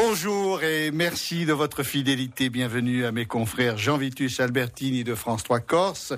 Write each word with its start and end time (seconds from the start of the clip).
Bonjour 0.00 0.62
et 0.62 0.92
merci 0.92 1.44
de 1.44 1.52
votre 1.52 1.82
fidélité. 1.82 2.50
Bienvenue 2.50 3.04
à 3.04 3.10
mes 3.10 3.26
confrères 3.26 3.76
Jean 3.76 3.96
Vitus 3.96 4.38
Albertini 4.38 5.02
de 5.02 5.16
France 5.16 5.42
3 5.42 5.58
Corse 5.58 6.12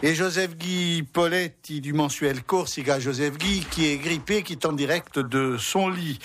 et 0.00 0.14
Joseph 0.14 0.56
Guy 0.56 1.02
Poletti 1.02 1.80
du 1.80 1.92
mensuel 1.92 2.44
Corsica. 2.44 3.00
Joseph 3.00 3.36
Guy 3.36 3.66
qui 3.68 3.86
est 3.86 3.96
grippé, 3.96 4.44
qui 4.44 4.52
est 4.52 4.64
en 4.64 4.72
direct 4.72 5.18
de 5.18 5.56
son 5.58 5.88
lit. 5.88 6.20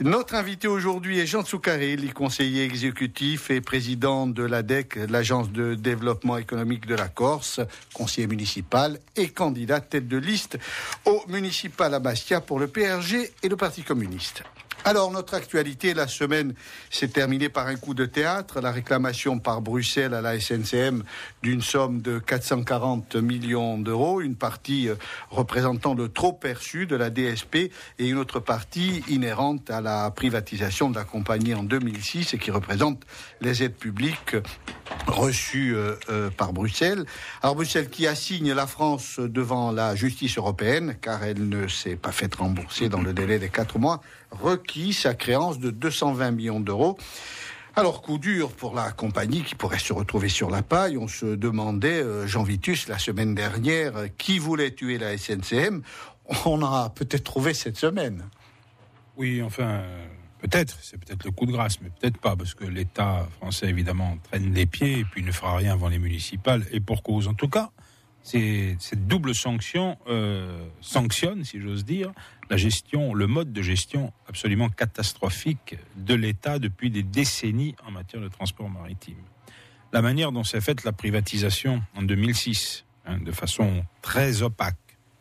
Notre 0.00 0.34
invité 0.34 0.66
aujourd'hui 0.66 1.18
est 1.18 1.26
Jean 1.26 1.42
Tsoukaril, 1.42 2.14
conseiller 2.14 2.64
exécutif 2.64 3.50
et 3.50 3.60
président 3.60 4.26
de 4.26 4.42
l'ADEC, 4.42 4.98
l'Agence 5.10 5.52
de 5.52 5.74
développement 5.74 6.38
économique 6.38 6.86
de 6.86 6.94
la 6.94 7.08
Corse, 7.08 7.60
conseiller 7.92 8.28
municipal 8.28 8.98
et 9.14 9.28
candidat 9.28 9.80
tête 9.80 10.08
de 10.08 10.16
liste 10.16 10.58
au 11.04 11.22
municipal 11.28 11.92
à 11.92 11.98
Bastia 11.98 12.40
pour 12.40 12.58
le 12.58 12.66
PRG 12.66 13.30
et 13.42 13.48
le 13.50 13.56
Parti 13.56 13.82
communiste. 13.82 14.42
Alors, 14.86 15.10
notre 15.10 15.34
actualité, 15.34 15.92
la 15.92 16.08
semaine 16.08 16.54
s'est 16.88 17.08
terminée 17.08 17.50
par 17.50 17.66
un 17.66 17.76
coup 17.76 17.92
de 17.92 18.06
théâtre, 18.06 18.62
la 18.62 18.72
réclamation 18.72 19.38
par 19.38 19.60
Bruxelles 19.60 20.14
à 20.14 20.22
la 20.22 20.40
SNCM 20.40 21.04
d'une 21.42 21.60
somme 21.60 22.00
de 22.00 22.18
440 22.18 23.16
millions 23.16 23.76
d'euros, 23.76 24.22
une 24.22 24.36
partie 24.36 24.88
euh, 24.88 24.94
représentant 25.28 25.94
le 25.94 26.08
trop 26.08 26.32
perçu 26.32 26.86
de 26.86 26.96
la 26.96 27.10
DSP 27.10 27.56
et 27.98 28.08
une 28.08 28.16
autre 28.16 28.40
partie 28.40 29.02
inhérente 29.08 29.68
à 29.70 29.82
la 29.82 30.10
privatisation 30.10 30.88
de 30.88 30.96
la 30.96 31.04
compagnie 31.04 31.54
en 31.54 31.62
2006 31.62 32.32
et 32.32 32.38
qui 32.38 32.50
représente 32.50 33.02
les 33.42 33.62
aides 33.62 33.76
publiques 33.76 34.36
reçues 35.06 35.74
euh, 35.76 35.94
euh, 36.08 36.30
par 36.30 36.54
Bruxelles. 36.54 37.04
Alors, 37.42 37.54
Bruxelles 37.54 37.90
qui 37.90 38.06
assigne 38.06 38.54
la 38.54 38.66
France 38.66 39.20
devant 39.20 39.72
la 39.72 39.94
justice 39.94 40.38
européenne, 40.38 40.96
car 41.02 41.22
elle 41.22 41.50
ne 41.50 41.68
s'est 41.68 41.96
pas 41.96 42.12
faite 42.12 42.36
rembourser 42.36 42.88
dans 42.88 43.02
le 43.02 43.12
délai 43.12 43.38
des 43.38 43.50
quatre 43.50 43.78
mois 43.78 44.00
requis 44.30 44.92
sa 44.92 45.14
créance 45.14 45.58
de 45.58 45.70
220 45.70 46.30
millions 46.30 46.60
d'euros. 46.60 46.96
Alors, 47.76 48.02
coup 48.02 48.18
dur 48.18 48.52
pour 48.52 48.74
la 48.74 48.90
compagnie 48.90 49.42
qui 49.42 49.54
pourrait 49.54 49.78
se 49.78 49.92
retrouver 49.92 50.28
sur 50.28 50.50
la 50.50 50.62
paille. 50.62 50.98
On 50.98 51.06
se 51.06 51.26
demandait, 51.26 52.02
euh, 52.02 52.26
Jean 52.26 52.42
Vitus, 52.42 52.88
la 52.88 52.98
semaine 52.98 53.34
dernière, 53.34 53.92
qui 54.18 54.38
voulait 54.38 54.72
tuer 54.72 54.98
la 54.98 55.16
SNCM. 55.16 55.82
On 56.44 56.62
a 56.64 56.90
peut-être 56.90 57.24
trouvé 57.24 57.54
cette 57.54 57.76
semaine. 57.76 58.28
Oui, 59.16 59.40
enfin, 59.40 59.82
peut-être. 60.40 60.78
C'est 60.82 60.98
peut-être 60.98 61.24
le 61.24 61.30
coup 61.30 61.46
de 61.46 61.52
grâce, 61.52 61.80
mais 61.80 61.90
peut-être 61.90 62.18
pas, 62.18 62.34
parce 62.34 62.54
que 62.54 62.64
l'État 62.64 63.28
français, 63.38 63.68
évidemment, 63.68 64.18
traîne 64.30 64.52
les 64.52 64.66
pieds 64.66 64.98
et 65.00 65.04
puis 65.04 65.22
ne 65.22 65.32
fera 65.32 65.56
rien 65.56 65.72
avant 65.72 65.88
les 65.88 65.98
municipales, 65.98 66.64
et 66.72 66.80
pour 66.80 67.02
cause. 67.02 67.28
En 67.28 67.34
tout 67.34 67.48
cas, 67.48 67.70
cette 68.22 69.06
double 69.06 69.34
sanction 69.34 69.98
euh, 70.08 70.66
sanctionne, 70.80 71.44
si 71.44 71.60
j'ose 71.60 71.84
dire, 71.84 72.12
la 72.50 72.56
gestion, 72.56 73.14
le 73.14 73.26
mode 73.26 73.52
de 73.52 73.62
gestion 73.62 74.12
absolument 74.28 74.68
catastrophique 74.68 75.76
de 75.96 76.14
l'État 76.14 76.58
depuis 76.58 76.90
des 76.90 77.02
décennies 77.02 77.74
en 77.86 77.90
matière 77.90 78.22
de 78.22 78.28
transport 78.28 78.68
maritime. 78.68 79.16
La 79.92 80.02
manière 80.02 80.32
dont 80.32 80.44
s'est 80.44 80.60
faite 80.60 80.84
la 80.84 80.92
privatisation 80.92 81.82
en 81.96 82.02
2006, 82.02 82.84
hein, 83.06 83.18
de 83.18 83.32
façon 83.32 83.84
très 84.02 84.42
opaque. 84.42 84.76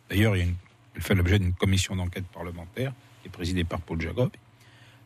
D'ailleurs, 0.09 0.36
il 0.36 0.53
elle 0.95 1.05
fait 1.05 1.16
l'objet 1.16 1.39
d'une 1.39 1.53
commission 1.53 1.95
d'enquête 1.95 2.27
parlementaire 2.27 2.92
qui 3.22 3.30
est 3.30 3.31
présidée 3.31 3.64
par 3.64 3.80
Paul 3.80 4.02
Jacob. 4.02 4.31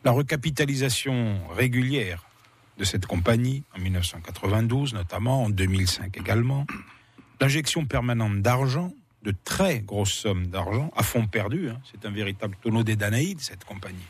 La 0.02 0.10
recapitalisation 0.10 1.38
régulière 1.50 2.24
de 2.78 2.84
cette 2.84 3.06
compagnie 3.06 3.62
en 3.76 3.80
1992 3.80 4.94
notamment, 4.94 5.44
en 5.44 5.50
2005 5.50 6.16
également, 6.18 6.66
l'injection 7.40 7.84
permanente 7.84 8.40
d'argent, 8.42 8.92
de 9.22 9.34
très 9.44 9.80
grosses 9.80 10.12
sommes 10.12 10.48
d'argent, 10.48 10.90
à 10.96 11.02
fond 11.02 11.26
perdu. 11.26 11.70
Hein. 11.70 11.80
C'est 11.90 12.06
un 12.06 12.10
véritable 12.10 12.56
tonneau 12.62 12.84
des 12.84 12.96
Danaïdes, 12.96 13.40
cette 13.40 13.64
compagnie. 13.64 14.06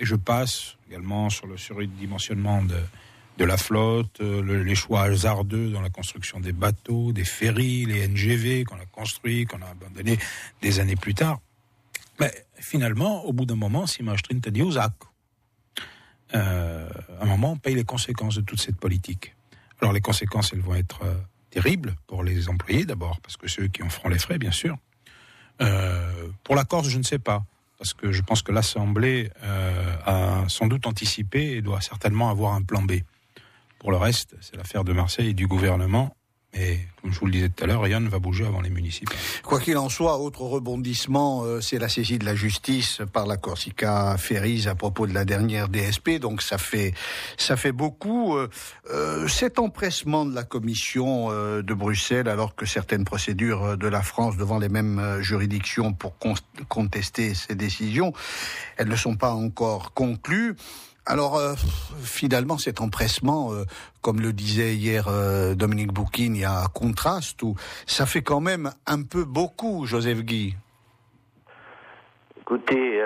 Et 0.00 0.06
je 0.06 0.14
passe 0.14 0.76
également 0.88 1.28
sur 1.28 1.46
le 1.46 1.56
surdimensionnement 1.56 2.62
de, 2.62 3.44
la 3.44 3.56
flotte, 3.56 4.20
euh, 4.20 4.64
les 4.64 4.74
choix 4.74 5.02
hasardeux 5.02 5.70
dans 5.70 5.80
la 5.80 5.90
construction 5.90 6.40
des 6.40 6.52
bateaux, 6.52 7.12
des 7.12 7.24
ferries, 7.24 7.84
les 7.84 8.08
NGV 8.08 8.64
qu'on 8.64 8.76
a 8.76 8.86
construits, 8.86 9.44
qu'on 9.44 9.62
a 9.62 9.66
abandonnés 9.66 10.18
des 10.60 10.80
années 10.80 10.96
plus 10.96 11.14
tard. 11.14 11.40
Mais 12.18 12.32
finalement, 12.56 13.24
au 13.24 13.32
bout 13.32 13.46
d'un 13.46 13.56
moment, 13.56 13.86
si 13.86 14.02
Maastricht 14.02 14.46
a 14.46 14.50
dit 14.50 14.62
aux 14.62 14.76
euh, 16.34 16.88
à 17.20 17.22
un 17.22 17.26
moment, 17.26 17.52
on 17.52 17.56
paye 17.56 17.74
les 17.74 17.84
conséquences 17.84 18.34
de 18.34 18.42
toute 18.42 18.60
cette 18.60 18.76
politique. 18.76 19.34
Alors 19.80 19.92
les 19.92 20.00
conséquences, 20.00 20.52
elles 20.52 20.60
vont 20.60 20.74
être 20.74 21.02
euh, 21.04 21.14
terrible 21.50 21.94
pour 22.06 22.22
les 22.22 22.48
employés 22.48 22.84
d'abord, 22.84 23.20
parce 23.20 23.36
que 23.36 23.48
ceux 23.48 23.68
qui 23.68 23.82
en 23.82 23.90
feront 23.90 24.08
les 24.08 24.18
frais, 24.18 24.38
bien 24.38 24.52
sûr. 24.52 24.76
Euh, 25.60 26.28
pour 26.44 26.54
la 26.54 26.64
Corse, 26.64 26.88
je 26.88 26.98
ne 26.98 27.02
sais 27.02 27.18
pas, 27.18 27.44
parce 27.78 27.94
que 27.94 28.12
je 28.12 28.22
pense 28.22 28.42
que 28.42 28.52
l'Assemblée 28.52 29.30
euh, 29.42 29.96
a 30.04 30.48
sans 30.48 30.66
doute 30.66 30.86
anticipé 30.86 31.56
et 31.56 31.62
doit 31.62 31.80
certainement 31.80 32.30
avoir 32.30 32.54
un 32.54 32.62
plan 32.62 32.82
B. 32.82 32.92
Pour 33.78 33.90
le 33.90 33.96
reste, 33.96 34.36
c'est 34.40 34.56
l'affaire 34.56 34.84
de 34.84 34.92
Marseille 34.92 35.30
et 35.30 35.34
du 35.34 35.46
gouvernement. 35.46 36.14
Et 36.54 36.78
comme 37.02 37.12
je 37.12 37.20
vous 37.20 37.26
le 37.26 37.32
disais 37.32 37.48
tout 37.50 37.62
à 37.62 37.66
l'heure, 37.66 37.82
rien 37.82 38.00
ne 38.00 38.08
va 38.08 38.18
bouger 38.18 38.46
avant 38.46 38.62
les 38.62 38.70
municipaux. 38.70 39.14
Quoi 39.44 39.60
qu'il 39.60 39.76
en 39.76 39.90
soit, 39.90 40.18
autre 40.18 40.40
rebondissement, 40.42 41.44
euh, 41.44 41.60
c'est 41.60 41.78
la 41.78 41.90
saisie 41.90 42.18
de 42.18 42.24
la 42.24 42.34
justice 42.34 43.02
par 43.12 43.26
la 43.26 43.36
Corsica 43.36 44.16
Ferries 44.18 44.66
à 44.66 44.74
propos 44.74 45.06
de 45.06 45.12
la 45.12 45.26
dernière 45.26 45.68
DSP. 45.68 46.18
Donc 46.18 46.40
ça 46.40 46.56
fait 46.56 46.94
ça 47.36 47.56
fait 47.56 47.72
beaucoup. 47.72 48.36
Euh, 48.36 48.48
euh, 48.90 49.28
cet 49.28 49.58
empressement 49.58 50.24
de 50.24 50.34
la 50.34 50.42
Commission 50.42 51.28
de 51.28 51.74
Bruxelles, 51.74 52.28
alors 52.28 52.54
que 52.54 52.64
certaines 52.64 53.04
procédures 53.04 53.76
de 53.76 53.86
la 53.86 54.02
France 54.02 54.36
devant 54.36 54.58
les 54.58 54.70
mêmes 54.70 55.18
juridictions 55.20 55.92
pour 55.92 56.14
contester 56.68 57.34
ces 57.34 57.54
décisions, 57.54 58.12
elles 58.78 58.88
ne 58.88 58.96
sont 58.96 59.16
pas 59.16 59.32
encore 59.32 59.92
conclues. 59.92 60.56
Alors, 61.10 61.36
euh, 61.36 61.54
finalement, 62.02 62.58
cet 62.58 62.82
empressement, 62.82 63.54
euh, 63.54 63.64
comme 64.02 64.20
le 64.20 64.34
disait 64.34 64.74
hier 64.74 65.06
euh, 65.08 65.54
Dominique 65.54 65.90
Bouquin, 65.90 66.34
il 66.34 66.36
y 66.36 66.44
a 66.44 66.64
un 66.64 66.66
contraste, 66.66 67.42
où 67.42 67.56
ça 67.86 68.04
fait 68.04 68.20
quand 68.20 68.40
même 68.40 68.70
un 68.86 69.02
peu 69.02 69.24
beaucoup, 69.24 69.86
Joseph 69.86 70.18
Guy. 70.18 70.54
Écoutez, 72.42 73.00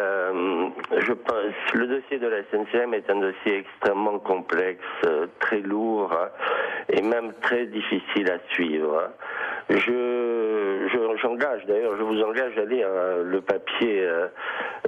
je 0.98 1.12
pense 1.12 1.74
le 1.74 1.86
dossier 1.86 2.18
de 2.18 2.26
la 2.26 2.42
SNCM 2.44 2.94
est 2.94 3.10
un 3.10 3.20
dossier 3.20 3.58
extrêmement 3.58 4.18
complexe, 4.18 4.80
très 5.40 5.60
lourd 5.60 6.12
hein, 6.12 6.28
et 6.88 7.02
même 7.02 7.32
très 7.40 7.66
difficile 7.66 8.30
à 8.30 8.38
suivre. 8.52 9.10
Je, 9.70 10.88
j'engage 11.20 11.64
d'ailleurs, 11.66 11.96
je 11.96 12.02
vous 12.02 12.20
engage 12.22 12.58
à 12.58 12.64
lire 12.64 12.88
le 13.22 13.40
papier 13.40 14.08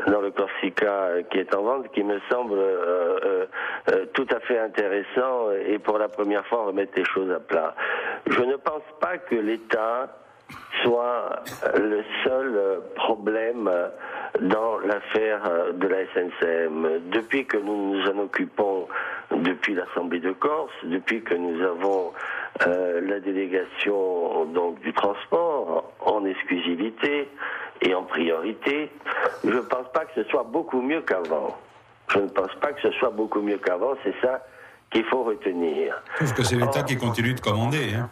dans 0.06 0.20
le 0.20 0.30
Corsica 0.30 1.22
qui 1.30 1.38
est 1.38 1.54
en 1.54 1.62
vente, 1.62 1.92
qui 1.92 2.02
me 2.02 2.18
semble 2.30 2.58
euh, 2.58 3.18
euh, 3.24 3.46
euh, 3.90 4.06
tout 4.12 4.26
à 4.34 4.40
fait 4.40 4.58
intéressant 4.58 5.50
et 5.66 5.78
pour 5.78 5.98
la 5.98 6.08
première 6.08 6.46
fois 6.46 6.64
remettre 6.64 6.92
les 6.96 7.04
choses 7.04 7.30
à 7.30 7.40
plat. 7.40 7.74
Je 8.26 8.42
ne 8.42 8.56
pense 8.56 8.82
pas 9.00 9.18
que 9.18 9.36
l'État 9.36 10.08
soit 10.82 11.42
le 11.76 12.02
seul 12.24 12.80
problème 12.94 13.70
dans 14.40 14.78
l'affaire 14.78 15.72
de 15.72 15.86
la 15.86 16.04
SNCM. 16.06 17.10
Depuis 17.10 17.46
que 17.46 17.56
nous 17.56 17.94
nous 17.94 18.10
en 18.10 18.18
occupons 18.18 18.88
depuis 19.30 19.74
l'Assemblée 19.74 20.20
de 20.20 20.32
Corse, 20.32 20.72
depuis 20.84 21.22
que 21.22 21.34
nous 21.34 21.62
avons 21.62 22.12
la 22.66 23.20
délégation 23.20 24.44
donc 24.46 24.80
du 24.80 24.92
transport 24.92 25.92
en 26.00 26.24
exclusivité, 26.24 27.28
et 27.84 27.94
en 27.94 28.02
priorité, 28.02 28.90
je 29.44 29.50
ne 29.50 29.60
pense 29.60 29.86
pas 29.92 30.04
que 30.04 30.22
ce 30.22 30.28
soit 30.30 30.44
beaucoup 30.44 30.80
mieux 30.80 31.02
qu'avant. 31.02 31.56
Je 32.08 32.18
ne 32.18 32.28
pense 32.28 32.54
pas 32.60 32.72
que 32.72 32.80
ce 32.82 32.90
soit 32.92 33.10
beaucoup 33.10 33.40
mieux 33.40 33.58
qu'avant, 33.58 33.94
c'est 34.02 34.14
ça 34.20 34.44
qu'il 34.90 35.04
faut 35.04 35.24
retenir. 35.24 35.94
Sauf 36.18 36.34
que 36.34 36.42
c'est 36.44 36.56
l'État 36.56 36.82
qui 36.82 36.96
continue 36.96 37.34
de 37.34 37.40
commander. 37.40 37.94
Hein. 37.94 38.10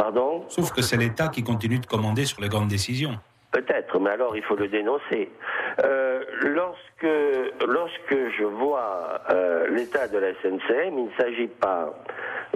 Pardon 0.00 0.46
Sauf 0.48 0.72
que 0.72 0.80
c'est 0.80 0.96
l'État 0.96 1.28
qui 1.28 1.44
continue 1.44 1.78
de 1.78 1.84
commander 1.84 2.24
sur 2.24 2.40
les 2.40 2.48
grandes 2.48 2.68
décisions. 2.68 3.18
Peut-être, 3.52 3.98
mais 4.00 4.08
alors 4.08 4.34
il 4.34 4.42
faut 4.42 4.56
le 4.56 4.66
dénoncer. 4.66 5.30
Euh, 5.84 6.24
lorsque, 6.40 7.66
lorsque 7.68 8.16
je 8.38 8.44
vois 8.44 9.20
euh, 9.28 9.68
l'état 9.68 10.08
de 10.08 10.16
la 10.16 10.32
SNCM, 10.40 10.98
il 10.98 11.04
ne 11.04 11.10
s'agit 11.18 11.48
pas 11.48 11.92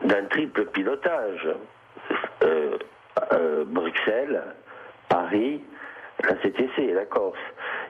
d'un 0.03 0.25
triple 0.25 0.65
pilotage. 0.67 1.49
Euh, 2.45 2.79
Bruxelles, 3.67 4.43
Paris 5.11 5.61
la 6.23 6.37
CTC 6.37 6.83
et 6.83 6.95
la 6.95 7.05
Corse. 7.05 7.37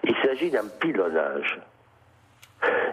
Il 0.02 0.16
s'agit 0.16 0.50
d'un 0.50 0.66
pilonnage. 0.80 1.60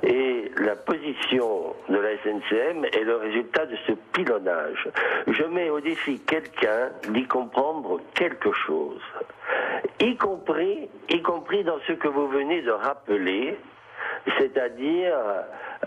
Et 0.03 0.51
la 0.57 0.75
position 0.75 1.75
de 1.89 1.97
la 1.97 2.17
SNCM 2.17 2.85
est 2.85 3.03
le 3.03 3.15
résultat 3.17 3.65
de 3.65 3.75
ce 3.87 3.93
pilonnage. 4.13 4.89
Je 5.27 5.43
mets 5.43 5.69
au 5.69 5.79
défi 5.79 6.19
quelqu'un 6.19 6.89
d'y 7.09 7.25
comprendre 7.25 7.99
quelque 8.13 8.51
chose, 8.51 9.01
y 9.99 10.15
compris, 10.15 10.89
y 11.09 11.21
compris 11.21 11.63
dans 11.63 11.79
ce 11.87 11.93
que 11.93 12.07
vous 12.07 12.27
venez 12.27 12.61
de 12.61 12.71
rappeler, 12.71 13.57
c'est-à-dire 14.37 15.15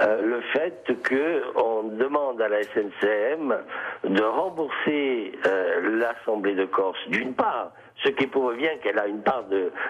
euh, 0.01 0.23
le 0.23 0.41
fait 0.41 0.93
qu'on 1.09 1.85
demande 1.85 2.41
à 2.41 2.49
la 2.49 2.63
SNCM 2.63 3.57
de 4.05 4.23
rembourser 4.23 5.33
euh, 5.47 5.99
l'Assemblée 5.99 6.55
de 6.55 6.65
Corse 6.65 6.99
d'une 7.09 7.35
part, 7.35 7.73
ce 8.03 8.09
qui 8.09 8.27
prouve 8.27 8.57
bien 8.57 8.77
qu'elle 8.83 8.99
a 8.99 9.07
une 9.07 9.23
part 9.23 9.45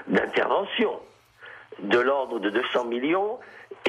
d'intervention 0.08 1.00
de, 1.80 1.98
l'ordre 1.98 2.38
de 2.38 2.50
200 2.50 2.84
millions, 2.84 3.38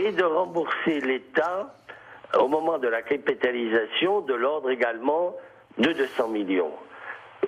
et 0.02 0.12
de 0.12 0.24
rembourser 0.24 1.02
l'État 1.02 1.74
au 2.40 2.48
moment 2.48 2.78
de 2.78 2.88
la 2.88 3.02
capitalisation 3.02 4.22
de 4.22 4.34
l'ordre 4.34 4.70
également 4.70 5.36
de 5.78 5.92
200 5.94 6.30
millions. 6.30 6.72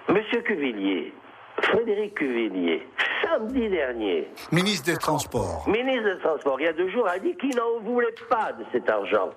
Monsieur 0.09 0.41
Cuvillier, 0.41 1.13
Frédéric 1.61 2.15
Cuvillier, 2.15 2.87
samedi 3.23 3.69
dernier, 3.69 4.29
Ministre 4.51 4.91
des 4.91 4.97
Transports. 4.97 5.67
ministre 5.67 6.13
des 6.13 6.19
Transports, 6.19 6.59
il 6.59 6.65
y 6.65 6.69
a 6.69 6.73
deux 6.73 6.89
jours, 6.89 7.07
a 7.07 7.19
dit 7.19 7.35
qu'il 7.35 7.55
n'en 7.55 7.79
voulait 7.81 8.15
pas 8.29 8.53
de 8.53 8.63
cet 8.71 8.89
argent. 8.89 9.29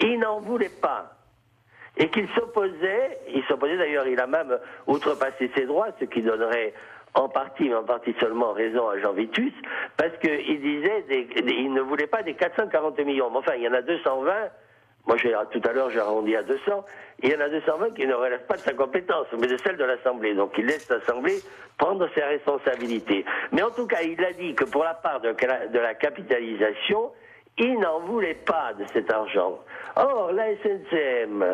Il 0.00 0.18
n'en 0.18 0.40
voulait 0.40 0.72
pas. 0.82 1.13
Et 1.96 2.08
qu'il 2.08 2.28
s'opposait, 2.34 3.18
il 3.28 3.44
s'opposait 3.44 3.76
d'ailleurs, 3.76 4.06
il 4.08 4.20
a 4.20 4.26
même 4.26 4.58
outrepassé 4.86 5.50
ses 5.56 5.66
droits, 5.66 5.88
ce 6.00 6.04
qui 6.06 6.22
donnerait 6.22 6.74
en 7.14 7.28
partie, 7.28 7.68
mais 7.68 7.76
en 7.76 7.84
partie 7.84 8.14
seulement 8.18 8.52
raison 8.52 8.88
à 8.88 8.98
Jean 8.98 9.12
Vitus, 9.12 9.52
parce 9.96 10.16
qu'il 10.18 10.60
disait, 10.60 11.02
des- 11.08 11.28
il 11.52 11.72
ne 11.72 11.80
voulait 11.80 12.08
pas 12.08 12.22
des 12.24 12.34
440 12.34 12.98
millions. 13.04 13.30
Mais 13.30 13.36
enfin, 13.38 13.52
il 13.56 13.62
y 13.62 13.68
en 13.68 13.72
a 13.74 13.82
220. 13.82 14.32
Moi, 15.06 15.16
tout 15.52 15.60
à 15.68 15.72
l'heure, 15.72 15.90
j'ai 15.90 16.00
arrondi 16.00 16.34
à 16.34 16.42
200. 16.42 16.84
Il 17.22 17.30
y 17.30 17.36
en 17.36 17.40
a 17.40 17.48
220 17.48 17.90
qui 17.94 18.06
ne 18.06 18.14
relèvent 18.14 18.46
pas 18.46 18.54
de 18.54 18.60
sa 18.60 18.72
compétence, 18.72 19.26
mais 19.38 19.46
de 19.46 19.56
celle 19.58 19.76
de 19.76 19.84
l'Assemblée. 19.84 20.34
Donc, 20.34 20.52
il 20.58 20.64
laisse 20.66 20.88
l'Assemblée 20.88 21.36
prendre 21.78 22.08
ses 22.14 22.22
responsabilités. 22.22 23.24
Mais 23.52 23.62
en 23.62 23.70
tout 23.70 23.86
cas, 23.86 24.00
il 24.02 24.24
a 24.24 24.32
dit 24.32 24.54
que 24.54 24.64
pour 24.64 24.82
la 24.82 24.94
part 24.94 25.20
de, 25.20 25.32
de 25.32 25.78
la 25.78 25.94
capitalisation, 25.94 27.12
il 27.58 27.78
n'en 27.78 28.00
voulait 28.00 28.34
pas 28.46 28.72
de 28.78 28.84
cet 28.92 29.12
argent. 29.12 29.60
Or, 29.96 30.32
la 30.32 30.46
SNCM, 30.56 31.44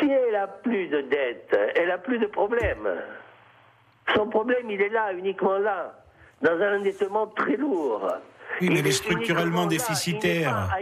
si 0.00 0.10
elle 0.10 0.36
a 0.36 0.46
plus 0.48 0.88
de 0.88 1.02
dettes, 1.02 1.56
elle 1.76 1.90
a 1.90 1.98
plus 1.98 2.18
de 2.18 2.26
problèmes. 2.26 2.88
Son 4.14 4.26
problème, 4.28 4.70
il 4.70 4.80
est 4.80 4.88
là, 4.88 5.12
uniquement 5.12 5.58
là, 5.58 5.94
dans 6.42 6.52
un 6.60 6.78
endettement 6.78 7.26
très 7.28 7.56
lourd. 7.56 8.10
Oui, 8.60 8.70
mais 8.70 8.78
elle 8.80 8.86
est 8.86 8.92
structurellement 8.92 9.66
déficitaire. 9.66 10.74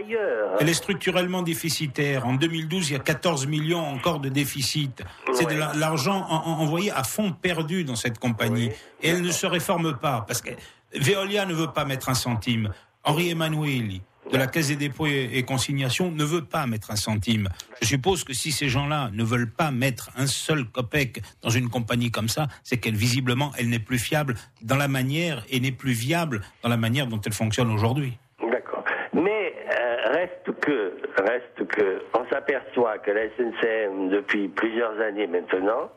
Elle 0.59 0.69
est 0.69 0.73
structurellement 0.73 1.41
déficitaire. 1.41 2.25
En 2.25 2.33
2012, 2.35 2.89
il 2.89 2.93
y 2.93 2.95
a 2.95 2.99
14 2.99 3.45
millions 3.45 3.85
encore 3.85 4.19
de 4.19 4.29
déficit. 4.29 5.03
C'est 5.33 5.45
de 5.45 5.51
Ouais. 5.51 5.65
l'argent 5.75 6.25
en- 6.29 6.35
en- 6.47 6.59
envoyé 6.61 6.91
à 6.91 7.03
fond 7.03 7.33
perdu 7.33 7.83
dans 7.83 7.95
cette 7.95 8.17
compagnie. 8.19 8.71
Et 9.01 9.09
elle 9.09 9.21
ne 9.21 9.31
se 9.31 9.45
réforme 9.45 9.97
pas 9.97 10.23
parce 10.25 10.41
que 10.41 10.51
Veolia 10.95 11.45
ne 11.45 11.53
veut 11.53 11.67
pas 11.71 11.83
mettre 11.85 12.09
un 12.09 12.13
centime. 12.15 12.71
Henri 13.03 13.29
Emmanuel 13.31 13.99
de 14.31 14.37
la 14.37 14.47
Caisse 14.47 14.69
des 14.69 14.75
dépôts 14.75 15.07
et 15.07 15.43
consignations 15.43 16.11
ne 16.11 16.23
veut 16.23 16.43
pas 16.43 16.65
mettre 16.67 16.91
un 16.91 16.95
centime. 16.95 17.49
Je 17.81 17.87
suppose 17.87 18.23
que 18.23 18.33
si 18.33 18.51
ces 18.51 18.69
gens-là 18.69 19.09
ne 19.13 19.23
veulent 19.23 19.49
pas 19.49 19.71
mettre 19.71 20.09
un 20.17 20.27
seul 20.27 20.65
copec 20.65 21.21
dans 21.41 21.49
une 21.49 21.69
compagnie 21.69 22.11
comme 22.11 22.29
ça, 22.29 22.47
c'est 22.63 22.77
qu'elle 22.77 22.95
visiblement 22.95 23.51
elle 23.57 23.69
n'est 23.69 23.79
plus 23.79 23.99
fiable 23.99 24.35
dans 24.61 24.75
la 24.75 24.87
manière 24.87 25.43
et 25.49 25.59
n'est 25.59 25.71
plus 25.71 25.93
viable 25.93 26.41
dans 26.63 26.69
la 26.69 26.77
manière 26.77 27.07
dont 27.07 27.21
elle 27.25 27.33
fonctionne 27.33 27.71
aujourd'hui. 27.71 28.17
D'accord. 28.51 28.83
Mais 29.13 29.53
euh, 29.79 30.11
reste 30.11 30.59
que, 30.59 30.93
reste 31.17 31.67
que, 31.67 32.01
on 32.13 32.27
s'aperçoit 32.29 32.97
que 32.99 33.11
la 33.11 33.29
SNCM, 33.29 34.09
depuis 34.09 34.47
plusieurs 34.47 34.99
années 34.99 35.27
maintenant, 35.27 35.91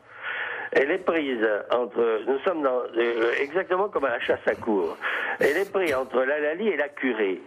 elle 0.73 0.91
est 0.91 0.99
prise 1.05 1.45
entre, 1.71 2.21
nous 2.27 2.39
sommes 2.39 2.63
dans, 2.63 2.81
euh, 2.97 3.33
exactement 3.39 3.89
comme 3.89 4.05
à 4.05 4.09
la 4.11 4.19
chasse 4.19 4.39
à 4.45 4.55
cour, 4.55 4.97
elle 5.39 5.57
est 5.57 5.71
prise 5.71 5.93
entre 5.93 6.23
la 6.23 6.39
Lali 6.39 6.69
et 6.69 6.77
la 6.77 6.89
curée. 6.89 7.41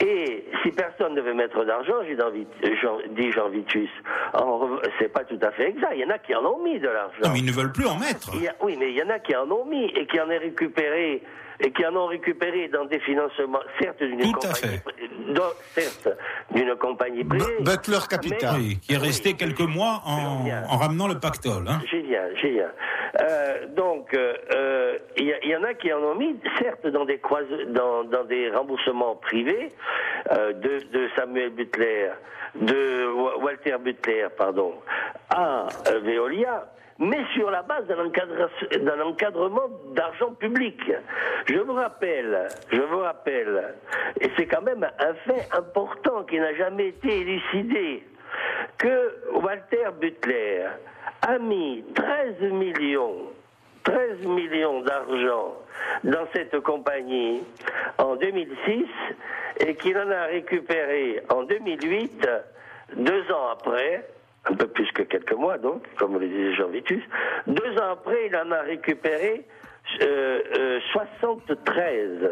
Et 0.00 0.44
si 0.62 0.70
personne 0.70 1.14
ne 1.14 1.20
veut 1.20 1.34
mettre 1.34 1.64
d'argent, 1.64 1.94
j'ai 2.06 2.16
dit 3.10 3.32
Jean 3.32 3.48
Vitus, 3.48 3.90
c'est 4.98 5.12
pas 5.12 5.24
tout 5.24 5.38
à 5.42 5.50
fait 5.52 5.68
exact, 5.68 5.92
il 5.94 6.00
y 6.00 6.04
en 6.04 6.10
a 6.10 6.18
qui 6.18 6.34
en 6.34 6.44
ont 6.44 6.62
mis 6.62 6.78
de 6.78 6.88
l'argent. 6.88 7.18
Non, 7.24 7.30
mais 7.32 7.40
ils 7.40 7.44
ne 7.46 7.52
veulent 7.52 7.72
plus 7.72 7.86
en 7.86 7.96
mettre. 7.98 8.30
A- 8.30 8.64
oui, 8.64 8.76
mais 8.78 8.90
il 8.90 8.96
y 8.96 9.02
en 9.02 9.10
a 9.10 9.18
qui 9.18 9.34
en 9.36 9.50
ont 9.50 9.64
mis 9.64 9.84
et 9.86 10.06
qui 10.06 10.18
en 10.20 10.24
ont 10.30 10.38
récupéré 10.38 11.22
et 11.60 11.70
qui 11.70 11.86
en 11.86 11.94
ont 11.94 12.06
récupéré 12.06 12.66
dans 12.68 12.84
des 12.84 12.98
financements, 12.98 13.60
certes 13.80 14.02
d'une 14.02 14.20
Tout 14.32 14.38
à 14.42 14.48
compagnie, 14.48 14.80
certes 15.74 16.08
d'une 16.54 16.74
compagnie 16.76 17.24
privée. 17.24 17.44
Bu- 17.58 17.64
Butler 17.64 17.98
Capital. 18.08 18.54
Oui, 18.58 18.78
qui 18.80 18.94
est 18.94 18.96
resté 18.98 19.30
Oui. 19.30 19.36
quelques 19.36 19.60
mois 19.60 20.02
en, 20.04 20.76
ramenant 20.76 21.08
le 21.08 21.18
pactole. 21.18 21.66
Hein. 21.68 21.80
Génial, 21.90 22.36
génial. 22.40 22.72
Euh, 23.20 23.66
donc, 23.68 24.12
euh, 24.14 24.34
euh, 24.54 24.98
il 25.16 25.26
y, 25.28 25.34
il 25.44 25.56
en 25.56 25.62
a 25.64 25.74
qui 25.74 25.92
en 25.92 25.98
ont 26.02 26.14
mis, 26.14 26.36
certes, 26.58 26.86
dans 26.86 27.04
des, 27.04 28.50
remboursements 28.50 29.16
privés 29.16 29.70
euh, 30.32 30.52
de, 30.52 30.80
Samuel 31.16 31.50
Butler, 31.50 32.10
de 32.56 33.06
Wa- 33.12 33.38
Walter 33.38 33.76
Butler, 33.78 34.26
pardon, 34.36 34.74
à 35.30 35.66
euh, 35.88 36.00
Veolia, 36.00 36.66
mais 36.98 37.24
sur 37.34 37.50
la 37.50 37.62
base 37.62 37.86
d'un 37.86 39.00
encadrement 39.00 39.68
d'argent 39.94 40.32
public. 40.34 40.80
Je 41.46 41.58
vous 41.58 41.74
rappelle, 41.74 42.48
je 42.72 42.80
vous 42.80 42.98
rappelle, 42.98 43.74
et 44.20 44.30
c'est 44.36 44.46
quand 44.46 44.62
même 44.62 44.84
un 44.98 45.14
fait 45.26 45.48
important 45.56 46.24
qui 46.24 46.38
n'a 46.38 46.54
jamais 46.54 46.88
été 46.88 47.20
élucidé, 47.20 48.02
que 48.78 49.14
Walter 49.34 49.86
Butler 50.00 50.66
a 51.26 51.38
mis 51.38 51.82
13 51.94 52.52
millions, 52.52 53.32
13 53.84 54.26
millions 54.26 54.82
d'argent 54.82 55.54
dans 56.04 56.26
cette 56.34 56.60
compagnie 56.60 57.42
en 57.98 58.16
2006 58.16 58.84
et 59.60 59.74
qu'il 59.76 59.96
en 59.96 60.10
a 60.10 60.24
récupéré 60.24 61.22
en 61.30 61.44
2008, 61.44 62.28
deux 62.96 63.32
ans 63.32 63.48
après, 63.52 64.06
un 64.44 64.54
peu 64.54 64.66
plus 64.66 64.90
que 64.92 65.02
quelques 65.02 65.32
mois 65.32 65.56
donc, 65.56 65.82
comme 65.96 66.18
le 66.18 66.28
disait 66.28 66.54
Jean 66.54 66.68
Vitus, 66.68 67.02
deux 67.46 67.78
ans 67.78 67.92
après, 67.92 68.26
il 68.26 68.36
en 68.36 68.50
a 68.52 68.60
récupéré 68.60 69.46
euh, 70.02 70.40
euh, 70.58 70.80
73. 70.92 72.30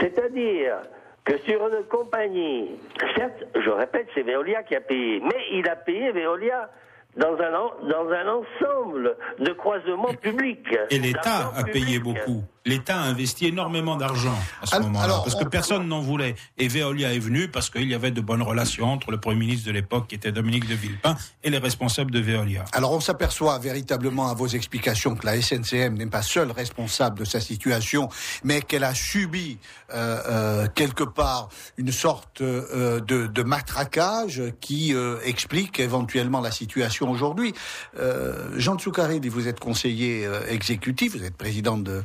C'est-à-dire 0.00 0.76
que 1.24 1.36
sur 1.38 1.68
une 1.68 1.84
compagnie, 1.84 2.78
certes, 3.16 3.44
je 3.54 3.70
répète, 3.70 4.06
c'est 4.14 4.22
Veolia 4.22 4.62
qui 4.62 4.76
a 4.76 4.80
payé, 4.80 5.20
mais 5.20 5.44
il 5.52 5.68
a 5.68 5.76
payé 5.76 6.10
Veolia 6.12 6.70
dans 7.16 7.34
un, 7.34 7.88
dans 7.88 8.10
un 8.10 8.28
ensemble 8.28 9.16
de 9.38 9.52
croisements 9.52 10.14
publics. 10.14 10.76
Et 10.90 10.98
l'État 10.98 11.50
a 11.54 11.64
payé 11.64 11.98
public. 11.98 12.02
beaucoup. 12.02 12.44
L'État 12.66 12.96
a 13.00 13.04
investi 13.04 13.46
énormément 13.46 13.96
d'argent 13.96 14.36
à 14.60 14.66
ce 14.66 14.74
Alors- 14.74 14.88
moment-là, 14.88 15.20
parce 15.24 15.34
que 15.36 15.44
on- 15.44 15.48
personne 15.48 15.86
n'en 15.88 16.00
voulait. 16.00 16.34
Et 16.58 16.68
Veolia 16.68 17.14
est 17.14 17.18
venu 17.18 17.48
parce 17.48 17.70
qu'il 17.70 17.88
y 17.88 17.94
avait 17.94 18.10
de 18.10 18.20
bonnes 18.20 18.42
relations 18.42 18.92
entre 18.92 19.10
le 19.12 19.18
Premier 19.18 19.38
ministre 19.38 19.66
de 19.68 19.72
l'époque, 19.72 20.08
qui 20.08 20.16
était 20.16 20.32
Dominique 20.32 20.68
de 20.68 20.74
Villepin, 20.74 21.16
et 21.44 21.50
les 21.50 21.58
responsables 21.58 22.10
de 22.10 22.18
Veolia. 22.20 22.64
Alors 22.72 22.92
on 22.92 23.00
s'aperçoit 23.00 23.58
véritablement 23.60 24.28
à 24.28 24.34
vos 24.34 24.48
explications 24.48 25.14
que 25.14 25.24
la 25.24 25.40
SNCM 25.40 25.94
n'est 25.94 26.06
pas 26.06 26.22
seule 26.22 26.50
responsable 26.50 27.20
de 27.20 27.24
sa 27.24 27.40
situation, 27.40 28.08
mais 28.44 28.60
qu'elle 28.60 28.84
a 28.84 28.94
subi 28.94 29.58
euh, 29.94 30.20
euh, 30.28 30.66
quelque 30.74 31.04
part 31.04 31.48
une 31.76 31.92
sorte 31.92 32.40
euh, 32.40 33.00
de, 33.00 33.28
de 33.28 33.42
matraquage 33.44 34.42
qui 34.60 34.92
euh, 34.92 35.18
explique 35.24 35.78
éventuellement 35.78 36.40
la 36.40 36.50
situation 36.50 37.08
aujourd'hui. 37.10 37.54
Euh, 38.00 38.50
Jean 38.56 38.76
Tsoukaridi, 38.76 39.28
vous 39.28 39.46
êtes 39.46 39.60
conseiller 39.60 40.26
euh, 40.26 40.40
exécutif, 40.48 41.14
vous 41.16 41.22
êtes 41.22 41.36
président 41.36 41.78
de 41.78 42.02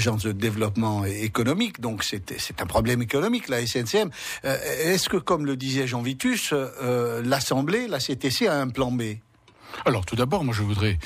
l'agence 0.00 0.22
de 0.22 0.32
développement 0.32 1.04
économique, 1.04 1.78
donc 1.78 2.04
c'est 2.04 2.62
un 2.62 2.64
problème 2.64 3.02
économique 3.02 3.48
la 3.48 3.66
SNCM. 3.66 4.10
Euh, 4.46 4.94
Est-ce 4.94 5.10
que, 5.10 5.18
comme 5.18 5.44
le 5.44 5.56
disait 5.56 5.86
Jean 5.86 6.00
Vitus, 6.00 6.54
euh, 6.54 7.20
l'Assemblée, 7.22 7.86
la 7.86 7.98
CTC 7.98 8.46
a 8.46 8.62
un 8.62 8.68
plan 8.70 8.90
B? 8.90 9.02
Alors 9.84 10.06
tout 10.06 10.16
d'abord, 10.16 10.42
moi 10.42 10.54
je 10.54 10.62
voudrais 10.62 10.98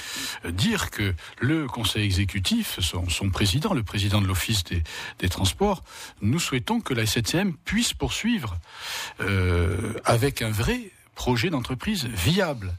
euh, 0.45 0.53
dire 0.53 0.93
que 0.93 1.13
le 1.41 1.67
Conseil 1.67 2.05
exécutif, 2.05 2.79
son, 2.79 3.09
son 3.09 3.31
président, 3.31 3.75
le 3.75 3.83
président 3.83 4.21
de 4.21 4.29
l'Office 4.29 4.63
des, 4.63 4.85
des 5.19 5.29
transports, 5.29 5.83
nous 6.23 6.39
souhaitons 6.39 6.81
que 6.81 6.95
la 6.95 7.05
SNCM 7.05 7.53
puisse 7.65 7.95
poursuivre 7.95 8.57
avec 10.05 10.41
un 10.41 10.51
vrai 10.51 10.83
projet 11.17 11.51
d'entreprise 11.51 12.05
viable 12.05 12.75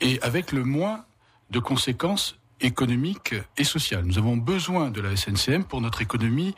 et 0.00 0.18
avec 0.22 0.50
le 0.50 0.64
moins 0.64 1.04
de 1.50 1.60
conséquences 1.60 2.39
économiques 2.60 3.34
et 3.56 3.64
sociales. 3.64 4.04
Nous 4.04 4.18
avons 4.18 4.36
besoin 4.36 4.90
de 4.90 5.00
la 5.00 5.16
SNCM 5.16 5.64
pour 5.64 5.80
notre 5.80 6.02
économie 6.02 6.54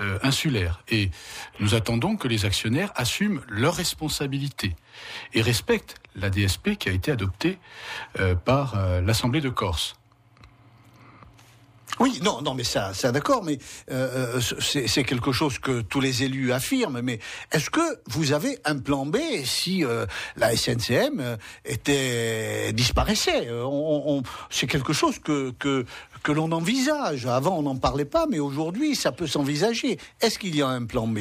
euh, 0.00 0.18
insulaire 0.22 0.82
et 0.88 1.10
nous 1.60 1.74
attendons 1.74 2.16
que 2.16 2.28
les 2.28 2.44
actionnaires 2.44 2.92
assument 2.96 3.40
leurs 3.48 3.74
responsabilités 3.74 4.76
et 5.32 5.42
respectent 5.42 5.96
la 6.16 6.30
DSP 6.30 6.76
qui 6.78 6.88
a 6.88 6.92
été 6.92 7.10
adoptée 7.10 7.58
euh, 8.20 8.34
par 8.34 8.74
euh, 8.76 9.00
l'Assemblée 9.00 9.40
de 9.40 9.48
Corse. 9.48 9.96
Oui, 12.00 12.18
non, 12.22 12.42
non, 12.42 12.54
mais 12.54 12.64
ça, 12.64 12.92
ça 12.92 13.12
d'accord, 13.12 13.44
mais 13.44 13.58
euh, 13.90 14.40
c'est 14.60 14.88
c'est 14.88 15.04
quelque 15.04 15.30
chose 15.30 15.58
que 15.60 15.80
tous 15.80 16.00
les 16.00 16.24
élus 16.24 16.52
affirment. 16.52 17.00
Mais 17.02 17.20
est-ce 17.52 17.70
que 17.70 18.00
vous 18.08 18.32
avez 18.32 18.58
un 18.64 18.78
plan 18.78 19.06
B 19.06 19.16
si 19.44 19.84
euh, 19.84 20.04
la 20.36 20.56
SNCM 20.56 21.20
euh, 21.20 21.36
était 21.64 22.72
disparaissait? 22.72 23.46
Euh, 23.48 23.62
on, 23.64 24.18
on- 24.18 24.22
C'est 24.50 24.66
quelque 24.66 24.92
chose 24.92 25.18
que 25.20 25.52
que 25.58 25.84
que 26.24 26.32
l'on 26.32 26.50
envisage. 26.52 27.26
Avant, 27.26 27.58
on 27.58 27.62
n'en 27.62 27.76
parlait 27.76 28.04
pas, 28.06 28.26
mais 28.28 28.40
aujourd'hui, 28.40 28.96
ça 28.96 29.12
peut 29.12 29.26
s'envisager. 29.28 29.98
Est-ce 30.20 30.38
qu'il 30.38 30.56
y 30.56 30.62
a 30.62 30.68
un 30.68 30.86
plan 30.86 31.06
B? 31.06 31.18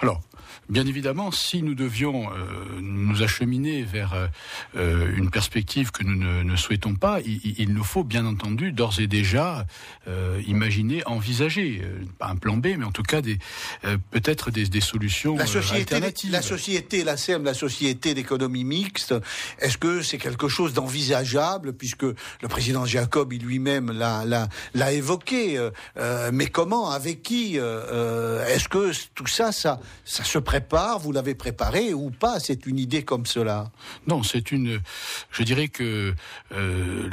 Alors, 0.00 0.20
bien 0.68 0.86
évidemment, 0.86 1.30
si 1.30 1.62
nous 1.62 1.74
devions 1.74 2.30
euh, 2.30 2.80
nous 2.80 3.22
acheminer 3.22 3.82
vers 3.82 4.14
euh, 4.14 4.26
euh, 4.76 5.14
une 5.16 5.30
perspective 5.30 5.90
que 5.90 6.04
nous 6.04 6.16
ne, 6.16 6.42
ne 6.42 6.56
souhaitons 6.56 6.94
pas, 6.94 7.20
il, 7.24 7.40
il- 7.58 7.72
nous 7.74 7.84
faut 7.84 8.04
bien 8.04 8.24
entendu 8.26 8.72
d'ores 8.72 9.00
et 9.00 9.06
déjà 9.06 9.66
euh, 10.06 10.40
imaginer, 10.46 11.02
envisager, 11.06 11.82
pas 12.18 12.26
un 12.28 12.36
plan 12.36 12.56
B, 12.56 12.68
mais 12.78 12.84
en 12.84 12.92
tout 12.92 13.02
cas 13.02 13.20
des 13.20 13.38
peut-être 14.10 14.50
des, 14.50 14.66
des, 14.66 14.80
solutions 14.80 15.36
la 15.36 15.46
société, 15.46 15.76
alternatives. 15.94 16.30
La 16.30 16.42
société, 16.42 17.04
la 17.04 17.16
SEM, 17.16 17.44
la 17.44 17.54
société 17.54 18.14
d'économie 18.14 18.64
mixte, 18.64 19.14
est-ce 19.58 19.76
que 19.78 20.02
c'est 20.02 20.18
quelque 20.18 20.48
chose 20.48 20.72
d'envisageable 20.72 21.72
puisque 21.72 22.02
le 22.04 22.48
président 22.48 22.86
Jacob 22.86 23.32
lui-même 23.32 23.90
l'a 23.90 24.92
évoqué 24.92 25.58
Mais 26.32 26.46
comment 26.46 26.90
Avec 26.90 27.22
qui 27.22 27.56
Est-ce 27.56 28.68
que 28.68 28.92
tout 29.14 29.26
ça, 29.26 29.52
ça, 29.52 29.80
ça 30.04 30.22
se 30.24 30.38
prépare 30.44 30.98
Vous 30.98 31.10
l'avez 31.10 31.34
préparé 31.34 31.92
ou 31.92 32.10
pas? 32.10 32.38
C'est 32.38 32.66
une 32.66 32.78
idée 32.78 33.02
comme 33.02 33.26
cela 33.26 33.70
Non, 34.06 34.22
c'est 34.22 34.52
une. 34.52 34.80
Je 35.30 35.42
dirais 35.42 35.68
que 35.68 36.14
euh, 36.52 37.10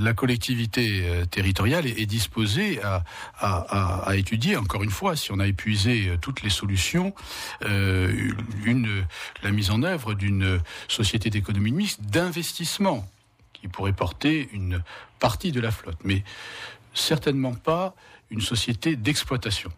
la 0.00 0.12
collectivité 0.12 1.02
euh, 1.04 1.24
territoriale 1.24 1.86
est, 1.86 2.06
disposée 2.06 2.80
à, 2.82 4.14
étudier, 4.14 4.56
encore 4.56 4.82
une 4.82 4.90
fois, 4.90 5.16
si 5.16 5.32
on 5.32 5.40
a 5.40 5.46
épuisé 5.46 6.08
euh, 6.08 6.16
toutes 6.20 6.42
les 6.42 6.50
solutions, 6.50 7.14
la 7.62 9.50
mise 9.50 9.70
en 9.70 9.82
œuvre 9.82 10.14
d'une 10.14 10.60
société 10.88 11.30
d'économie 11.30 11.72
mixte 11.72 12.02
d'investissement 12.02 13.08
qui 13.52 13.68
pourrait 13.68 13.92
porter 13.92 14.48
une 14.52 14.82
partie 15.18 15.52
de 15.52 15.60
la 15.60 15.70
flotte, 15.70 15.98
mais 16.04 16.22
certainement 16.94 17.54
pas 17.54 17.94
une 18.30 18.40
société 18.40 18.96
d'exploitation. 18.96 19.72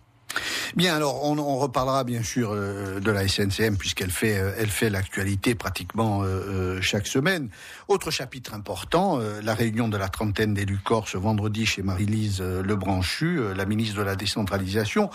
Bien, 0.76 0.94
alors 0.94 1.25
on, 1.25 1.58
reparlera 1.58 2.04
bien 2.04 2.23
sûr 2.23 2.50
euh, 2.52 3.00
de 3.00 3.11
la 3.11 3.26
SNCM 3.26 3.76
puisqu'elle 3.76 4.11
fait, 4.11 4.38
euh, 4.38 4.52
elle 4.58 4.68
fait 4.68 4.90
l'actualité 4.90 5.54
pratiquement 5.54 6.20
euh, 6.23 6.80
chaque 6.82 7.06
semaine. 7.06 7.49
Autre 7.88 8.11
chapitre 8.11 8.54
important, 8.54 9.18
la 9.42 9.54
réunion 9.54 9.88
de 9.88 9.97
la 9.97 10.08
trentaine 10.08 10.52
d'élus 10.52 10.78
corse 10.78 11.16
vendredi 11.16 11.64
chez 11.64 11.82
Marie-Lise 11.82 12.42
Lebranchu, 12.42 13.40
la 13.56 13.64
ministre 13.64 13.97
de 13.97 14.02
la 14.02 14.14
décentralisation 14.14 15.11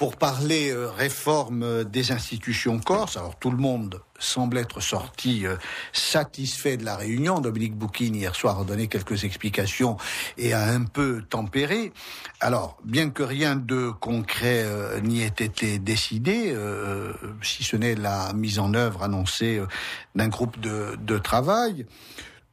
pour 0.00 0.16
parler 0.16 0.70
euh, 0.70 0.88
réforme 0.90 1.62
euh, 1.62 1.84
des 1.84 2.10
institutions 2.10 2.78
corse. 2.78 3.18
Alors 3.18 3.38
tout 3.38 3.50
le 3.50 3.58
monde 3.58 4.00
semble 4.18 4.56
être 4.56 4.80
sorti 4.80 5.46
euh, 5.46 5.56
satisfait 5.92 6.78
de 6.78 6.86
la 6.86 6.96
réunion. 6.96 7.38
Dominique 7.38 7.76
Bouquin 7.76 8.06
hier 8.06 8.34
soir 8.34 8.60
a 8.60 8.64
donné 8.64 8.88
quelques 8.88 9.24
explications 9.24 9.98
et 10.38 10.54
a 10.54 10.62
un 10.62 10.84
peu 10.84 11.22
tempéré. 11.28 11.92
Alors 12.40 12.78
bien 12.82 13.10
que 13.10 13.22
rien 13.22 13.56
de 13.56 13.90
concret 13.90 14.64
n'y 15.02 15.20
ait 15.20 15.26
été 15.26 15.78
décidé, 15.78 16.56
si 17.42 17.62
ce 17.62 17.76
n'est 17.76 17.94
la 17.94 18.32
mise 18.32 18.58
en 18.58 18.72
œuvre 18.72 19.02
annoncée 19.02 19.60
d'un 20.14 20.28
groupe 20.28 20.58
de, 20.60 20.96
de 20.98 21.18
travail, 21.18 21.84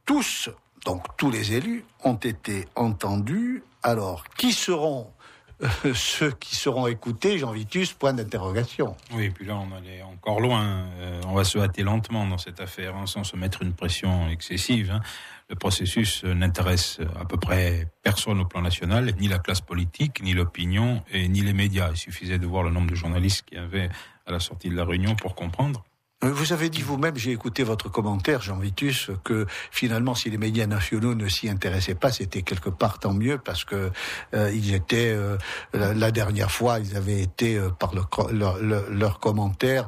tous, 0.04 0.50
donc 0.84 1.02
tous 1.16 1.30
les 1.30 1.54
élus, 1.54 1.86
ont 2.04 2.16
été 2.16 2.68
entendus. 2.74 3.62
Alors 3.82 4.24
qui 4.36 4.52
seront 4.52 5.06
ceux 5.94 6.30
qui 6.30 6.54
seront 6.54 6.86
écoutés, 6.86 7.38
Jean 7.38 7.50
Vitus, 7.50 7.92
point 7.92 8.12
d'interrogation. 8.12 8.96
Oui, 9.12 9.30
puis 9.30 9.44
là, 9.44 9.56
on 9.56 9.84
est 9.84 10.02
encore 10.02 10.40
loin. 10.40 10.86
Euh, 11.00 11.20
on 11.26 11.34
va 11.34 11.44
se 11.44 11.58
hâter 11.58 11.82
lentement 11.82 12.26
dans 12.26 12.38
cette 12.38 12.60
affaire, 12.60 12.94
hein, 12.96 13.06
sans 13.06 13.24
se 13.24 13.36
mettre 13.36 13.62
une 13.62 13.72
pression 13.72 14.28
excessive. 14.28 14.92
Hein. 14.92 15.00
Le 15.48 15.56
processus 15.56 16.22
euh, 16.24 16.34
n'intéresse 16.34 17.00
à 17.20 17.24
peu 17.24 17.38
près 17.38 17.88
personne 18.02 18.38
au 18.40 18.44
plan 18.44 18.62
national, 18.62 19.12
ni 19.18 19.26
la 19.26 19.38
classe 19.38 19.60
politique, 19.60 20.22
ni 20.22 20.32
l'opinion, 20.32 21.02
et 21.10 21.26
ni 21.28 21.40
les 21.40 21.52
médias. 21.52 21.90
Il 21.90 21.96
suffisait 21.96 22.38
de 22.38 22.46
voir 22.46 22.62
le 22.62 22.70
nombre 22.70 22.90
de 22.90 22.94
journalistes 22.94 23.42
qu'il 23.42 23.58
y 23.58 23.60
avait 23.60 23.88
à 24.26 24.32
la 24.32 24.40
sortie 24.40 24.68
de 24.68 24.76
la 24.76 24.84
réunion 24.84 25.16
pour 25.16 25.34
comprendre. 25.34 25.82
Euh, 26.24 26.32
vous 26.32 26.52
avez 26.52 26.68
dit 26.68 26.82
vous-même, 26.82 27.16
j'ai 27.16 27.30
écouté 27.30 27.62
votre 27.62 27.88
commentaire, 27.88 28.42
Jean 28.42 28.58
Vitus, 28.58 29.10
que 29.22 29.46
finalement, 29.70 30.16
si 30.16 30.30
les 30.30 30.38
médias 30.38 30.66
nationaux 30.66 31.14
ne 31.14 31.28
s'y 31.28 31.48
intéressaient 31.48 31.94
pas, 31.94 32.10
c'était 32.10 32.42
quelque 32.42 32.70
part 32.70 32.98
tant 32.98 33.14
mieux 33.14 33.38
parce 33.38 33.64
que 33.64 33.92
euh, 34.34 34.52
ils 34.52 34.74
étaient 34.74 35.12
euh, 35.12 35.38
la, 35.72 36.10
dernière 36.10 36.50
fois, 36.50 36.80
ils 36.80 36.96
avaient 36.96 37.20
été 37.20 37.60
par 37.78 37.92
le, 37.94 38.02
leur, 38.90 39.20
commentaire 39.20 39.86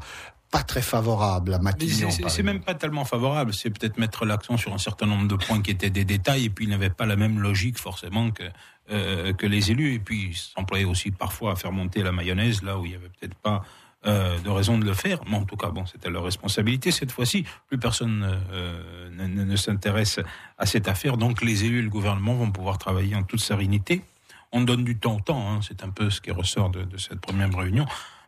pas 0.53 0.63
très 0.63 0.83
favorable 0.83 1.55
à 1.55 1.59
Matignon. 1.59 2.11
C'est 2.11 2.43
même 2.43 2.61
pas 2.61 2.75
tellement 2.75 3.05
favorable, 3.05 3.53
c'est 3.53 3.71
peut-être 3.71 3.99
mettre 3.99 4.25
l'accent 4.25 4.57
sur 4.57 4.73
un 4.73 4.79
certain 4.79 5.07
nombre 5.07 5.27
de 5.27 5.37
points 5.37 5.63
qui 5.63 5.71
étaient 5.73 5.91
des 5.91 6.05
détails 6.05 6.47
et 6.47 6.51
puis 6.51 6.65
ils 6.65 6.69
n'avaient 6.69 6.91
pas 6.91 7.07
la 7.07 7.17
même 7.17 7.41
logique 7.41 7.79
forcément 7.79 8.31
que 8.31 8.45
que 8.89 9.47
les 9.47 9.71
élus 9.71 9.95
et 9.95 10.01
puis 10.01 10.35
s'employaient 10.35 10.85
aussi 10.85 11.13
parfois 11.13 11.53
à 11.53 11.55
faire 11.55 11.71
monter 11.71 12.03
la 12.03 12.11
mayonnaise 12.11 12.63
là 12.65 12.77
où 12.77 12.87
il 12.87 12.91
y 12.91 12.95
avait 12.97 13.09
peut-être 13.09 13.37
pas 13.37 13.63
euh, 14.07 14.39
de 14.39 14.49
raison 14.49 14.79
de 14.79 14.85
le 14.85 14.95
faire. 14.95 15.21
Mais 15.29 15.37
en 15.37 15.45
tout 15.45 15.57
cas, 15.57 15.69
bon, 15.69 15.85
c'était 15.87 16.09
leur 16.09 16.25
responsabilité. 16.25 16.91
Cette 16.91 17.13
fois-ci, 17.13 17.45
plus 17.69 17.79
personne 17.79 18.27
euh, 18.53 19.11
ne, 19.11 19.57
s'intéresse 19.57 20.21
à 20.57 20.67
cette 20.67 20.89
affaire. 20.89 21.17
Donc 21.17 21.43
les 21.43 21.65
élus 21.65 21.81
et 21.81 21.83
le 21.83 21.91
gouvernement 21.91 22.35
vont 22.35 22.51
pouvoir 22.51 22.79
travailler 22.79 23.15
en 23.15 23.23
toute 23.23 23.41
sérénité. 23.41 24.03
On 24.53 24.63
donne 24.63 24.85
du 24.85 24.97
temps 24.97 25.17
au 25.17 25.21
temps. 25.21 25.51
Hein. 25.51 25.61
C'est 25.63 25.85
un 25.85 25.91
peu 25.91 26.09
ce 26.09 26.21
qui 26.21 26.31
ressort 26.31 26.71
de, 26.71 26.85
de 26.85 26.97
cette 26.97 27.21
première 27.21 27.55
réunion. 27.55 27.87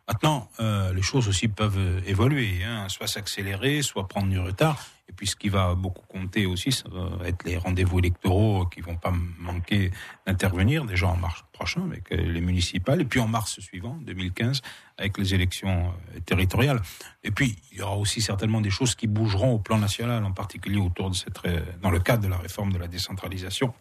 Maintenant, 0.09 0.51
euh, 0.61 0.93
les 0.93 1.03
choses 1.03 1.29
aussi 1.29 1.49
peuvent 1.49 2.03
évoluer, 2.07 2.65
hein, 2.65 2.89
soit 2.89 3.07
s'accélérer, 3.07 3.83
soit 3.83 4.09
prendre 4.09 4.29
du 4.29 4.39
retard. 4.39 4.77
Et 5.09 5.13
puis 5.13 5.27
ce 5.27 5.37
qui 5.37 5.49
va 5.49 5.75
beaucoup 5.75 6.07
compter 6.07 6.47
aussi, 6.47 6.73
ça 6.73 6.85
va 6.89 7.29
être 7.29 7.45
les 7.45 7.57
rendez-vous 7.57 7.99
électoraux 7.99 8.67
qui 8.67 8.81
vont 8.81 8.97
pas 8.97 9.13
manquer 9.39 9.91
d'intervenir, 10.27 10.85
déjà 10.85 11.09
en 11.09 11.17
mars 11.17 11.45
prochain 11.53 11.85
avec 11.85 12.13
euh, 12.13 12.17
les 12.17 12.41
municipales, 12.41 13.01
et 13.01 13.05
puis 13.05 13.21
en 13.21 13.29
mars 13.29 13.61
suivant, 13.61 13.99
2015, 14.03 14.63
avec 14.97 15.19
les 15.19 15.35
élections 15.35 15.93
euh, 16.15 16.21
territoriales. 16.21 16.81
Et 17.25 17.31
puis 17.31 17.57
il 17.73 17.79
y 17.79 17.83
aura 17.83 17.97
aussi 17.97 18.23
certainement 18.23 18.61
des 18.61 18.71
choses 18.71 18.95
qui 18.95 19.07
bougeront 19.07 19.55
au 19.55 19.59
plan 19.59 19.79
national, 19.79 20.25
en 20.25 20.33
particulier 20.33 20.79
autour 20.79 21.11
de 21.11 21.15
cette, 21.15 21.41
dans 21.83 21.91
le 21.91 22.01
cadre 22.01 22.23
de 22.23 22.29
la 22.29 22.39
réforme 22.39 22.73
de 22.73 22.79
la 22.79 22.89
décentralisation 22.89 23.75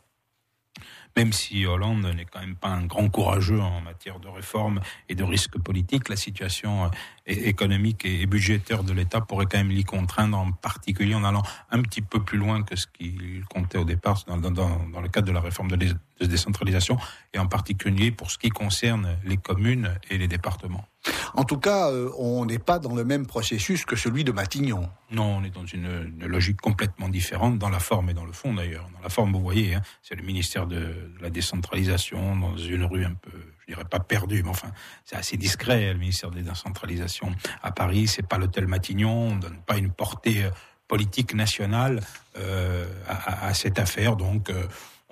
même 1.16 1.34
si 1.34 1.66
Hollande 1.66 2.06
n'est 2.16 2.26
quand 2.26 2.40
même 2.40 2.56
pas 2.56 2.70
un 2.70 2.86
grand 2.86 3.10
courageux 3.10 3.60
en 3.60 3.82
matière 3.82 4.20
de 4.20 4.28
réforme 4.28 4.80
et 5.10 5.16
de 5.16 5.24
risques 5.24 5.60
politiques, 5.60 6.10
la 6.10 6.16
situation 6.16 6.86
euh, 6.86 6.90
économique 7.26 8.06
et 8.06 8.26
budgétaire 8.26 8.84
de 8.84 8.94
l'État 8.94 9.22
pourrait 9.22 9.46
quand 9.46 9.58
même 9.58 9.70
l'y 9.70 9.84
contraindre, 9.84 10.38
en 10.38 10.52
particulier 10.52 11.16
en 11.16 11.24
allant 11.24 11.44
un 11.70 11.82
petit 11.82 12.02
peu 12.02 12.22
plus 12.22 12.38
loin 12.38 12.64
que 12.64 12.76
ce 12.76 12.88
qu'il 12.88 13.44
comptait 13.50 13.78
au 13.78 13.86
départ 13.86 14.24
dans, 14.28 14.38
dans, 14.38 14.52
dans, 14.52 15.02
le 15.02 15.08
cadre 15.08 15.28
de 15.28 15.32
la 15.32 15.42
réforme 15.42 15.70
de, 15.70 15.78
de 15.78 16.26
décentralisation, 16.26 16.98
et 17.34 17.40
en 17.40 17.48
particulier 17.48 18.12
pour 18.12 18.32
ce 18.32 18.38
qui 18.38 18.50
concerne 18.50 19.18
les 19.24 19.38
communes 19.38 19.96
et 20.10 20.18
les 20.18 20.28
départements. 20.28 20.86
En 21.34 21.44
tout 21.44 21.58
cas, 21.58 21.90
euh, 21.90 22.12
on 22.18 22.46
n'est 22.46 22.60
pas 22.60 22.78
dans 22.78 22.94
le 22.94 23.04
même 23.04 23.26
processus 23.26 23.86
que 23.86 23.96
celui 23.96 24.24
de 24.24 24.32
Matignon. 24.32 24.90
Non, 25.12 25.38
on 25.38 25.44
est 25.44 25.50
dans 25.50 25.66
une, 25.66 26.14
logique 26.20 26.62
complètement 26.62 27.10
différente, 27.10 27.58
dans 27.58 27.70
la 27.70 27.80
forme 27.80 28.10
et 28.10 28.14
dans 28.14 28.26
le 28.26 28.34
fond 28.34 28.54
d'ailleurs. 28.54 28.88
Dans 28.94 29.02
la 29.02 29.10
forme, 29.10 29.32
vous 29.32 29.42
voyez, 29.42 29.76
hein, 29.76 29.82
c'est 30.04 30.16
le 30.16 30.24
ministère 30.24 30.68
de, 30.68 31.12
la 31.20 31.30
décentralisation, 31.30 32.36
dans 32.36 32.58
une 32.58 32.84
rue 32.84 33.06
un 33.06 33.16
peu, 33.16 33.32
dirais 33.72 33.86
pas 33.86 34.00
perdue, 34.00 34.44
mais 34.44 34.50
enfin, 34.50 34.72
c'est 35.06 35.16
assez 35.16 35.38
discret, 35.38 35.94
le 35.94 36.00
ministère 36.00 36.32
de 36.32 36.38
la 36.38 36.44
décentralisation 36.44 37.34
à 37.62 37.72
Paris. 37.72 38.08
C'est 38.08 38.28
pas 38.28 38.38
l'hôtel 38.38 38.68
Matignon, 38.68 39.30
on 39.32 39.36
donne 39.36 39.62
pas 39.66 39.78
une 39.78 39.92
portée 39.92 40.44
euh, 40.44 40.50
politique 40.88 41.34
nationale 41.34 42.02
euh, 42.38 42.86
à, 43.08 43.54
cette 43.54 43.80
affaire, 43.80 44.18
donc 44.18 44.52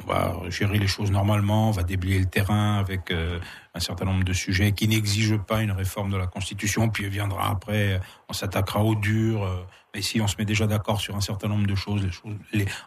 on 0.04 0.12
va 0.12 0.50
gérer 0.50 0.78
les 0.78 0.88
choses 0.88 1.12
normalement, 1.12 1.70
on 1.70 1.72
va 1.72 1.84
déblayer 1.84 2.20
le 2.20 2.26
terrain 2.26 2.78
avec 2.78 3.12
euh, 3.12 3.40
un 3.74 3.80
certain 3.80 4.06
nombre 4.06 4.24
de 4.24 4.34
sujets 4.34 4.72
qui 4.72 4.88
n'exigent 4.88 5.40
pas 5.40 5.62
une 5.62 5.72
réforme 5.72 6.12
de 6.12 6.18
la 6.18 6.28
Constitution, 6.28 6.90
puis 6.90 7.08
viendra 7.10 7.50
après, 7.50 8.00
on 8.28 8.34
s'attaquera 8.34 8.84
au 8.84 8.96
dur. 8.96 9.44
Euh, 9.44 9.66
mais 9.94 10.02
si 10.02 10.22
on 10.22 10.28
se 10.28 10.36
met 10.38 10.46
déjà 10.46 10.68
d'accord 10.68 11.02
sur 11.02 11.16
un 11.16 11.22
certain 11.22 11.48
nombre 11.48 11.66
de 11.66 11.76
choses, 11.76 12.08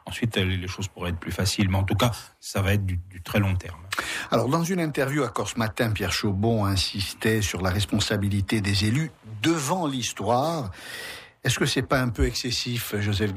ensuite 0.06 0.36
les 0.36 0.68
choses 0.68 0.86
pourraient 0.86 1.10
être 1.10 1.18
plus 1.18 1.32
faciles. 1.32 1.68
Mais 1.68 1.78
en 1.78 1.82
tout 1.82 1.96
cas, 1.96 2.12
ça 2.38 2.62
va 2.62 2.74
être 2.74 2.86
du, 2.86 3.00
très 3.24 3.40
long 3.40 3.56
terme. 3.56 3.80
Alors, 4.30 4.48
dans 4.48 4.62
une 4.62 4.78
interview 4.78 5.24
à 5.24 5.28
Corse 5.28 5.56
Matin, 5.56 5.90
Pierre 5.90 6.12
Chaubon 6.12 6.64
insistait 6.64 7.42
sur 7.42 7.60
la 7.60 7.70
responsabilité 7.70 8.60
des 8.60 8.84
élus 8.84 9.10
devant 9.42 9.88
l'histoire. 9.88 10.70
Est-ce 11.42 11.58
que 11.58 11.66
c'est 11.66 11.82
pas 11.82 12.00
un 12.00 12.10
peu 12.10 12.24
excessif, 12.24 12.94
Joseph 13.00 13.34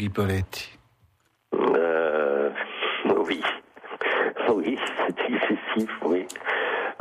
Guy 5.75 5.87
oui. 6.03 6.25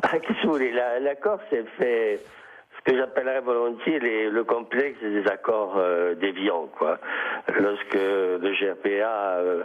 Ah, 0.02 0.18
qu'est-ce 0.18 0.42
que 0.42 0.46
vous 0.46 0.52
voulez? 0.52 0.72
La, 0.72 1.00
la, 1.00 1.14
fait 1.78 2.20
ce 2.76 2.90
que 2.90 2.98
j'appellerais 2.98 3.40
volontiers 3.40 3.98
le 4.00 4.44
complexe 4.44 5.00
des 5.00 5.26
accords 5.28 5.76
euh, 5.78 6.14
déviants, 6.14 6.68
quoi. 6.76 6.98
Lorsque 7.58 7.94
le 7.94 8.52
GRPA 8.52 9.38
euh, 9.38 9.62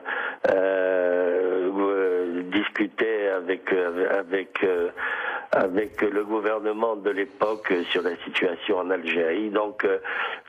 euh, 0.50 2.42
discutait 2.44 3.28
avec 3.28 3.74
avec 3.74 4.66
avec 5.51 6.01
le 6.01 6.24
gouvernement 6.24 6.96
de 6.96 7.10
l'époque 7.10 7.74
sur 7.89 8.04
la 8.04 8.16
situation 8.24 8.78
en 8.78 8.89
Algérie, 8.92 9.50
donc 9.50 9.86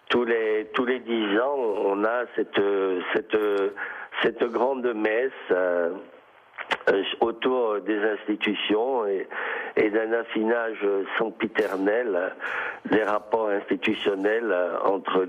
tous 0.09 0.25
les 0.25 0.69
tous 0.73 0.85
les 0.85 1.01
dix 1.01 1.39
ans, 1.41 1.57
on 1.57 2.05
a 2.05 2.27
cette 2.37 2.61
cette 3.13 3.37
cette 4.23 4.45
grande 4.45 4.87
messe 4.95 5.33
autour 7.21 7.81
des 7.81 7.99
institutions 7.99 9.07
et, 9.07 9.27
d'un 9.91 10.13
affinage 10.13 10.87
sempiternel 11.19 12.35
des 12.91 13.03
rapports 13.03 13.49
institutionnels 13.49 14.55
entre 14.85 15.27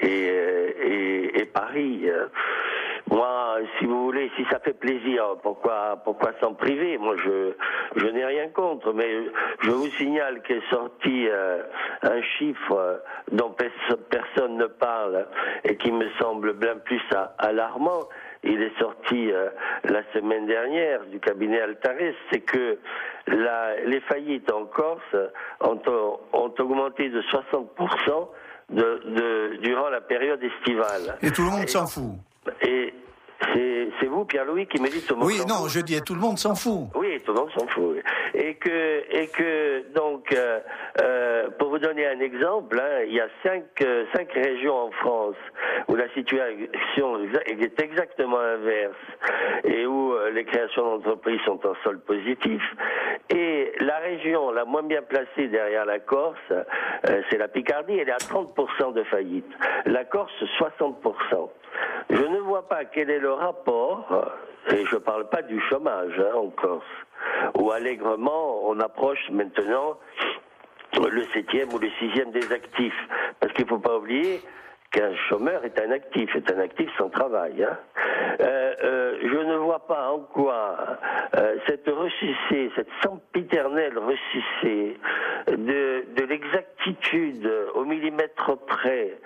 et, 0.00 1.40
et, 1.40 1.44
Paris. 1.46 2.08
Moi, 3.10 3.58
si 3.78 3.84
vous 3.84 4.04
voulez, 4.04 4.30
si 4.36 4.44
ça 4.50 4.58
fait 4.60 4.72
plaisir, 4.72 5.36
pourquoi, 5.42 6.00
pourquoi 6.04 6.32
s'en 6.40 6.54
priver? 6.54 6.98
Moi, 6.98 7.16
je, 7.22 7.52
je 7.96 8.06
n'ai 8.06 8.24
rien 8.24 8.48
contre, 8.48 8.92
mais 8.92 9.10
je 9.60 9.70
vous 9.70 9.88
signale 9.98 10.40
qu'est 10.42 10.62
sorti 10.70 11.28
euh, 11.28 11.62
un 12.02 12.22
chiffre 12.22 13.02
dont 13.30 13.54
personne 14.10 14.56
ne 14.56 14.66
parle 14.66 15.26
et 15.64 15.76
qui 15.76 15.92
me 15.92 16.08
semble 16.18 16.54
bien 16.54 16.76
plus 16.76 17.02
alarmant. 17.38 18.08
Il 18.44 18.60
est 18.60 18.76
sorti 18.78 19.30
euh, 19.30 19.50
la 19.84 20.02
semaine 20.12 20.46
dernière 20.46 21.04
du 21.06 21.20
cabinet 21.20 21.60
Altares, 21.60 22.14
c'est 22.30 22.40
que 22.40 22.78
la, 23.28 23.80
les 23.84 24.00
faillites 24.00 24.50
en 24.50 24.64
Corse 24.64 25.16
ont, 25.60 25.80
ont 26.32 26.54
augmenté 26.58 27.08
de 27.08 27.22
60% 27.22 28.28
de, 28.70 29.02
de, 29.04 29.56
durant 29.62 29.88
la 29.90 30.00
période 30.00 30.42
estivale. 30.42 31.18
Et 31.22 31.30
tout 31.30 31.42
le 31.42 31.50
monde 31.50 31.68
s'en 31.68 31.86
fout. 31.86 32.14
Et 32.62 32.92
c'est 33.54 33.71
vous, 34.06 34.24
Pierre-Louis, 34.24 34.66
qui 34.66 34.80
me 34.80 34.88
dites 34.88 35.04
ce 35.04 35.14
mot. 35.14 35.26
Oui, 35.26 35.40
non, 35.48 35.68
je 35.68 35.80
dis 35.80 36.00
tout 36.02 36.14
le 36.14 36.20
monde 36.20 36.38
s'en 36.38 36.54
fout. 36.54 36.88
Oui, 36.94 37.20
tout 37.24 37.32
le 37.32 37.40
monde 37.40 37.50
s'en 37.56 37.66
fout. 37.68 37.96
Et 38.34 38.54
que, 38.54 39.02
et 39.10 39.28
que 39.28 39.92
donc, 39.94 40.32
euh, 40.32 40.60
euh, 41.00 41.48
pour 41.58 41.70
vous 41.70 41.78
donner 41.78 42.06
un 42.06 42.20
exemple, 42.20 42.78
hein, 42.78 43.04
il 43.06 43.14
y 43.14 43.20
a 43.20 43.28
cinq, 43.42 43.64
euh, 43.82 44.04
cinq 44.14 44.32
régions 44.32 44.76
en 44.76 44.90
France 44.92 45.36
où 45.88 45.96
la 45.96 46.08
situation 46.10 47.18
est 47.46 47.80
exactement 47.80 48.38
inverse 48.38 48.94
et 49.64 49.86
où 49.86 50.14
les 50.32 50.44
créations 50.44 50.98
d'entreprises 50.98 51.40
sont 51.44 51.60
en 51.66 51.74
solde 51.82 52.00
positif. 52.02 52.62
Et 53.30 53.72
la 53.80 53.98
région 53.98 54.50
la 54.52 54.64
moins 54.64 54.82
bien 54.82 55.02
placée 55.02 55.48
derrière 55.48 55.84
la 55.84 55.98
Corse, 55.98 56.52
c'est 57.30 57.38
la 57.38 57.48
Picardie, 57.48 57.94
elle 57.98 58.08
est 58.08 58.12
à 58.12 58.16
30% 58.16 58.94
de 58.94 59.02
faillite. 59.04 59.50
La 59.86 60.04
Corse, 60.04 60.32
60%. 60.58 61.50
Je 62.10 62.22
ne 62.22 62.38
vois 62.38 62.68
pas 62.68 62.84
quel 62.84 63.10
est 63.10 63.18
le 63.18 63.32
rapport, 63.32 63.71
et 64.70 64.84
je 64.86 64.94
ne 64.94 65.00
parle 65.00 65.28
pas 65.28 65.42
du 65.42 65.60
chômage 65.68 66.18
hein, 66.18 66.36
en 66.36 66.48
Corse, 66.50 66.84
où 67.58 67.70
allègrement 67.70 68.68
on 68.68 68.78
approche 68.80 69.30
maintenant 69.30 69.98
le 71.00 71.24
septième 71.32 71.72
ou 71.72 71.78
le 71.78 71.88
sixième 71.98 72.30
des 72.30 72.52
actifs. 72.52 73.08
Parce 73.40 73.52
qu'il 73.54 73.64
ne 73.64 73.70
faut 73.70 73.78
pas 73.78 73.96
oublier 73.96 74.40
qu'un 74.92 75.14
chômeur 75.28 75.64
est 75.64 75.80
un 75.80 75.90
actif, 75.90 76.34
est 76.36 76.52
un 76.52 76.58
actif 76.60 76.88
sans 76.98 77.08
travail. 77.08 77.64
Hein. 77.64 77.78
Euh, 78.40 78.74
euh, 78.84 79.18
je 79.22 79.38
ne 79.38 79.56
vois 79.56 79.86
pas 79.86 80.10
en 80.10 80.20
quoi 80.20 80.76
euh, 81.36 81.56
cette 81.66 81.88
ressucée, 81.88 82.70
cette 82.76 82.90
sempiternelle 83.02 83.98
ressucée 83.98 84.98
de, 85.48 86.04
de 86.14 86.24
l'exactitude 86.24 87.50
au 87.74 87.84
millimètre 87.84 88.56
près 88.66 89.16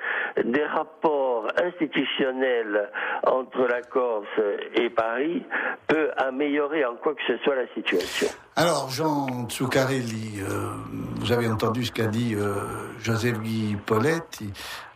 des 0.45 0.65
rapports 0.65 1.16
institutionnels 1.63 2.91
entre 3.27 3.67
la 3.67 3.83
Corse 3.83 4.27
et 4.75 4.91
Paris 4.91 5.43
peut 5.87 6.11
améliorer 6.17 6.85
en 6.85 6.97
quoi 6.97 7.15
que 7.15 7.23
ce 7.27 7.37
soit 7.39 7.55
la 7.55 7.67
situation. 7.75 8.29
Alors, 8.57 8.89
Jean 8.91 9.47
Tsukarelli, 9.49 10.41
euh, 10.41 10.71
vous 11.17 11.31
avez 11.31 11.49
entendu 11.49 11.85
ce 11.85 11.93
qu'a 11.93 12.07
dit 12.07 12.35
euh, 12.35 12.89
Joseph 13.01 13.39
Guy 13.41 13.77
Poletti. 13.85 14.51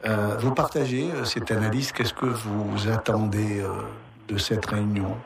Euh, 0.06 0.36
vous 0.38 0.54
partagez 0.54 1.10
cette 1.24 1.50
analyse. 1.50 1.92
Qu'est-ce 1.92 2.14
que 2.14 2.26
vous 2.26 2.88
attendez 2.88 3.62
de 4.28 4.38
cette 4.38 4.64
réunion? 4.64 5.16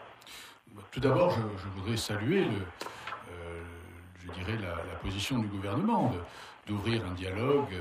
Tout 0.90 1.00
d'abord, 1.00 1.30
je, 1.30 1.80
voudrais 1.80 1.96
saluer 1.96 2.44
le, 2.44 2.50
je 4.26 4.32
dirais 4.32 4.58
la, 4.60 4.74
position 5.02 5.38
du 5.38 5.46
gouvernement 5.46 6.12
d'ouvrir 6.66 7.02
un 7.04 7.12
dialogue, 7.12 7.74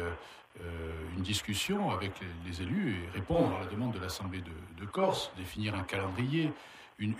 une 0.60 1.24
discussion 1.24 1.92
avec 1.92 2.12
les, 2.46 2.62
élus 2.62 2.96
et 3.04 3.10
répondre 3.10 3.56
à 3.56 3.62
la 3.62 3.66
demande 3.66 3.94
de 3.94 4.00
l'Assemblée 4.00 4.42
de, 4.42 4.86
Corse, 4.86 5.32
définir 5.38 5.76
un 5.76 5.84
calendrier, 5.84 6.52
une, 7.00 7.16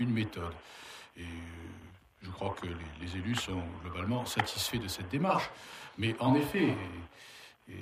méthode. 0.00 0.52
Et 1.16 1.24
je 2.22 2.30
crois 2.30 2.54
que 2.60 2.66
les, 3.00 3.16
élus 3.16 3.36
sont 3.36 3.62
globalement 3.82 4.24
satisfaits 4.24 4.78
de 4.78 4.88
cette 4.88 5.08
démarche. 5.08 5.50
Mais 5.98 6.16
en 6.18 6.34
effet, 6.34 6.74
et, 7.68 7.74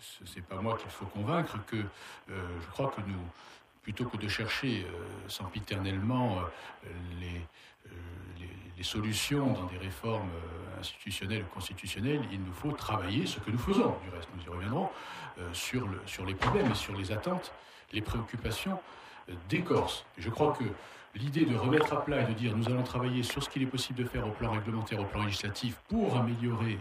ce 0.00 0.36
n'est 0.36 0.42
pas 0.42 0.60
moi 0.60 0.76
qu'il 0.76 0.90
faut 0.90 1.06
convaincre, 1.06 1.58
que 1.66 1.76
euh, 1.76 2.60
je 2.60 2.66
crois 2.70 2.88
que 2.88 3.00
nous, 3.02 3.20
plutôt 3.82 4.04
que 4.06 4.16
de 4.16 4.28
chercher 4.28 4.84
euh, 4.84 5.28
sempiternellement 5.28 6.38
euh, 6.38 6.88
les, 7.20 7.42
solutions 8.82 9.52
dans 9.52 9.66
des 9.66 9.78
réformes 9.78 10.30
institutionnelles 10.78 11.42
ou 11.42 11.54
constitutionnelles, 11.54 12.22
il 12.32 12.40
nous 12.40 12.52
faut 12.52 12.72
travailler, 12.72 13.26
ce 13.26 13.40
que 13.40 13.50
nous 13.50 13.58
faisons, 13.58 13.96
du 14.04 14.10
reste 14.10 14.28
nous 14.36 14.44
y 14.44 14.48
reviendrons, 14.48 14.88
sur, 15.52 15.86
le, 15.86 16.00
sur 16.06 16.24
les 16.24 16.34
problèmes 16.34 16.70
et 16.70 16.74
sur 16.74 16.94
les 16.96 17.12
attentes, 17.12 17.52
les 17.92 18.00
préoccupations 18.00 18.78
des 19.48 19.62
Corses. 19.62 20.04
Je 20.16 20.30
crois 20.30 20.52
que 20.52 20.64
l'idée 21.14 21.44
de 21.44 21.56
remettre 21.56 21.92
à 21.92 22.04
plat 22.04 22.22
et 22.22 22.26
de 22.26 22.32
dire 22.32 22.56
nous 22.56 22.66
allons 22.66 22.82
travailler 22.82 23.22
sur 23.22 23.42
ce 23.42 23.48
qu'il 23.48 23.62
est 23.62 23.66
possible 23.66 23.98
de 23.98 24.08
faire 24.08 24.26
au 24.26 24.30
plan 24.30 24.52
réglementaire, 24.52 25.00
au 25.00 25.04
plan 25.04 25.24
législatif, 25.24 25.76
pour 25.88 26.16
améliorer 26.16 26.78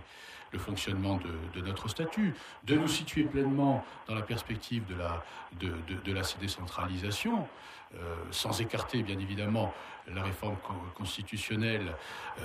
le 0.51 0.59
fonctionnement 0.59 1.19
de, 1.55 1.61
notre 1.61 1.87
statut, 1.87 2.33
de 2.65 2.75
nous 2.75 2.87
situer 2.87 3.23
pleinement 3.23 3.83
dans 4.07 4.15
la 4.15 4.21
perspective 4.21 4.83
de 4.87 4.95
la, 4.95 6.21
décentralisation, 6.39 7.47
euh, 7.95 8.15
sans 8.31 8.59
écarter 8.59 9.01
bien 9.01 9.17
évidemment 9.17 9.73
la 10.13 10.23
réforme 10.23 10.55
constitutionnelle, 10.95 11.95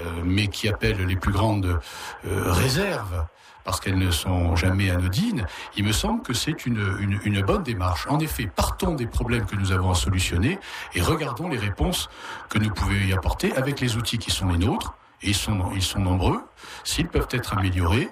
euh, 0.01 0.23
mais 0.25 0.49
qui 0.49 0.69
appelle 0.69 1.05
les 1.05 1.17
plus 1.17 1.33
grandes 1.33 1.81
euh, 2.25 2.53
réserves 2.53 3.27
parce 3.65 3.81
qu'elles 3.81 3.99
ne 3.99 4.11
sont 4.11 4.57
jamais 4.57 4.91
anodines, 4.91 5.47
il 5.77 5.85
me 5.85 5.93
semble 5.93 6.23
que 6.23 6.33
c'est 6.33 6.67
une, 6.67 7.43
bonne 7.47 7.63
démarche. 7.63 8.07
En 8.09 8.19
effet, 8.19 8.47
partons 8.47 8.95
des 8.95 9.07
problèmes 9.07 9.47
que 9.47 9.57
nous 9.57 9.73
avons 9.73 9.91
à 9.91 9.95
solutionner 9.95 10.59
et 10.95 11.01
regardons 11.01 11.49
les 11.49 11.59
réponses 11.59 12.11
que 12.49 12.59
nous 12.59 12.71
pouvons 12.71 12.93
y 12.93 13.13
apporter 13.13 13.55
avec 13.55 13.81
les 13.81 13.97
outils 13.97 14.19
qui 14.19 14.31
sont 14.31 14.49
les 14.49 14.59
nôtres, 14.59 14.95
ils 15.23 15.35
sont, 15.35 15.71
ils 15.75 15.83
sont 15.83 16.01
nombreux, 16.01 16.41
s'ils 16.85 17.09
peuvent 17.09 17.29
être 17.31 17.57
améliorés, 17.57 18.09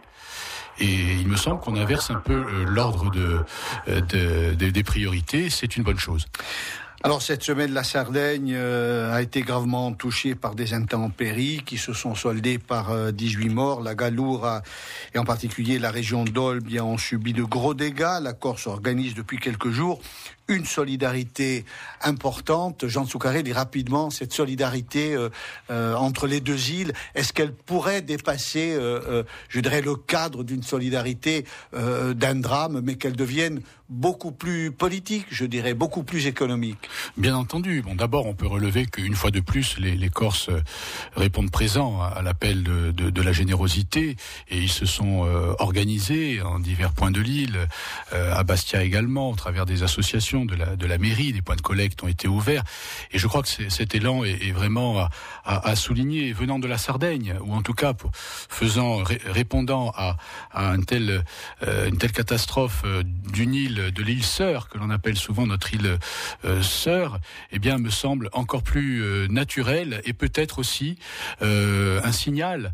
et 0.79 1.14
il 1.20 1.29
me 1.29 1.37
semble 1.37 1.61
qu'on 1.61 1.77
inverse 1.77 2.11
un 2.11 2.20
peu 2.20 2.33
euh, 2.33 2.64
l'ordre 2.64 3.11
euh, 3.16 4.01
de, 4.01 4.70
des 4.70 4.83
priorités. 4.83 5.51
C'est 5.51 5.77
une 5.77 5.83
bonne 5.83 5.99
chose. 5.99 6.27
Alors 7.03 7.23
cette 7.23 7.42
semaine, 7.42 7.73
la 7.73 7.83
Sardaigne 7.83 8.53
euh, 8.55 9.14
a 9.14 9.23
été 9.23 9.40
gravement 9.40 9.90
touchée 9.94 10.35
par 10.35 10.55
des 10.55 10.75
intempéries 10.75 11.62
qui 11.64 11.79
se 11.79 11.94
sont 11.94 12.14
soldées 12.14 12.59
par 12.59 13.11
18 13.11 13.49
euh, 13.49 13.53
morts. 13.53 13.81
La 13.81 13.94
Galoure 13.94 14.61
et 15.14 15.18
en 15.18 15.25
particulier 15.25 15.79
la 15.79 15.90
région 15.90 16.25
d'Olbe 16.25 16.68
ont 16.83 16.99
subi 16.99 17.33
de 17.33 17.42
gros 17.42 17.73
dégâts. 17.73 18.20
La 18.20 18.35
Corse 18.35 18.66
organise 18.66 19.14
depuis 19.14 19.38
quelques 19.38 19.70
jours 19.70 20.03
une 20.51 20.65
solidarité 20.65 21.65
importante. 22.03 22.87
Jean 22.87 23.07
Soucaré 23.07 23.43
dit 23.43 23.53
rapidement 23.53 24.11
cette 24.11 24.33
solidarité 24.33 25.15
euh, 25.71 25.95
entre 25.95 26.27
les 26.27 26.41
deux 26.41 26.71
îles. 26.71 26.93
Est-ce 27.15 27.33
qu'elle 27.33 27.53
pourrait 27.53 28.03
dépasser, 28.03 28.77
je 29.49 29.61
dirais, 29.61 29.81
le 29.81 29.95
cadre 29.95 30.45
d'une 30.45 30.63
solidarité 30.63 31.45
d'un 31.73 32.35
drame, 32.37 32.81
mais 32.83 32.97
qu'elle 32.97 33.17
devienne 33.17 33.61
beaucoup 33.91 34.31
plus 34.31 34.71
politique, 34.71 35.27
je 35.31 35.45
dirais, 35.45 35.75
beaucoup 35.75 36.05
plus 36.05 36.27
économique? 36.27 36.89
Bien 37.17 37.37
entendu. 37.37 37.83
Bon, 37.83 37.95
d'abord, 37.97 38.27
on 38.27 38.35
peut 38.35 38.47
relever 38.47 38.87
qu'une 38.87 39.15
fois 39.15 39.31
de 39.31 39.41
plus, 39.41 39.79
les, 39.79 40.09
Corses 40.09 40.49
euh, 40.49 40.63
répondent 41.17 41.51
présents 41.51 42.01
à, 42.01 42.23
l'appel 42.23 42.63
de, 42.63 42.91
de, 42.91 43.23
la 43.23 43.33
générosité 43.33 44.17
et 44.49 44.59
ils 44.59 44.71
se 44.71 44.87
sont 44.87 45.25
euh, 45.25 45.55
organisés 45.59 46.41
en 46.41 46.59
divers 46.59 46.93
points 46.93 47.11
de 47.11 47.21
l'île, 47.21 47.69
euh, 48.13 48.35
à 48.35 48.45
Bastia 48.45 48.83
également, 48.83 49.31
au 49.31 49.35
travers 49.35 49.67
des 49.67 49.83
associations 49.83 50.39
de 50.44 50.55
la, 50.55 50.76
de 50.76 50.87
la 50.87 50.98
mairie, 50.98 51.33
des 51.33 51.42
points 51.42 51.57
de 51.57 51.61
collecte 51.61 52.03
ont 52.03 52.09
été 52.09 52.29
ouverts. 52.29 52.64
Et 53.12 53.18
je 53.18 53.26
crois 53.26 53.42
que 53.42 53.48
cet 53.48 53.94
élan 53.94 54.24
est, 54.24 54.53
vraiment 54.53 55.09
à, 55.44 55.76
souligner, 55.76 56.33
venant 56.33 56.59
de 56.59 56.66
la 56.66 56.79
Sardaigne, 56.79 57.37
ou 57.42 57.55
en 57.55 57.62
tout 57.62 57.74
cas 57.74 57.94
faisant, 58.48 59.03
répondant 59.26 59.92
à, 59.96 60.16
une 60.55 60.85
telle, 60.85 61.24
une 61.62 61.98
telle 61.98 62.12
catastrophe 62.12 62.85
d'une 63.33 63.55
île 63.55 63.90
de 63.92 64.03
l'île 64.03 64.24
sœur, 64.24 64.68
que 64.68 64.79
l'on 64.79 64.90
appelle 64.90 65.16
souvent 65.16 65.46
notre 65.46 65.72
île 65.74 65.98
euh, 66.44 66.62
sœur, 66.62 67.18
eh 67.53 67.59
bien, 67.59 67.79
me 67.79 67.90
semble 67.90 68.29
encore 68.33 68.62
plus 68.62 69.03
euh, 69.03 69.26
naturel 69.29 70.00
et 70.05 70.12
peut-être 70.12 70.59
aussi 70.59 70.98
euh, 71.42 72.00
un 72.05 72.12
signal 72.12 72.72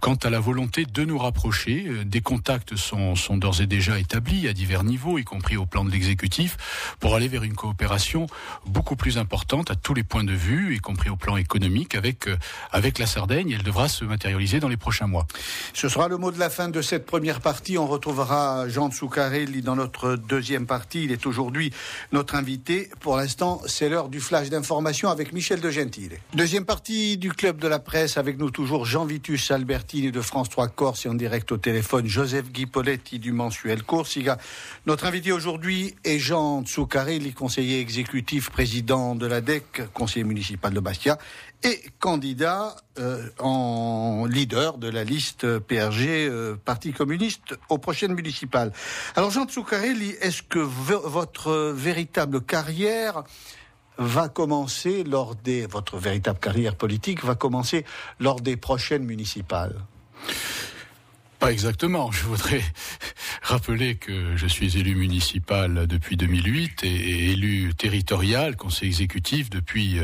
quant 0.00 0.14
à 0.14 0.30
la 0.30 0.40
volonté 0.40 0.84
de 0.84 1.04
nous 1.04 1.18
rapprocher. 1.18 2.04
Des 2.04 2.20
contacts 2.20 2.76
sont, 2.76 3.14
sont 3.14 3.36
d'ores 3.36 3.60
et 3.60 3.66
déjà 3.66 3.98
établis 3.98 4.48
à 4.48 4.52
divers 4.52 4.84
niveaux, 4.84 5.18
y 5.18 5.24
compris 5.24 5.56
au 5.56 5.66
plan 5.66 5.84
de 5.84 5.90
l'exécutif, 5.90 6.35
pour 7.00 7.14
aller 7.14 7.28
vers 7.28 7.42
une 7.42 7.54
coopération 7.54 8.26
beaucoup 8.66 8.96
plus 8.96 9.18
importante 9.18 9.70
à 9.70 9.74
tous 9.74 9.94
les 9.94 10.02
points 10.02 10.24
de 10.24 10.32
vue, 10.32 10.74
y 10.74 10.78
compris 10.78 11.10
au 11.10 11.16
plan 11.16 11.36
économique, 11.36 11.94
avec, 11.94 12.28
avec 12.72 12.98
la 12.98 13.06
Sardaigne. 13.06 13.50
Elle 13.50 13.62
devra 13.62 13.88
se 13.88 14.04
matérialiser 14.04 14.60
dans 14.60 14.68
les 14.68 14.76
prochains 14.76 15.06
mois. 15.06 15.26
Ce 15.74 15.88
sera 15.88 16.08
le 16.08 16.16
mot 16.16 16.30
de 16.30 16.38
la 16.38 16.50
fin 16.50 16.68
de 16.68 16.82
cette 16.82 17.06
première 17.06 17.40
partie. 17.40 17.78
On 17.78 17.86
retrouvera 17.86 18.68
Jean 18.68 18.90
Tsoukarelli 18.90 19.62
dans 19.62 19.76
notre 19.76 20.16
deuxième 20.16 20.66
partie. 20.66 21.04
Il 21.04 21.12
est 21.12 21.26
aujourd'hui 21.26 21.72
notre 22.12 22.34
invité. 22.34 22.90
Pour 23.00 23.16
l'instant, 23.16 23.60
c'est 23.66 23.88
l'heure 23.88 24.08
du 24.08 24.20
flash 24.20 24.50
d'information 24.50 25.10
avec 25.10 25.32
Michel 25.32 25.60
de 25.60 25.70
Gentile. 25.70 26.18
Deuxième 26.34 26.64
partie 26.64 27.16
du 27.16 27.32
club 27.32 27.58
de 27.58 27.68
la 27.68 27.78
presse 27.78 28.16
avec 28.16 28.38
nous 28.38 28.50
toujours 28.50 28.84
Jean 28.84 29.04
Vitus 29.04 29.50
Albertini 29.50 30.12
de 30.12 30.20
France 30.20 30.48
3 30.50 30.68
Corse 30.68 31.06
et 31.06 31.08
en 31.08 31.14
direct 31.14 31.50
au 31.52 31.56
téléphone 31.56 32.06
Joseph 32.06 32.50
Guy 32.50 32.66
Poletti 32.66 33.18
du 33.18 33.32
mensuel 33.32 33.82
Corsica. 33.82 34.38
Notre 34.86 35.06
invité 35.06 35.32
aujourd'hui 35.32 35.94
est 36.04 36.18
Jean 36.26 36.64
Tsoukarelli, 36.64 37.32
conseiller 37.32 37.78
exécutif, 37.78 38.50
président 38.50 39.14
de 39.14 39.28
la 39.28 39.40
DEC, 39.40 39.92
conseiller 39.92 40.24
municipal 40.24 40.74
de 40.74 40.80
Bastia, 40.80 41.18
et 41.62 41.80
candidat 42.00 42.74
euh, 42.98 43.28
en 43.38 44.26
leader 44.28 44.78
de 44.78 44.88
la 44.88 45.04
liste 45.04 45.60
PRG, 45.60 46.26
euh, 46.26 46.56
Parti 46.56 46.92
communiste, 46.92 47.56
aux 47.68 47.78
prochaines 47.78 48.12
municipales. 48.12 48.72
Alors 49.14 49.30
Jean 49.30 49.46
Tsoukarelli, 49.46 50.16
est-ce 50.20 50.42
que 50.42 50.58
votre 50.58 51.70
véritable 51.70 52.40
carrière 52.40 53.22
va 53.96 54.28
commencer 54.28 55.04
lors 55.04 55.36
des 55.36 55.66
votre 55.66 55.96
véritable 55.96 56.40
carrière 56.40 56.74
politique 56.74 57.22
va 57.22 57.36
commencer 57.36 57.84
lors 58.18 58.40
des 58.40 58.56
prochaines 58.56 59.04
municipales? 59.04 59.76
Pas 61.38 61.52
exactement. 61.52 62.10
Je 62.10 62.24
voudrais 62.24 62.64
rappeler 63.46 63.94
que 63.94 64.36
je 64.36 64.48
suis 64.48 64.76
élu 64.76 64.96
municipal 64.96 65.86
depuis 65.86 66.16
2008 66.16 66.82
et, 66.82 67.30
élu 67.30 67.72
territorial, 67.74 68.56
conseil 68.56 68.88
exécutif 68.88 69.50
depuis 69.50 70.00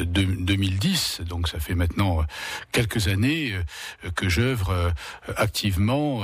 2010. 0.00 1.18
Euh, 1.20 1.24
Donc 1.24 1.48
ça 1.48 1.60
fait 1.60 1.74
maintenant 1.74 2.20
euh, 2.20 2.24
quelques 2.72 3.08
années 3.08 3.52
euh, 3.52 4.10
que 4.16 4.30
j'œuvre 4.30 4.94
activement 5.36 6.22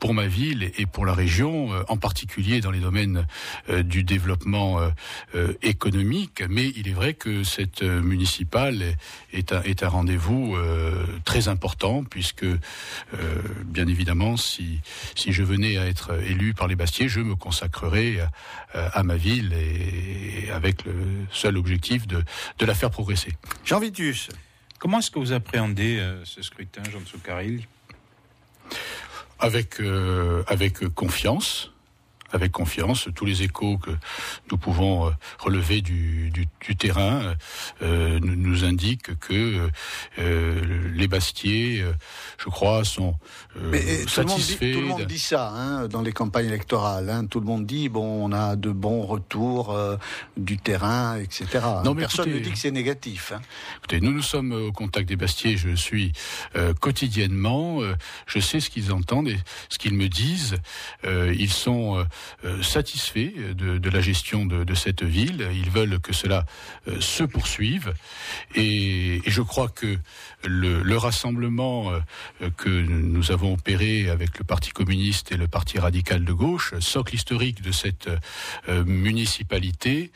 pour 0.00 0.14
ma 0.14 0.26
ville 0.26 0.72
et 0.78 0.86
pour 0.86 1.04
la 1.04 1.12
région, 1.12 1.70
en 1.88 1.96
particulier 1.96 2.60
dans 2.60 2.70
les 2.70 2.80
domaines 2.80 3.26
du 3.68 4.02
développement 4.02 4.80
économique. 5.62 6.42
Mais 6.48 6.72
il 6.76 6.88
est 6.88 6.92
vrai 6.92 7.14
que 7.14 7.44
cette 7.44 7.82
municipale 7.82 8.96
est 9.32 9.52
un, 9.52 9.88
rendez-vous 9.88 10.56
très 11.24 11.48
important 11.48 12.04
puisque 12.04 12.46
bien 13.64 13.86
évidemment, 13.86 14.36
si, 14.36 14.80
si 15.14 15.32
je 15.32 15.42
venais 15.42 15.76
à 15.76 15.81
être 15.86 16.20
élu 16.22 16.54
par 16.54 16.68
les 16.68 16.76
Bastiers, 16.76 17.08
je 17.08 17.20
me 17.20 17.34
consacrerais 17.34 18.18
euh, 18.74 18.88
à, 18.92 19.02
ma 19.02 19.16
ville 19.16 19.52
et, 19.52 20.50
avec 20.50 20.84
le 20.84 20.94
seul 21.30 21.56
objectif 21.56 22.06
de, 22.06 22.22
de 22.58 22.66
la 22.66 22.74
faire 22.74 22.90
progresser. 22.90 23.32
Jean 23.64 23.80
Vitus. 23.80 24.28
Comment 24.78 24.98
est-ce 24.98 25.10
que 25.10 25.18
vous 25.18 25.32
appréhendez 25.32 25.98
euh, 25.98 26.24
ce 26.24 26.42
scrutin, 26.42 26.82
Jean 26.90 27.04
Soukaril 27.06 27.66
avec, 29.38 29.80
euh, 29.80 30.44
avec 30.46 30.88
confiance, 30.94 31.71
avec 32.32 32.52
confiance. 32.52 33.08
Tous 33.14 33.24
les 33.24 33.42
échos 33.42 33.78
que 33.78 33.90
nous 34.50 34.58
pouvons 34.58 35.06
euh, 35.06 35.10
relever 35.38 35.82
du, 35.82 36.30
du, 36.30 36.48
du 36.60 36.76
terrain 36.76 37.34
euh, 37.82 38.18
nous, 38.20 38.36
nous, 38.36 38.64
indiquent 38.64 39.18
que 39.18 39.68
euh, 40.18 40.90
les 40.94 41.08
Bastiers, 41.08 41.84
je 42.38 42.48
crois, 42.48 42.84
sont 42.84 43.14
Mais, 43.60 43.80
satisfaits. 44.06 44.16
Tout 44.16 44.24
le, 44.24 44.26
monde 44.26 44.40
dit, 44.40 44.72
tout 44.72 44.80
le 44.80 44.86
monde 44.86 45.06
dit 45.06 45.18
ça 45.18 45.50
hein, 45.50 45.88
dans 45.88 46.02
les 46.02 46.12
campagnes 46.12 46.46
électorales. 46.46 47.10
Hein. 47.10 47.26
Tout 47.26 47.40
le 47.40 47.46
monde 47.46 47.66
dit 47.66 47.88
bon, 47.88 48.24
on 48.24 48.32
a 48.32 48.56
de 48.56 48.70
bons 48.70 49.02
retours 49.02 49.76
du 50.36 50.58
terrain, 50.58 51.18
etc. 51.18 51.46
Non, 51.84 51.94
mais 51.94 52.02
Personne 52.02 52.28
écoutez, 52.28 52.40
ne 52.40 52.44
dit 52.44 52.52
que 52.52 52.58
c'est 52.58 52.70
négatif. 52.70 53.32
Hein. 53.34 53.42
Écoutez, 53.78 54.00
nous 54.00 54.12
nous 54.12 54.22
sommes 54.22 54.52
au 54.52 54.72
contact 54.72 55.08
des 55.08 55.16
Bastiers. 55.16 55.56
Je 55.56 55.74
suis 55.74 56.12
quotidiennement. 56.80 57.80
je 58.26 58.38
sais 58.38 58.60
ce 58.60 58.70
qu'ils 58.70 58.92
entendent 58.92 59.28
et 59.28 59.38
ce 59.68 59.78
qu'ils 59.78 59.94
me 59.94 60.08
disent. 60.08 60.56
ils 61.04 61.52
sont 61.52 62.04
satisfaits 62.62 63.54
de, 63.54 63.78
de, 63.78 63.90
la 63.90 64.00
gestion 64.00 64.46
de, 64.46 64.74
cette 64.74 65.02
ville. 65.02 65.48
Ils 65.54 65.70
veulent 65.70 66.00
que 66.00 66.12
cela 66.12 66.46
euh, 66.88 67.00
se 67.00 67.24
poursuive. 67.24 67.94
Et, 68.54 69.20
je 69.26 69.42
crois 69.42 69.68
que 69.68 69.98
le, 70.44 70.82
le, 70.82 70.96
rassemblement 70.96 71.92
euh, 71.92 72.50
que 72.56 72.68
nous 72.68 73.30
avons 73.30 73.54
opéré 73.54 74.10
avec 74.10 74.38
le 74.38 74.44
Parti 74.44 74.70
communiste 74.70 75.32
et 75.32 75.36
le 75.36 75.48
Parti 75.48 75.78
radical 75.78 76.24
de 76.24 76.32
gauche, 76.32 76.74
socle 76.80 77.14
historique 77.14 77.62
de 77.62 77.72
cette 77.72 78.08
municipalité, 78.68 80.10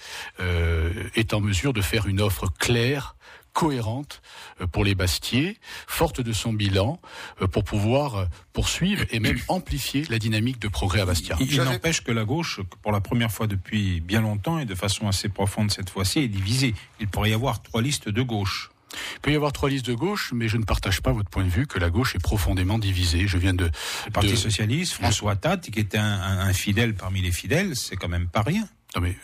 est 1.14 1.34
en 1.34 1.40
mesure 1.40 1.72
de 1.72 1.80
faire 1.80 2.06
une 2.06 2.20
offre 2.20 2.48
claire 2.58 3.16
cohérente 3.56 4.20
euh, 4.60 4.66
pour 4.66 4.84
les 4.84 4.94
Bastiers, 4.94 5.58
forte 5.88 6.20
de 6.20 6.32
son 6.32 6.52
bilan, 6.52 7.00
euh, 7.40 7.48
pour 7.48 7.64
pouvoir 7.64 8.14
euh, 8.14 8.24
poursuivre 8.52 9.04
et 9.10 9.18
même 9.18 9.40
amplifier 9.48 10.04
la 10.10 10.18
dynamique 10.18 10.60
de 10.60 10.68
progrès 10.68 11.00
à 11.00 11.06
Bastia. 11.06 11.36
Il, 11.40 11.50
il 11.50 11.62
n'empêche 11.62 12.02
que 12.04 12.12
la 12.12 12.24
gauche, 12.24 12.60
pour 12.82 12.92
la 12.92 13.00
première 13.00 13.32
fois 13.32 13.46
depuis 13.46 14.00
bien 14.00 14.20
longtemps 14.20 14.58
et 14.58 14.66
de 14.66 14.74
façon 14.74 15.08
assez 15.08 15.30
profonde 15.30 15.70
cette 15.72 15.88
fois-ci, 15.88 16.20
est 16.20 16.28
divisée. 16.28 16.74
Il 17.00 17.08
pourrait 17.08 17.30
y 17.30 17.34
avoir 17.34 17.62
trois 17.62 17.80
listes 17.80 18.10
de 18.10 18.22
gauche. 18.22 18.70
Il 19.14 19.20
peut 19.20 19.32
y 19.32 19.36
avoir 19.36 19.52
trois 19.52 19.70
listes 19.70 19.86
de 19.86 19.94
gauche, 19.94 20.32
mais 20.34 20.48
je 20.48 20.58
ne 20.58 20.64
partage 20.64 21.00
pas 21.00 21.12
votre 21.12 21.30
point 21.30 21.44
de 21.44 21.48
vue 21.48 21.66
que 21.66 21.78
la 21.78 21.88
gauche 21.88 22.14
est 22.14 22.22
profondément 22.22 22.78
divisée. 22.78 23.26
Je 23.26 23.38
viens 23.38 23.54
de... 23.54 23.70
Le 24.04 24.10
Parti 24.10 24.30
de... 24.30 24.36
Socialiste, 24.36 24.92
François 24.92 25.34
Tate, 25.34 25.70
qui 25.70 25.80
était 25.80 25.98
un, 25.98 26.20
un, 26.20 26.38
un 26.40 26.52
fidèle 26.52 26.94
parmi 26.94 27.22
les 27.22 27.32
fidèles, 27.32 27.74
c'est 27.74 27.96
quand 27.96 28.08
même 28.08 28.28
pas 28.28 28.42
rien. 28.42 28.68
Non 28.94 29.02
mais 29.02 29.16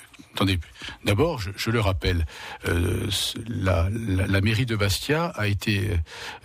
d'abord, 1.05 1.41
je, 1.41 1.71
le 1.71 1.81
rappelle, 1.81 2.27
euh, 2.69 3.09
la, 3.47 4.41
mairie 4.41 4.67
de 4.67 4.77
Bastia 4.77 5.27
a 5.27 5.47
été 5.47 5.91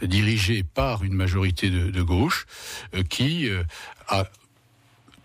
euh, 0.03 0.07
dirigée 0.07 0.63
par 0.63 1.03
une 1.03 1.13
majorité 1.13 1.69
de, 1.69 1.89
de 1.89 2.01
gauche 2.01 2.45
euh, 2.93 3.03
qui 3.03 3.49
a 4.07 4.25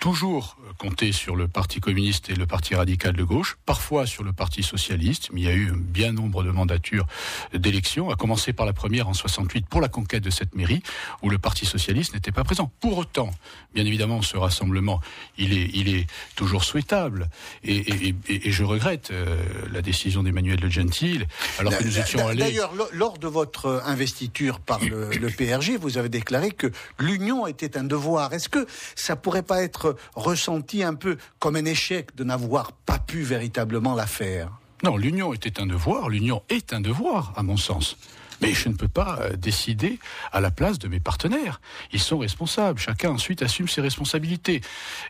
toujours 0.02 0.56
compté 0.78 1.12
sur 1.12 1.36
le 1.36 1.46
Parti 1.46 1.78
communiste 1.78 2.28
et 2.28 2.34
le 2.34 2.44
Parti 2.44 2.74
radical 2.74 3.14
de 3.14 3.22
gauche, 3.22 3.56
parfois 3.64 4.04
sur 4.04 4.24
le 4.24 4.32
Parti 4.32 4.64
socialiste, 4.64 5.28
mais 5.32 5.42
il 5.42 5.44
y 5.44 5.48
a 5.48 5.52
eu 5.52 5.70
un 5.70 5.76
bien 5.76 6.10
nombre 6.10 6.42
de 6.42 6.50
mandatures 6.50 7.06
d'élections, 7.54 8.10
à 8.10 8.16
commencer 8.16 8.52
par 8.52 8.66
la 8.66 8.72
première 8.72 9.06
en 9.06 9.14
68 9.14 9.64
pour 9.66 9.80
la 9.80 9.86
conquête 9.86 10.24
de 10.24 10.30
cette 10.30 10.56
mairie, 10.56 10.82
où 11.22 11.30
le 11.30 11.38
Parti 11.38 11.66
socialiste 11.66 12.14
n'était 12.14 12.32
pas 12.32 12.42
présent. 12.42 12.72
Pour 12.80 12.98
autant, 12.98 13.30
bien 13.76 13.86
évidemment, 13.86 14.22
ce 14.22 14.36
rassemblement, 14.36 15.00
il 15.38 15.52
est, 15.56 15.70
il 15.72 15.88
est 15.94 16.08
toujours 16.34 16.64
souhaitable, 16.64 17.28
et, 17.62 17.76
et, 17.76 18.14
et, 18.26 18.48
et 18.48 18.50
je 18.50 18.64
regrette 18.64 19.12
euh, 19.12 19.36
la 19.70 19.82
décision 19.82 20.24
d'Emmanuel 20.24 20.58
Le 20.58 20.68
Gentil, 20.68 21.20
alors 21.60 21.78
que 21.78 21.84
nous 21.84 22.00
étions 22.00 22.26
allés... 22.26 22.40
D'ailleurs, 22.40 22.72
lors 22.92 23.18
de 23.18 23.28
votre 23.28 23.80
investiture 23.86 24.58
par 24.58 24.80
le, 24.80 25.10
le 25.10 25.30
PRG, 25.30 25.76
vous 25.76 25.96
avez 25.96 26.08
déclaré 26.08 26.50
que 26.50 26.72
l'union 26.98 27.46
était 27.46 27.78
un 27.78 27.84
devoir. 27.84 28.32
Est-ce 28.32 28.48
que 28.48 28.66
ça 28.96 29.14
pourrait 29.14 29.44
pas 29.44 29.62
être 29.62 29.91
ressenti 30.14 30.82
un 30.82 30.94
peu 30.94 31.16
comme 31.38 31.56
un 31.56 31.64
échec 31.64 32.14
de 32.14 32.24
n'avoir 32.24 32.72
pas 32.72 32.98
pu 32.98 33.22
véritablement 33.22 33.94
la 33.94 34.06
faire 34.06 34.50
Non, 34.82 34.96
l'union 34.96 35.32
était 35.32 35.60
un 35.60 35.66
devoir, 35.66 36.08
l'union 36.08 36.42
est 36.48 36.72
un 36.72 36.80
devoir, 36.80 37.32
à 37.36 37.42
mon 37.42 37.56
sens. 37.56 37.96
Mais 38.42 38.52
je 38.52 38.68
ne 38.68 38.74
peux 38.74 38.88
pas 38.88 39.18
euh, 39.20 39.36
décider 39.36 39.98
à 40.32 40.40
la 40.40 40.50
place 40.50 40.78
de 40.78 40.88
mes 40.88 41.00
partenaires. 41.00 41.60
Ils 41.92 42.00
sont 42.00 42.18
responsables. 42.18 42.78
Chacun 42.78 43.10
ensuite 43.10 43.42
assume 43.42 43.68
ses 43.68 43.80
responsabilités. 43.80 44.60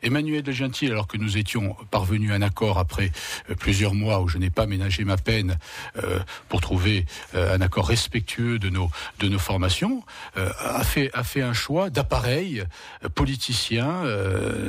Emmanuel 0.02 0.42
de 0.42 0.52
Gentil, 0.52 0.86
alors 0.86 1.06
que 1.06 1.16
nous 1.16 1.38
étions 1.38 1.74
parvenus 1.90 2.30
à 2.30 2.34
un 2.34 2.42
accord 2.42 2.78
après 2.78 3.10
euh, 3.50 3.54
plusieurs 3.54 3.94
mois 3.94 4.20
où 4.20 4.28
je 4.28 4.38
n'ai 4.38 4.50
pas 4.50 4.66
ménagé 4.66 5.04
ma 5.04 5.16
peine 5.16 5.58
euh, 5.96 6.20
pour 6.48 6.60
trouver 6.60 7.06
euh, 7.34 7.56
un 7.56 7.60
accord 7.62 7.88
respectueux 7.88 8.58
de 8.58 8.68
nos, 8.68 8.90
de 9.18 9.28
nos 9.28 9.38
formations, 9.38 10.04
euh, 10.36 10.50
a, 10.60 10.84
fait, 10.84 11.10
a 11.14 11.24
fait 11.24 11.42
un 11.42 11.54
choix 11.54 11.90
d'appareil 11.90 12.64
euh, 13.04 13.08
politicien 13.08 14.02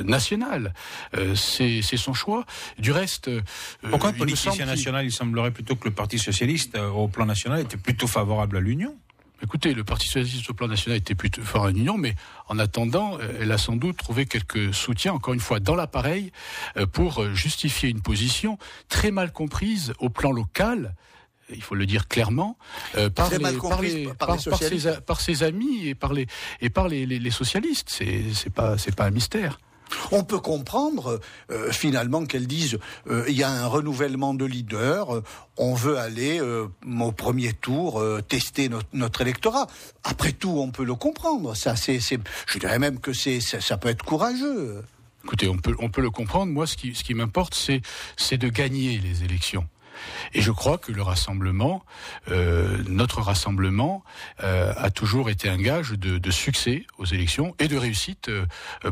national. 0.04 0.72
C'est 1.34 1.82
son 1.96 2.14
choix. 2.14 2.44
Du 2.78 2.92
reste... 2.92 3.30
Pourquoi 3.90 4.12
politicien 4.12 4.66
national? 4.66 5.04
Il 5.04 5.12
semblerait 5.12 5.50
plutôt 5.50 5.76
que 5.76 5.84
le 5.84 5.94
Parti 5.94 6.18
socialiste, 6.18 6.76
au 6.76 7.08
plan 7.08 7.26
national, 7.26 7.60
était 7.60 7.76
plutôt 7.76 8.06
favorable 8.06 8.53
à 8.56 8.60
l'union 8.60 8.96
Écoutez, 9.42 9.74
le 9.74 9.84
Parti 9.84 10.06
socialiste 10.06 10.48
au 10.48 10.54
plan 10.54 10.68
national 10.68 10.96
était 10.96 11.14
plutôt 11.14 11.42
fort 11.42 11.66
à 11.66 11.70
l'union, 11.70 11.98
mais 11.98 12.14
en 12.48 12.58
attendant, 12.58 13.18
elle 13.40 13.52
a 13.52 13.58
sans 13.58 13.76
doute 13.76 13.98
trouvé 13.98 14.24
quelques 14.24 14.72
soutiens, 14.72 15.12
encore 15.12 15.34
une 15.34 15.40
fois, 15.40 15.60
dans 15.60 15.74
l'appareil, 15.74 16.32
pour 16.92 17.22
justifier 17.34 17.90
une 17.90 18.00
position 18.00 18.58
très 18.88 19.10
mal 19.10 19.32
comprise 19.32 19.92
au 19.98 20.08
plan 20.08 20.32
local 20.32 20.94
il 21.50 21.62
faut 21.62 21.74
le 21.74 21.86
dire 21.86 22.08
clairement, 22.08 22.56
euh, 22.96 23.10
par, 23.10 23.30
les, 23.30 23.38
par, 23.38 23.82
les, 23.82 24.04
par, 24.06 24.28
par, 24.28 24.40
ses, 24.40 25.00
par, 25.06 25.20
ses, 25.20 25.42
amis 25.42 25.88
et 25.88 25.94
par 25.94 26.12
les, 26.12 26.26
et 26.60 26.70
par 26.70 26.88
les, 26.88 27.06
les, 27.06 27.18
les 27.18 27.30
socialistes. 27.30 27.90
C'est 27.90 28.50
pas, 28.50 28.76
pas 28.96 29.04
un 29.04 29.10
mystère. 29.10 29.58
On 30.10 30.24
peut 30.24 30.38
comprendre 30.38 31.20
euh, 31.50 31.72
finalement 31.72 32.24
qu'elles 32.24 32.46
disent 32.46 32.78
euh, 33.08 33.24
il 33.28 33.36
y 33.36 33.42
a 33.42 33.50
un 33.50 33.66
renouvellement 33.66 34.34
de 34.34 34.44
leader, 34.44 35.14
euh, 35.14 35.22
on 35.56 35.74
veut 35.74 35.98
aller 35.98 36.40
au 36.40 37.12
premier 37.12 37.52
tour 37.52 38.02
tester 38.28 38.68
notre, 38.68 38.88
notre, 38.92 39.20
électorat. 39.20 39.68
Après 40.02 40.32
tout, 40.32 40.56
on 40.58 40.70
peut 40.70 40.84
le 40.84 40.94
comprendre. 40.94 41.54
Ça, 41.54 41.76
c'est, 41.76 42.00
je 42.00 42.58
dirais 42.58 42.80
même 42.80 42.98
que 42.98 43.12
c'est, 43.12 43.40
ça, 43.40 43.76
peut 43.76 43.88
être 43.88 44.04
courageux. 44.04 44.82
Écoutez, 45.24 45.48
on 45.48 45.56
peut, 45.56 45.76
on 45.78 45.90
peut 45.90 46.02
le 46.02 46.10
comprendre. 46.10 46.52
Moi, 46.52 46.66
ce 46.66 46.76
qui, 46.76 46.94
ce 46.94 47.04
qui 47.04 47.14
m'importe, 47.14 47.54
c'est 48.16 48.36
de 48.36 48.48
gagner 48.48 48.98
les 48.98 49.22
élections. 49.22 49.64
Et 50.32 50.40
je 50.40 50.50
crois 50.50 50.78
que 50.78 50.92
le 50.92 51.02
rassemblement, 51.02 51.84
euh, 52.30 52.78
notre 52.88 53.20
rassemblement, 53.20 54.02
euh, 54.42 54.72
a 54.76 54.90
toujours 54.90 55.30
été 55.30 55.48
un 55.48 55.58
gage 55.58 55.90
de, 55.90 56.18
de, 56.18 56.30
succès 56.30 56.86
aux 56.98 57.04
élections 57.04 57.54
et 57.58 57.68
de 57.68 57.76
réussite 57.76 58.28
euh, 58.28 58.46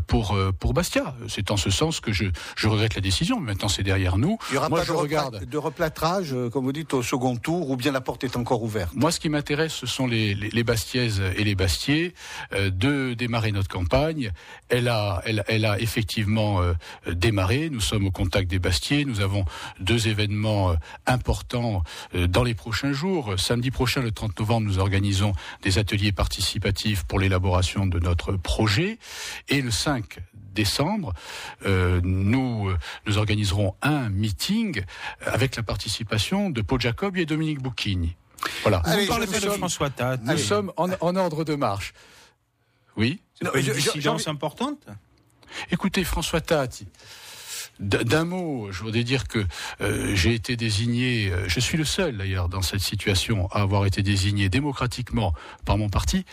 pour 0.07 0.37
pour 0.59 0.75
Bastia. 0.75 1.15
C'est 1.29 1.51
en 1.51 1.57
ce 1.57 1.71
sens 1.71 2.01
que 2.01 2.12
je, 2.12 2.27
je 2.57 2.69
regrette 2.69 2.95
la 2.95 3.01
décision. 3.01 3.41
Mais 3.41 3.53
maintenant, 3.53 3.69
c'est 3.69 3.83
derrière 3.83 4.19
nous. 4.19 4.38
Il 4.51 4.55
y 4.55 4.59
aura 4.59 4.71
pas 4.71 4.85
je 4.85 4.93
de, 4.93 4.97
regarde... 4.97 5.45
de 5.45 5.59
replâtrage, 5.59 6.35
comme 6.53 6.65
vous 6.65 6.73
dites, 6.73 6.95
au 6.95 7.03
second 7.03 7.37
tour, 7.37 7.71
ou 7.71 7.77
bien 7.77 7.93
la 7.93 8.01
porte 8.01 8.25
est 8.25 8.37
encore 8.37 8.62
ouverte? 8.62 8.95
Moi, 8.95 9.11
ce 9.11 9.21
qui 9.21 9.29
m'intéresse, 9.29 9.73
ce 9.73 9.87
sont 9.87 10.07
les, 10.07 10.35
les, 10.35 10.51
les, 10.51 10.65
Bastiaises 10.65 11.23
et 11.37 11.45
les 11.45 11.55
Bastiers 11.55 12.15
de 12.53 13.15
démarrer 13.15 13.53
notre 13.53 13.69
campagne. 13.69 14.33
Elle 14.69 14.88
a, 14.88 15.23
elle, 15.25 15.45
elle 15.49 15.65
a 15.65 15.81
effectivement 15.81 16.61
démarré. 17.07 17.69
Nous 17.71 17.81
sommes 17.81 18.07
au 18.07 18.11
contact 18.11 18.49
des 18.49 18.59
Bastiers. 18.59 19.05
Nous 19.05 19.21
avons 19.21 19.45
deux 19.81 20.09
événements 20.09 20.75
important 21.07 21.83
euh, 22.15 22.27
dans 22.27 22.45
les 22.45 22.55
prochains 22.55 22.93
jours. 22.93 23.39
Samedi 23.39 23.71
prochain, 23.71 24.03
le 24.03 24.13
30 24.13 24.39
novembre, 24.39 24.67
nous 24.67 24.79
organisons 24.79 25.33
des 25.63 25.79
ateliers 25.79 26.13
participatifs 26.13 27.05
pour 27.05 27.19
l'élaboration 27.19 27.87
de 27.87 27.99
notre 27.99 28.33
projet. 28.33 28.99
Et 29.49 29.63
le 29.63 29.71
5 29.71 30.19
décembre, 30.53 31.13
euh, 31.67 32.01
nous, 32.05 32.69
euh, 32.69 32.77
nous 33.07 33.19
organiserons 33.19 33.75
un 33.83 34.09
meeting 34.11 34.83
avec 35.25 35.57
la 35.57 35.63
participation 35.63 36.51
de 36.51 36.61
Paul 36.63 36.81
Jacob 36.81 37.17
et 37.17 37.27
Dominique 37.27 37.61
Bouquigne. 37.61 38.15
Voilà. 38.63 38.79
Allez, 38.85 39.07
Vous 39.07 39.19
de 39.19 39.51
François 39.51 39.91
Nous 40.23 40.39
sommes 40.39 40.73
en, 40.77 40.91
en, 41.01 41.17
ordre 41.17 41.45
de 41.45 41.55
marche. 41.55 41.95
Oui. 42.97 43.21
C'est 43.35 43.49
une 43.55 43.73
décision 43.73 44.17
importante? 44.27 44.87
Écoutez, 45.71 46.05
François 46.05 46.41
Tate, 46.41 46.83
d'un 47.83 48.25
mot, 48.25 48.71
je 48.71 48.83
voudrais 48.83 49.03
dire 49.03 49.27
que 49.27 49.45
euh, 49.81 50.14
j'ai 50.14 50.35
été 50.35 50.57
désigné, 50.57 51.31
euh, 51.31 51.49
je 51.49 51.59
suis 51.59 51.77
le 51.77 51.85
seul 51.85 52.16
d'ailleurs 52.16 52.49
dans 52.49 52.62
cette 52.62 52.81
situation 52.81 53.49
à 53.51 53.62
avoir 53.62 53.87
été 53.87 54.03
désigné 54.03 54.49
démocratiquement 54.49 55.35
par 55.64 55.79
mon 55.79 55.88
parti 55.88 56.25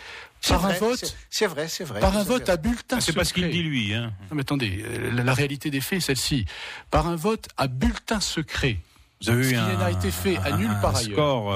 par 0.48 0.64
un 0.64 0.72
vote. 0.72 1.16
C'est 1.28 1.46
vrai, 1.46 1.68
c'est 1.68 1.84
vrai. 1.84 2.00
Par 2.00 2.16
un 2.16 2.22
vote 2.22 2.48
à 2.48 2.56
bulletin 2.56 2.96
ah, 2.96 3.00
C'est 3.02 3.12
pas 3.12 3.24
ce 3.24 3.34
qu'il 3.34 3.50
dit 3.50 3.62
lui. 3.62 3.92
Hein. 3.92 4.12
Non, 4.30 4.36
mais 4.36 4.40
attendez, 4.40 4.82
euh, 4.86 5.22
la, 5.22 5.34
réalité 5.34 5.70
des 5.70 5.82
faits 5.82 5.98
est 5.98 6.00
celle-ci. 6.00 6.46
Par 6.90 7.08
un 7.08 7.16
vote 7.16 7.48
à 7.58 7.66
bulletin 7.66 8.20
secret. 8.20 8.78
Vous 9.20 9.28
avez 9.28 9.50
eu 9.50 9.56
un, 9.56 9.76
n'a 9.76 9.90
été 9.90 10.10
fait 10.10 10.38
à 10.38 10.56
nulle 10.56 10.74
part 10.80 10.96
ailleurs. 10.96 11.12
score 11.12 11.54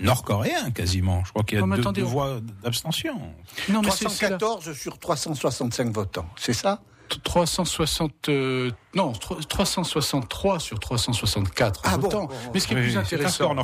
nord-coréen 0.00 0.70
quasiment. 0.72 1.22
Je 1.24 1.30
crois 1.30 1.44
qu'il 1.44 1.60
y 1.60 1.62
a 1.62 1.76
deux, 1.76 1.92
deux 1.92 2.02
voix 2.02 2.40
d'abstention. 2.64 3.20
Non, 3.68 3.82
mais 3.82 3.88
314 3.90 4.72
sur 4.72 4.98
365 4.98 5.92
votants, 5.92 6.28
c'est 6.36 6.52
ça? 6.52 6.82
360 7.18 8.28
euh, 8.28 8.70
non 8.94 9.12
363 9.12 10.58
sur 10.60 10.78
364 10.78 11.82
ah 11.84 11.96
votants. 11.96 12.28
mais 12.52 12.60
ce 12.60 12.68
qui 12.68 12.74
est 12.74 12.76
plus 12.76 12.96
intéressant. 12.96 13.54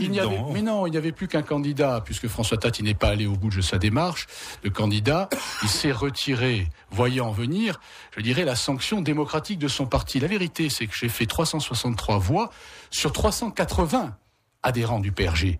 Il 0.00 0.10
n'y 0.10 0.20
avait, 0.20 0.40
mais 0.52 0.62
non, 0.62 0.86
il 0.86 0.90
n'y 0.90 0.96
avait 0.96 1.12
plus 1.12 1.28
qu'un 1.28 1.42
candidat 1.42 2.00
puisque 2.04 2.28
François 2.28 2.56
Tati 2.56 2.82
n'est 2.82 2.94
pas 2.94 3.08
allé 3.08 3.26
au 3.26 3.32
bout 3.32 3.50
de 3.50 3.60
sa 3.60 3.78
démarche. 3.78 4.26
Le 4.62 4.70
candidat, 4.70 5.28
il 5.62 5.68
s'est 5.68 5.92
retiré, 5.92 6.68
voyant 6.90 7.30
venir, 7.30 7.80
je 8.16 8.22
dirais, 8.22 8.44
la 8.44 8.56
sanction 8.56 9.00
démocratique 9.00 9.58
de 9.58 9.68
son 9.68 9.86
parti. 9.86 10.20
La 10.20 10.28
vérité, 10.28 10.68
c'est 10.68 10.86
que 10.86 10.94
j'ai 10.94 11.08
fait 11.08 11.26
363 11.26 12.18
voix 12.18 12.50
sur 12.90 13.12
380 13.12 14.16
adhérents 14.62 15.00
du 15.00 15.12
PRG. 15.12 15.58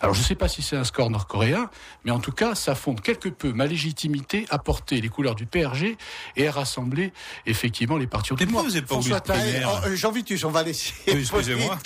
Alors 0.00 0.14
je 0.14 0.20
ne 0.20 0.24
sais 0.24 0.34
pas 0.34 0.48
si 0.48 0.62
c'est 0.62 0.76
un 0.76 0.84
score 0.84 1.10
nord-coréen, 1.10 1.70
mais 2.04 2.10
en 2.10 2.20
tout 2.20 2.32
cas, 2.32 2.54
ça 2.54 2.74
fonde 2.74 3.00
quelque 3.00 3.28
peu 3.28 3.52
ma 3.52 3.66
légitimité 3.66 4.46
à 4.50 4.58
porter 4.58 5.00
les 5.00 5.08
couleurs 5.08 5.34
du 5.34 5.46
PRG 5.46 5.96
et 6.36 6.48
à 6.48 6.52
rassembler 6.52 7.12
effectivement 7.46 7.96
les 7.96 8.06
partis 8.06 8.32
n'êtes 8.38 8.52
pas 8.52 8.94
François 8.94 9.20
oh, 9.28 9.94
Jean 9.94 10.10
Vitus, 10.10 10.44
on 10.44 10.50
va 10.50 10.62
laisser 10.62 10.94
excusez-moi. 11.06 11.78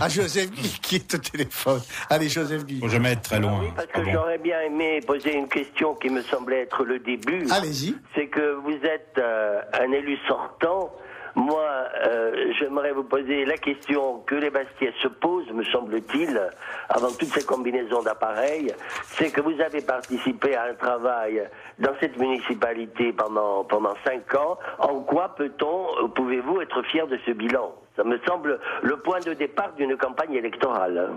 à 0.00 0.08
Joseph 0.08 0.50
Guy 0.50 0.78
qui 0.82 0.96
est 0.96 1.14
au 1.14 1.18
téléphone. 1.18 1.80
Allez, 2.08 2.28
Joseph 2.28 2.64
Guy. 2.64 2.80
Faut 2.80 2.88
jamais 2.88 3.12
être 3.12 3.22
très 3.22 3.40
loin. 3.40 3.60
Oui, 3.60 3.68
parce 3.74 3.88
que 3.88 4.10
j'aurais 4.10 4.38
bien 4.38 4.60
aimé 4.60 5.00
poser 5.06 5.34
une 5.34 5.48
question 5.48 5.94
qui 5.94 6.08
me 6.08 6.22
semblait 6.22 6.62
être 6.62 6.84
le 6.84 6.98
début. 6.98 7.46
Allez-y. 7.50 7.96
C'est 8.14 8.28
que 8.28 8.54
vous 8.62 8.84
êtes 8.84 9.18
euh, 9.18 9.60
un 9.72 9.92
élu 9.92 10.18
sortant. 10.26 10.92
Moi, 11.34 11.64
euh, 12.06 12.52
j'aimerais 12.58 12.92
vous 12.92 13.04
poser 13.04 13.44
la 13.44 13.56
question 13.56 14.20
que 14.26 14.34
les 14.34 14.50
Bastiais 14.50 14.92
se 15.02 15.08
posent, 15.08 15.50
me 15.52 15.64
semble-t-il, 15.64 16.40
avant 16.88 17.08
toutes 17.08 17.32
ces 17.32 17.44
combinaisons 17.44 18.02
d'appareils, 18.02 18.74
c'est 19.06 19.30
que 19.30 19.40
vous 19.40 19.60
avez 19.60 19.80
participé 19.80 20.56
à 20.56 20.64
un 20.64 20.74
travail 20.74 21.48
dans 21.78 21.92
cette 22.00 22.18
municipalité 22.18 23.12
pendant 23.12 23.64
pendant 23.64 23.94
cinq 24.04 24.34
ans. 24.34 24.58
En 24.78 25.00
quoi 25.00 25.34
peut-on, 25.36 26.08
pouvez-vous 26.08 26.60
être 26.60 26.82
fier 26.84 27.06
de 27.06 27.18
ce 27.26 27.32
bilan? 27.32 27.74
Ça 27.96 28.04
me 28.04 28.18
semble 28.26 28.58
le 28.82 28.96
point 28.96 29.20
de 29.20 29.34
départ 29.34 29.72
d'une 29.76 29.96
campagne 29.96 30.34
électorale. 30.34 31.10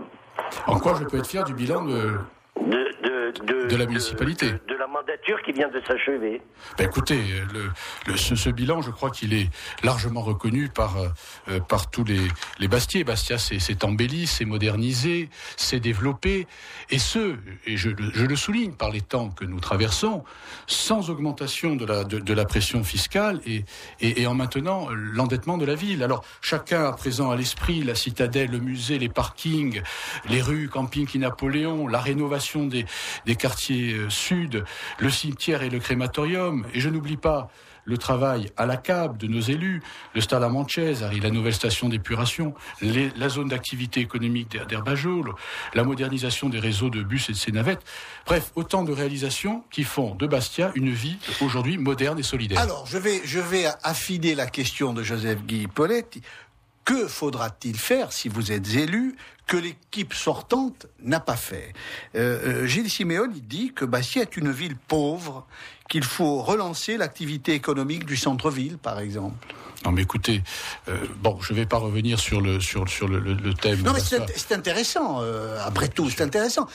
En 0.68 0.80
quoi 0.80 0.96
je 1.00 1.06
peux 1.06 1.18
être 1.18 1.28
fier 1.28 1.44
du 1.44 1.54
bilan 1.54 1.86
de 1.86 2.20
de, 2.62 3.68
de, 3.68 3.76
la 3.76 3.86
municipalité? 3.86 4.52
De, 4.52 4.73
la 4.73 4.73
mandature 5.14 5.42
qui 5.44 5.52
vient 5.52 5.70
de 5.70 5.82
s'achever. 5.82 6.42
Ben 6.78 6.88
écoutez, 6.88 7.20
ce, 8.16 8.50
bilan, 8.50 8.82
je 8.82 8.92
crois 8.92 9.10
qu'il 9.10 9.34
est 9.34 9.50
largement 9.84 10.22
reconnu 10.22 10.70
par, 10.70 10.96
euh, 10.98 11.60
par 11.60 11.90
tous 11.90 12.04
les, 12.04 12.20
les 12.60 12.68
Bastiers. 12.68 13.04
Bastia 13.04 13.38
s'est 13.38 13.86
embelli, 13.86 14.28
s'est 14.28 14.46
modernisé, 14.46 15.30
s'est 15.58 15.80
développé, 15.80 16.48
et 16.90 17.00
ce, 17.00 17.36
et 17.66 17.78
je, 17.78 17.90
le 17.90 18.36
souligne 18.36 18.74
par 18.74 18.92
les 18.92 19.02
temps 19.02 19.30
que 19.30 19.46
nous 19.46 19.60
traversons, 19.60 20.24
sans 20.68 21.10
augmentation 21.10 21.76
de 21.76 21.86
la, 21.86 22.04
de, 22.04 22.34
la 22.34 22.46
pression 22.46 22.84
fiscale 22.84 23.40
et, 23.46 23.66
et, 24.00 24.26
en 24.28 24.36
maintenant 24.36 24.88
l'endettement 24.92 25.58
de 25.58 25.66
la 25.66 25.76
ville. 25.76 26.04
Alors, 26.04 26.24
chacun 26.42 26.86
a 26.86 26.94
présent 26.94 27.32
à 27.32 27.36
l'esprit 27.36 27.84
la 27.84 27.96
citadelle, 27.96 28.52
le 28.52 28.60
musée, 28.60 28.98
les 28.98 29.10
parkings, 29.10 29.82
les 30.30 30.42
rues, 30.42 30.70
camping 30.70 31.08
Napoléon, 31.20 31.88
la 31.88 32.00
rénovation 32.00 32.66
des, 32.66 32.86
des 33.26 33.36
quartiers 33.36 33.94
euh, 33.94 34.10
sud, 34.10 34.64
le 35.04 35.10
cimetière 35.10 35.64
et 35.64 35.70
le 35.70 35.80
crématorium. 35.80 36.66
Et 36.74 36.80
je 36.80 36.90
n'oublie 36.90 37.18
pas 37.18 37.50
le 37.86 37.98
travail 37.98 38.50
à 38.56 38.66
la 38.66 38.78
CAB 38.78 39.18
de 39.18 39.28
nos 39.28 39.42
élus, 39.42 39.82
le 40.16 40.22
Stade 40.22 40.44
à 40.44 40.50
la 40.50 41.30
nouvelle 41.30 41.54
station 41.54 41.90
d'épuration, 41.90 42.54
la 42.82 43.28
zone 43.28 43.50
d'activité 43.50 44.00
économique 44.00 44.58
d'Herbajol, 44.70 45.34
la 45.74 45.84
modernisation 45.84 46.48
des 46.48 46.60
réseaux 46.60 46.90
de 46.90 47.04
bus 47.04 47.30
et 47.30 47.34
de 47.34 47.38
ses 47.38 47.52
navettes. 47.52 47.84
Bref, 48.26 48.52
autant 48.56 48.84
de 48.84 48.94
réalisations 48.94 49.64
qui 49.70 49.84
font 49.84 50.16
de 50.16 50.28
Bastia 50.28 50.72
une 50.76 50.92
vie 50.92 51.18
aujourd'hui 51.42 51.78
moderne 51.78 52.20
et 52.20 52.24
solidaire. 52.24 52.60
Alors, 52.60 52.86
je 52.88 52.98
vais, 52.98 53.22
je 53.26 53.40
vais 53.40 53.66
affiner 53.84 54.36
la 54.36 54.48
question 54.48 54.94
de 54.94 55.04
Joseph 55.04 55.44
Guy 55.44 55.68
Poletti. 55.68 56.22
Que 56.86 57.08
faudra-t-il 57.08 57.78
faire 57.78 58.12
si 58.12 58.30
vous 58.30 58.52
êtes 58.52 58.74
élu 58.76 59.16
que 59.48 59.58
l'équipe 59.58 60.14
sortante 60.14 60.88
n'a 61.02 61.20
pas 61.20 61.36
fait 61.36 61.74
euh, 62.16 62.62
euh 62.64 62.68
Gilles 62.68 62.90
Siméon 62.90 63.28
dit 63.28 63.74
que 63.74 63.86
Bastia 63.86 64.22
est 64.22 64.38
une 64.38 64.52
ville 64.52 64.76
pauvre, 64.76 65.46
qu'il 65.90 66.04
faut 66.04 66.42
relancer 66.42 66.98
l'activité 66.98 67.54
économique 67.54 68.06
du 68.06 68.16
centre-ville, 68.16 68.78
par 68.78 69.00
exemple. 69.00 69.36
Non, 69.86 69.92
mais 69.92 70.04
écoutez, 70.04 70.42
euh, 70.88 70.98
bon, 71.22 71.38
je 71.42 71.52
ne 71.54 71.58
vais 71.58 71.66
pas 71.66 71.78
revenir 71.78 72.20
sur 72.20 72.40
le 72.40 72.60
sur 72.62 72.88
sur 72.88 73.08
le, 73.08 73.20
le, 73.20 73.54
thème. 73.54 73.82
Non, 73.82 73.92
mais 73.94 74.00
c'est 74.00 74.54
intéressant. 74.54 75.20
Euh, 75.22 75.60
après 75.66 75.90
tout, 75.90 76.10
c'est 76.10 76.24
intéressant. 76.24 76.68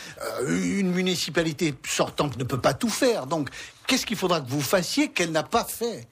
Euh, 0.43 0.79
une 0.79 0.93
municipalité 0.93 1.75
sortante 1.87 2.37
ne 2.37 2.45
peut 2.45 2.61
pas 2.61 2.75
tout 2.75 2.91
faire. 2.91 3.27
Donc, 3.27 3.49
qu'est-ce 3.87 4.05
qu'il 4.05 4.17
faudra 4.17 4.41
que 4.41 4.51
vous 4.51 4.61
fassiez 4.61 5.09
qu'elle 5.09 5.33
n'a 5.33 5.43
pas 5.43 5.65
fait? 5.65 6.07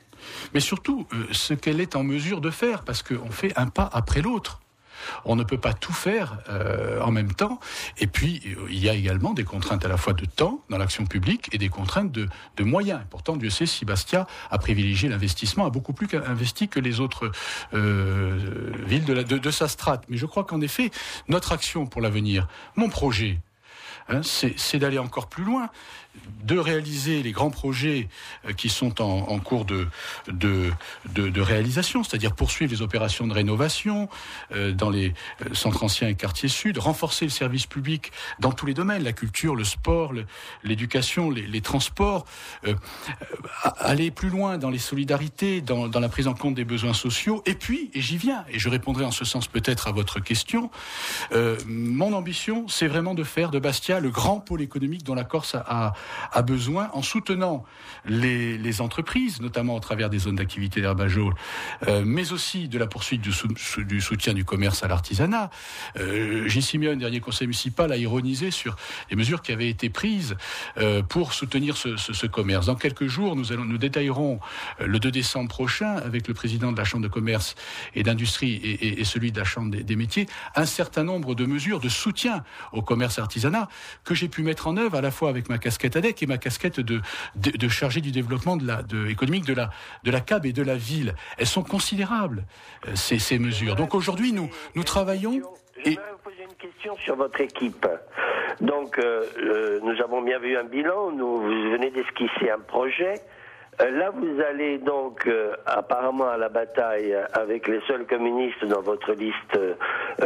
Mais 0.55 0.61
surtout 0.61 1.07
euh, 1.13 1.27
ce 1.33 1.55
qu'elle 1.55 1.81
est 1.81 1.97
en 1.97 2.03
mesure 2.03 2.41
de 2.41 2.51
faire, 2.51 2.83
parce 2.83 3.03
qu'on 3.03 3.31
fait 3.31 3.53
un 3.57 3.67
pas 3.69 3.89
après 3.93 4.23
l'autre. 4.23 4.61
On 5.27 5.37
ne 5.37 5.45
peut 5.45 5.59
pas 5.59 5.75
tout 5.75 5.93
faire 5.93 6.39
euh, 6.49 7.01
en 7.03 7.13
même 7.13 7.33
temps. 7.33 7.61
Et 7.99 8.07
puis, 8.07 8.43
euh, 8.47 8.67
il 8.71 8.83
y 8.83 8.89
a 8.89 8.95
également 8.95 9.35
des 9.35 9.45
contraintes 9.45 9.85
à 9.85 9.89
la 9.89 9.99
fois 9.99 10.15
de 10.15 10.25
temps 10.25 10.63
dans 10.71 10.79
l'action 10.79 11.05
publique 11.05 11.49
et 11.53 11.59
des 11.59 11.69
contraintes 11.69 12.11
de, 12.11 12.29
moyens. 12.61 13.03
pourtant, 13.11 13.37
Dieu 13.37 13.51
sait 13.51 13.67
si 13.67 13.85
Bastia 13.85 14.27
a 14.51 14.59
privilégié 14.59 15.09
l'investissement, 15.09 15.67
a 15.67 15.71
beaucoup 15.71 15.93
plus 15.93 16.09
investi 16.27 16.69
que 16.69 16.81
les 16.81 17.01
autres 17.01 17.31
villes 17.73 19.05
de, 19.05 19.51
sa 19.51 19.69
strate. 19.69 20.05
Mais 20.09 20.17
je 20.17 20.27
crois 20.27 20.45
qu'en 20.45 20.61
effet, 20.61 20.91
notre 21.29 21.53
action 21.53 21.87
pour 21.87 22.01
l'avenir, 22.01 22.49
mon 22.75 22.89
projet, 22.89 23.39
Hein, 24.09 24.21
c'est 24.23 24.79
d'aller 24.79 24.99
encore 24.99 25.27
plus 25.29 25.43
loin, 25.43 25.69
de 26.45 26.59
réaliser 26.59 27.23
les 27.23 27.33
grands 27.33 27.51
projets 27.51 28.09
euh, 28.47 28.53
qui 28.53 28.69
sont 28.69 29.03
en, 29.03 29.39
cours 29.39 29.65
de, 29.65 29.87
de, 30.29 30.71
de, 31.07 31.41
réalisation, 31.41 32.03
c'est-à-dire 32.05 32.35
poursuivre 32.35 32.73
les 32.73 32.83
opérations 32.83 33.27
de 33.27 33.33
rénovation 33.33 34.09
euh, 34.53 34.73
dans 34.73 34.91
les 34.91 35.13
euh, 35.45 35.55
centres 35.55 35.83
anciens 35.83 36.09
et 36.09 36.15
quartiers 36.15 36.49
sud, 36.49 36.79
renforcer 36.79 37.25
le 37.25 37.31
service 37.31 37.67
public 37.67 38.13
dans 38.39 38.53
tous 38.53 38.67
les 38.67 38.75
domaines, 38.75 39.03
la 39.03 39.13
culture, 39.13 39.55
le 39.55 39.65
sport, 39.65 40.13
l'éducation, 40.63 41.31
les, 41.31 41.61
transports, 41.61 42.27
aller 43.79 44.11
plus 44.11 44.29
loin 44.29 44.59
dans 44.59 44.71
les 44.71 44.79
solidarités, 44.79 45.61
dans, 45.61 45.89
dans 45.89 46.01
la 46.01 46.09
prise 46.09 46.29
en 46.29 46.35
compte 46.35 46.55
des 46.55 46.65
besoins 46.65 46.95
sociaux, 46.95 47.43
et 47.47 47.55
puis, 47.55 47.91
et 47.95 48.01
j'y 48.01 48.17
viens, 48.17 48.45
et 48.51 48.59
je 48.59 48.69
répondrai 48.69 49.05
en 49.05 49.11
ce 49.11 49.25
sens 49.25 49.49
peut-être 49.49 49.89
à 49.89 49.93
votre 49.93 50.21
question, 50.21 50.71
mon 51.67 52.13
ambition, 52.13 52.69
c'est 52.69 52.87
vraiment 52.87 53.15
de 53.15 53.25
faire 53.25 53.51
de 53.51 53.59
Bastia 53.59 53.77
Bastia, 53.77 54.01
le 54.01 54.09
grand 54.09 54.41
pôle 54.41 54.63
économique 54.63 55.03
dont 55.03 55.15
la 55.15 55.25
Corse 55.25 55.55
a, 55.55 55.63
a 55.69 55.93
besoin, 56.43 56.91
en 56.93 57.03
soutenant 57.03 57.65
les, 58.05 58.81
entreprises, 58.81 59.41
notamment 59.41 59.75
au 59.75 59.81
travers 59.81 60.11
des 60.11 60.19
zones 60.19 60.37
d'activité 60.37 60.81
d'herbage, 60.81 61.19
euh, 61.87 62.03
mais 62.05 62.33
aussi 62.33 62.69
de 62.69 62.79
la 62.79 62.87
poursuite 62.87 63.23
du, 63.23 64.01
soutien 64.01 64.35
du 64.35 64.45
commerce 64.45 64.83
à 64.83 64.89
l'artisanat. 64.89 65.51
Euh, 65.99 66.47
Gilles 66.49 66.63
Simeone, 66.63 66.99
dernier 66.99 67.21
conseil 67.21 67.47
municipal, 67.47 67.91
a 67.93 67.97
ironisé 67.97 68.51
sur 68.51 68.77
les 69.11 69.17
mesures 69.17 69.43
qui 69.43 69.53
avaient 69.53 69.69
été 69.69 69.89
prises 69.89 70.37
euh, 70.79 71.03
pour 71.03 71.33
soutenir 71.33 71.77
ce, 71.77 71.97
ce, 71.97 72.13
ce, 72.13 72.27
commerce. 72.27 72.67
Dans 72.67 72.75
quelques 72.75 73.07
jours, 73.07 73.37
nous, 73.37 73.53
allons, 73.53 73.65
nous 73.65 73.79
détaillerons 73.79 74.41
euh, 74.81 74.87
le 74.87 74.99
2 74.99 75.11
décembre 75.11 75.49
prochain, 75.49 75.97
avec 75.97 76.29
le 76.29 76.35
président 76.35 76.73
de 76.73 76.77
la 76.77 76.85
Chambre 76.85 77.05
de 77.05 77.09
commerce 77.09 77.55
et 77.95 78.03
d'industrie 78.03 78.55
et, 78.57 79.05
celui 79.05 79.33
de 79.33 79.39
la 79.39 79.45
Chambre 79.45 79.71
des, 79.71 79.83
des, 79.83 79.97
métiers, 79.97 80.27
un 80.55 80.67
certain 80.67 81.05
nombre 81.05 81.35
de 81.35 81.47
mesures 81.47 81.81
de 81.81 81.89
soutien 81.89 82.45
au 82.73 82.83
commerce 82.83 83.19
artisanat 83.19 83.69
que 84.05 84.15
j'ai 84.15 84.29
pu 84.29 84.43
mettre 84.43 84.67
en 84.67 84.77
œuvre 84.77 84.97
à 84.97 85.01
la 85.01 85.11
fois 85.11 85.31
avec 85.31 85.49
ma 85.49 85.59
casquette 85.59 85.96
ADEC 85.97 86.23
et 86.23 86.27
ma 86.27 86.39
casquette 86.39 86.81
de, 86.81 87.01
de, 87.37 87.69
chargé 87.69 88.01
du 88.01 88.13
développement 88.13 88.57
de 88.57 88.67
la, 88.67 88.83
de, 88.83 89.07
économique 89.07 89.45
de 89.45 89.55
la, 90.11 90.21
CAB 90.21 90.47
et 90.47 90.53
de 90.53 90.63
la 90.63 90.77
ville. 90.77 91.15
Elles 91.39 91.47
sont 91.47 91.63
considérables, 91.63 92.45
euh, 92.87 92.95
ces, 92.95 93.39
mesures. 93.39 93.75
Donc 93.77 93.95
aujourd'hui, 93.95 94.33
nous, 94.33 94.51
nous 94.75 94.85
travaillons. 94.85 95.43
Je 95.85 95.91
vais 95.91 95.97
vous 95.97 96.19
poser 96.23 96.43
une 96.43 96.57
question 96.57 96.97
sur 96.97 97.17
votre 97.17 97.41
équipe. 97.41 97.87
Donc, 98.61 98.99
euh, 98.99 99.25
euh, 99.39 99.81
nous 99.83 100.01
avons 100.03 100.23
bien 100.23 100.39
vu 100.39 100.57
un 100.57 100.65
bilan, 100.65 101.13
nous, 101.13 101.41
vous 101.41 101.71
venez 101.71 101.91
d'esquisser 101.91 102.51
un 102.51 102.59
projet. 102.59 103.15
Euh, 103.81 103.91
là, 103.91 104.11
vous 104.11 104.41
allez 104.41 104.79
donc 104.79 105.27
euh, 105.27 105.55
apparemment 105.67 106.29
à 106.29 106.39
la 106.39 106.49
bataille 106.49 107.15
avec 107.35 107.69
les 107.69 107.81
seuls 107.87 108.07
communistes 108.07 108.65
dans 108.65 108.81
votre 108.81 109.13
liste 109.13 109.57
euh, 109.57 109.75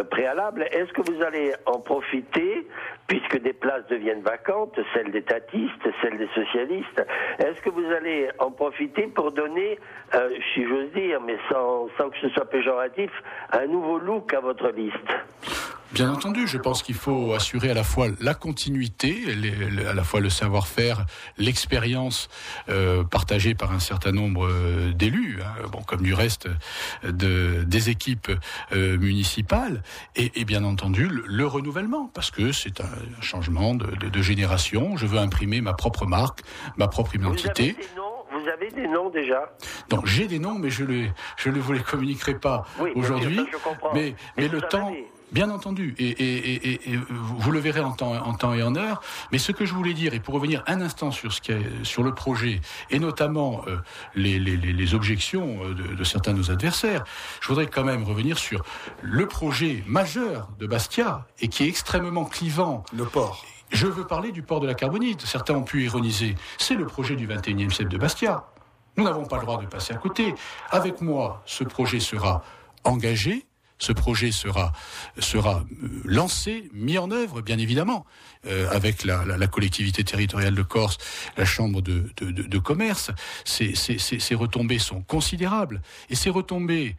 préalable. 0.05 0.69
Est-ce 0.71 0.93
que 0.93 1.03
vous 1.03 1.21
allez 1.23 1.53
en 1.67 1.81
profiter, 1.81 2.69
puisque 3.09 3.41
des 3.43 3.53
places 3.53 3.87
deviennent 3.89 4.23
vacantes, 4.23 4.79
celles 4.95 5.11
des 5.11 5.23
tatistes, 5.23 5.89
celles 6.01 6.19
des 6.19 6.29
socialistes? 6.29 7.05
Est-ce 7.39 7.61
que 7.63 7.71
vous 7.71 7.87
allez 7.87 8.29
en 8.39 8.53
profiter 8.53 9.09
pour 9.09 9.33
donner, 9.33 9.79
si 10.55 10.65
j'ose 10.69 10.93
dire, 10.93 11.21
mais 11.21 11.37
sans, 11.51 11.89
sans 11.99 12.11
que 12.11 12.19
ce 12.19 12.29
soit 12.29 12.49
péjoratif, 12.49 13.11
un 13.53 13.67
nouveau 13.67 13.99
look 13.99 14.33
à 14.33 14.41
votre 14.41 14.69
liste? 14.71 15.80
Bien 15.93 16.13
entendu, 16.13 16.47
je 16.47 16.57
pense 16.57 16.85
qu'il 16.85 16.95
faut 16.95 17.33
assurer 17.35 17.71
à 17.71 17.75
la 17.75 17.83
fois 17.83 18.07
la 18.21 18.35
continuité, 18.35 19.13
les, 19.35 19.85
à 19.85 19.93
la 19.93 20.05
fois 20.05 20.21
le 20.21 20.31
savoir-faire, 20.31 21.05
l'expérience 21.37 22.29
euh, 22.69 23.03
partagée 23.03 23.57
par 23.57 23.73
un 23.73 23.81
certain 23.81 24.13
nombre 24.13 24.47
euh, 24.47 24.93
d'élus, 24.93 25.41
hein, 25.43 25.67
bon, 25.73 25.83
comme 25.83 26.03
du 26.03 26.15
reste 26.15 26.49
de, 27.03 27.65
des 27.65 27.91
équipes 27.91 28.31
euh, 28.73 28.99
municipales, 28.99 29.83
et, 30.15 30.31
et, 30.41 30.45
bien 30.45 30.63
entendu 30.63 31.09
le, 31.09 31.25
le 31.27 31.47
renouvellement, 31.47 32.09
parce 32.15 32.31
que 32.31 32.53
c'est 32.53 32.81
un, 32.81 32.85
un, 32.85 33.21
changement 33.21 33.75
de, 33.75 33.87
de, 33.97 34.09
de, 34.09 34.23
génération. 34.23 34.97
Je 34.97 35.07
veux 35.07 35.19
imprimer 35.19 35.61
ma 35.61 35.73
propre 35.73 36.07
marque, 36.07 36.43
ma 36.77 36.87
propre 36.87 37.17
identité. 37.17 37.77
Vous 38.33 38.49
avez 38.49 38.71
des 38.71 38.87
noms 38.87 39.11
déjà? 39.11 39.53
Non, 39.91 40.03
j'ai 40.05 40.29
des 40.29 40.39
noms, 40.39 40.55
mais 40.55 40.71
je 40.71 40.85
ne 40.85 41.09
je 41.37 41.51
ne 41.51 41.59
vous 41.59 41.73
les 41.73 41.81
communiquerai 41.81 42.39
pas 42.39 42.65
oui, 42.79 42.91
aujourd'hui. 42.95 43.41
Mais, 43.93 43.93
mais, 43.93 44.15
mais 44.37 44.49
le 44.49 44.61
temps. 44.63 44.89
Avez... 44.89 45.10
Bien 45.33 45.51
entendu, 45.51 45.95
et, 45.99 46.09
et, 46.09 46.55
et, 46.55 46.93
et, 46.93 46.97
vous 46.97 47.53
le 47.53 47.61
verrez 47.61 47.81
en 47.81 47.93
temps, 47.93 48.15
en 48.15 48.35
temps 48.35 48.53
et 48.53 48.63
en 48.63 48.75
heure. 48.75 49.01
Mais 49.31 49.39
ce 49.39 49.53
que 49.53 49.65
je 49.65 49.73
voulais 49.75 49.95
dire, 49.95 50.13
et 50.13 50.21
pour 50.21 50.35
revenir 50.35 50.65
un 50.67 50.81
instant 50.81 51.13
sur 51.13 51.33
ce 51.33 51.41
qui 51.41 51.53
est, 51.53 51.85
sur 51.85 52.03
le 52.03 52.13
projet, 52.13 52.61
et 52.91 52.99
notamment 52.99 53.63
euh, 53.69 53.77
les, 54.15 54.39
les, 54.39 54.57
les, 54.57 54.95
objections 54.95 55.69
de, 55.69 55.95
de, 55.95 56.05
certains 56.05 56.33
de 56.33 56.39
nos 56.39 56.51
adversaires, 56.51 57.05
je 57.41 57.49
voudrais 57.49 57.67
quand 57.67 57.85
même 57.85 58.03
revenir 58.03 58.39
sur 58.39 58.63
le 59.03 59.27
projet 59.27 59.85
majeur 59.87 60.49
de 60.59 60.67
Bastia 60.67 61.27
et 61.41 61.49
qui 61.49 61.65
est 61.65 61.69
extrêmement 61.69 62.25
clivant. 62.25 62.85
Le 62.93 63.05
port. 63.05 63.45
Je 63.71 63.87
veux 63.87 64.07
parler 64.07 64.33
du 64.33 64.43
port 64.43 64.59
de 64.61 64.67
la 64.67 64.75
Carbonite. 64.75 65.21
Certains 65.23 65.55
ont 65.55 65.63
pu 65.63 65.85
ironiser. 65.85 66.35
C'est 66.59 66.75
le 66.75 66.87
projet 66.87 67.15
du 67.15 67.29
21e 67.29 67.71
siècle 67.71 67.91
de 67.91 67.99
Bastia. 67.99 68.47
Nous 68.97 69.05
n'avons 69.05 69.27
pas 69.27 69.37
le 69.37 69.45
droit 69.45 69.61
de 69.61 69.67
passer 69.67 69.95
à 69.95 69.97
côté. 69.97 70.35
Avec 70.71 71.01
moi, 71.01 71.43
ce 71.47 71.63
projet 71.63 72.01
sera 72.01 72.43
engagé, 72.85 73.47
ce 73.81 73.93
projet 73.93 74.31
sera, 74.31 74.73
sera 75.19 75.65
lancé, 76.05 76.71
mis 76.73 76.99
en 76.99 77.11
œuvre, 77.11 77.41
bien 77.41 77.59
évidemment, 77.59 78.07
euh, 78.47 78.71
avec 78.71 79.05
la, 79.05 79.25
la, 79.25 79.37
la, 79.37 79.47
collectivité 79.49 80.05
territoriale 80.05 80.55
de 80.55 80.63
Corse, 80.63 80.99
la 81.37 81.45
chambre 81.45 81.83
de, 81.83 82.11
de, 82.19 82.31
de, 82.31 82.59
commerce. 82.59 83.11
Ces, 83.45 83.75
ces, 83.75 83.99
ces, 83.99 84.35
retombées 84.35 84.79
sont 84.79 85.03
considérables. 85.03 85.83
Et 86.09 86.15
ces 86.15 86.31
retombées 86.31 86.97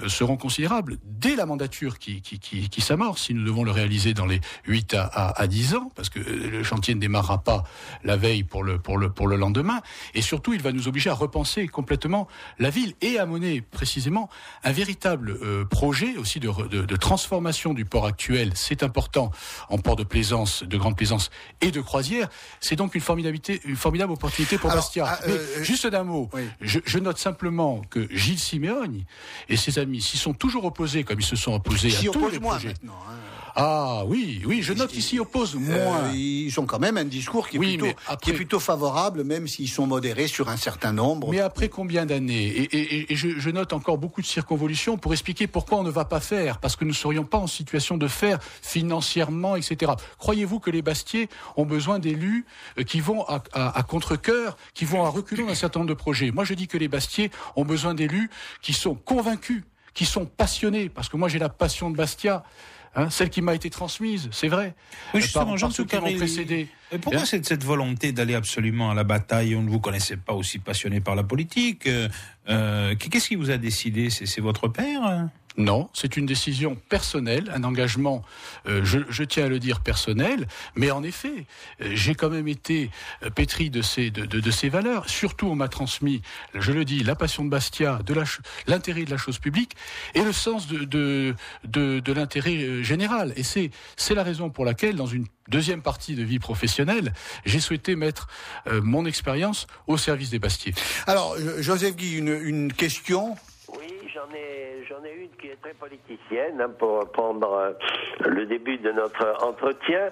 euh, 0.00 0.08
seront 0.08 0.36
considérables 0.36 0.98
dès 1.04 1.36
la 1.36 1.46
mandature 1.46 1.98
qui, 1.98 2.20
qui, 2.20 2.38
qui, 2.38 2.68
qui 2.68 2.80
s'amorce, 2.80 3.22
si 3.22 3.34
nous 3.34 3.44
devons 3.44 3.64
le 3.64 3.70
réaliser 3.70 4.12
dans 4.12 4.26
les 4.26 4.40
8 4.66 4.94
à, 4.94 5.04
à, 5.04 5.40
à 5.40 5.46
10 5.46 5.74
ans, 5.76 5.90
parce 5.94 6.10
que 6.10 6.18
le 6.20 6.62
chantier 6.62 6.94
ne 6.94 7.00
démarrera 7.00 7.42
pas 7.42 7.64
la 8.02 8.16
veille 8.16 8.44
pour 8.44 8.64
le, 8.64 8.78
pour 8.78 8.98
le, 8.98 9.10
pour 9.10 9.28
le 9.28 9.36
lendemain. 9.36 9.82
Et 10.14 10.22
surtout, 10.22 10.52
il 10.52 10.62
va 10.62 10.72
nous 10.72 10.88
obliger 10.88 11.10
à 11.10 11.14
repenser 11.14 11.68
complètement 11.68 12.28
la 12.58 12.70
ville 12.70 12.94
et 13.00 13.18
à 13.18 13.26
mener 13.26 13.62
précisément 13.62 14.28
un 14.64 14.72
véritable 14.72 15.38
euh, 15.42 15.64
projet 15.64 16.16
aussi 16.24 16.40
de, 16.40 16.50
de, 16.68 16.86
de, 16.86 16.96
transformation 16.96 17.74
du 17.74 17.84
port 17.84 18.06
actuel. 18.06 18.52
C'est 18.54 18.82
important 18.82 19.30
en 19.68 19.76
port 19.78 19.94
de 19.94 20.04
plaisance, 20.04 20.62
de 20.62 20.76
grande 20.78 20.96
plaisance 20.96 21.30
et 21.60 21.70
de 21.70 21.82
croisière. 21.82 22.28
C'est 22.60 22.76
donc 22.76 22.94
une 22.94 23.02
une 23.64 23.76
formidable 23.76 24.12
opportunité 24.12 24.56
pour 24.56 24.70
Alors, 24.70 24.82
Bastia. 24.82 25.04
ah, 25.06 25.18
euh, 25.28 25.38
Mais 25.58 25.64
juste 25.64 25.86
d'un 25.86 26.04
mot, 26.04 26.30
oui. 26.32 26.48
je, 26.62 26.80
je, 26.86 26.98
note 26.98 27.18
simplement 27.18 27.82
que 27.90 28.08
Gilles 28.10 28.38
Simeone 28.38 29.04
et 29.50 29.56
ses 29.56 29.78
amis 29.78 30.00
s'y 30.00 30.16
sont 30.16 30.32
toujours 30.32 30.64
opposés 30.64 31.04
comme 31.04 31.20
ils 31.20 31.26
se 31.26 31.36
sont 31.36 31.52
opposés 31.52 31.94
à 31.94 32.10
tous 32.10 32.30
les 32.30 32.40
projets. 32.40 32.68
maintenant. 32.68 32.98
Hein. 33.08 33.43
Ah 33.56 34.02
oui, 34.06 34.42
oui, 34.46 34.62
je 34.62 34.72
note 34.72 34.94
ici 34.96 35.20
oppose 35.20 35.54
moins. 35.54 36.06
Euh, 36.06 36.12
ils 36.12 36.58
ont 36.58 36.66
quand 36.66 36.80
même 36.80 36.96
un 36.96 37.04
discours 37.04 37.48
qui 37.48 37.56
est, 37.56 37.60
oui, 37.60 37.78
plutôt, 37.78 37.96
après... 38.08 38.16
qui 38.16 38.30
est 38.30 38.34
plutôt 38.34 38.58
favorable, 38.58 39.22
même 39.22 39.46
s'ils 39.46 39.68
sont 39.68 39.86
modérés 39.86 40.26
sur 40.26 40.48
un 40.48 40.56
certain 40.56 40.92
nombre. 40.92 41.30
Mais 41.30 41.40
après 41.40 41.68
combien 41.68 42.04
d'années 42.04 42.46
Et, 42.46 42.76
et, 42.76 43.12
et 43.12 43.16
je, 43.16 43.38
je, 43.38 43.50
note 43.50 43.72
encore 43.72 43.98
beaucoup 43.98 44.22
de 44.22 44.26
circonvolutions 44.26 44.96
pour 44.96 45.12
expliquer 45.12 45.46
pourquoi 45.46 45.78
on 45.78 45.84
ne 45.84 45.90
va 45.90 46.04
pas 46.04 46.18
faire, 46.18 46.58
parce 46.58 46.74
que 46.74 46.84
nous 46.84 46.90
ne 46.90 46.96
serions 46.96 47.24
pas 47.24 47.38
en 47.38 47.46
situation 47.46 47.96
de 47.96 48.08
faire 48.08 48.40
financièrement, 48.42 49.54
etc. 49.54 49.92
Croyez-vous 50.18 50.58
que 50.58 50.70
les 50.70 50.82
Bastiers 50.82 51.28
ont 51.56 51.66
besoin 51.66 52.00
d'élus 52.00 52.46
euh, 52.78 52.82
qui 52.82 53.00
vont 53.00 53.24
à, 53.28 53.42
à, 53.52 53.78
à 53.78 53.82
contre-cœur, 53.84 54.56
qui 54.74 54.84
vont 54.84 55.04
à 55.04 55.08
reculons 55.08 55.46
d'un 55.46 55.54
certain 55.54 55.78
nombre 55.78 55.90
de 55.90 55.94
projets? 55.94 56.32
Moi, 56.32 56.44
je 56.44 56.54
dis 56.54 56.66
que 56.66 56.78
les 56.78 56.88
Bastiers 56.88 57.30
ont 57.54 57.64
besoin 57.64 57.94
d'élus 57.94 58.30
qui 58.62 58.72
sont 58.72 58.96
convaincus, 58.96 59.62
qui 59.94 60.04
sont 60.04 60.26
passionnés, 60.26 60.88
parce 60.88 61.08
que 61.08 61.16
moi 61.16 61.28
j'ai 61.28 61.38
la 61.38 61.48
passion 61.48 61.90
de 61.90 61.96
Bastia. 61.96 62.44
Hein, 62.96 63.10
celle 63.10 63.30
qui 63.30 63.42
m'a 63.42 63.54
été 63.54 63.70
transmise, 63.70 64.28
c'est 64.30 64.48
vrai. 64.48 64.74
Oui, 65.14 65.20
justement, 65.20 65.46
par, 65.46 65.56
Jean 65.56 65.66
par 65.66 65.76
ceux 65.76 65.84
qui 65.84 65.96
m'ont 65.96 66.14
précédé. 66.14 66.68
Pourquoi 67.02 67.22
hein 67.22 67.24
cette, 67.24 67.44
cette, 67.44 67.64
volonté 67.64 68.12
d'aller 68.12 68.34
absolument 68.34 68.90
à 68.90 68.94
la 68.94 69.02
bataille 69.02 69.56
On 69.56 69.62
ne 69.62 69.70
vous 69.70 69.80
connaissait 69.80 70.16
pas 70.16 70.32
aussi 70.32 70.60
passionné 70.60 71.00
par 71.00 71.16
la 71.16 71.24
politique. 71.24 71.88
Euh, 71.88 72.94
Qu'est-ce 72.96 73.28
qui 73.28 73.34
vous 73.34 73.50
a 73.50 73.56
décidé? 73.56 74.10
C'est 74.10 74.40
votre 74.40 74.68
père 74.68 75.28
non, 75.56 75.88
c'est 75.92 76.16
une 76.16 76.26
décision 76.26 76.76
personnelle, 76.88 77.50
un 77.54 77.62
engagement, 77.62 78.24
euh, 78.66 78.84
je, 78.84 79.22
tiens 79.22 79.44
à 79.44 79.48
le 79.48 79.60
dire, 79.60 79.80
personnel, 79.80 80.48
mais 80.74 80.90
en 80.90 81.02
effet, 81.04 81.46
euh, 81.80 81.92
j'ai 81.94 82.14
quand 82.16 82.30
même 82.30 82.48
été 82.48 82.90
euh, 83.22 83.30
pétri 83.30 83.70
de 83.70 83.80
ces, 83.80 84.10
de, 84.10 84.24
de, 84.24 84.50
ces 84.50 84.68
valeurs. 84.68 85.08
Surtout, 85.08 85.46
on 85.46 85.54
m'a 85.54 85.68
transmis, 85.68 86.22
je 86.54 86.72
le 86.72 86.84
dis, 86.84 87.04
la 87.04 87.14
passion 87.14 87.44
de 87.44 87.50
Bastia, 87.50 88.00
de 88.04 88.14
l'intérêt 88.66 89.04
de 89.04 89.10
la 89.10 89.16
chose 89.16 89.38
publique 89.38 89.76
et 90.14 90.22
le 90.22 90.32
sens 90.32 90.66
de, 90.66 90.84
de, 90.84 91.34
de, 91.64 92.00
de 92.00 92.12
l'intérêt 92.12 92.82
général. 92.82 93.32
Et 93.36 93.42
c'est 93.44 93.70
la 94.14 94.22
raison 94.24 94.50
pour 94.50 94.64
laquelle, 94.64 94.96
dans 94.96 95.06
une 95.06 95.26
deuxième 95.48 95.82
partie 95.82 96.16
de 96.16 96.24
vie 96.24 96.38
professionnelle, 96.40 97.12
j'ai 97.44 97.60
souhaité 97.60 97.96
mettre 97.96 98.28
mon 98.66 99.04
expérience 99.04 99.66
au 99.86 99.96
service 99.96 100.30
des 100.30 100.38
Bastiers. 100.38 100.74
Alors, 101.06 101.36
Joseph 101.58 101.96
Guy, 101.96 102.14
une, 102.16 102.28
une 102.28 102.72
question 102.72 103.36
ai, 104.34 104.84
j'en 104.88 105.02
ai 105.04 105.12
une 105.12 105.30
qui 105.40 105.48
est 105.48 105.60
très 105.62 105.74
politicienne 105.74 106.60
hein, 106.60 106.70
pour 106.78 107.10
prendre 107.12 107.52
euh, 107.52 107.72
le 108.28 108.46
début 108.46 108.78
de 108.78 108.92
notre 108.92 109.42
entretien. 109.42 110.10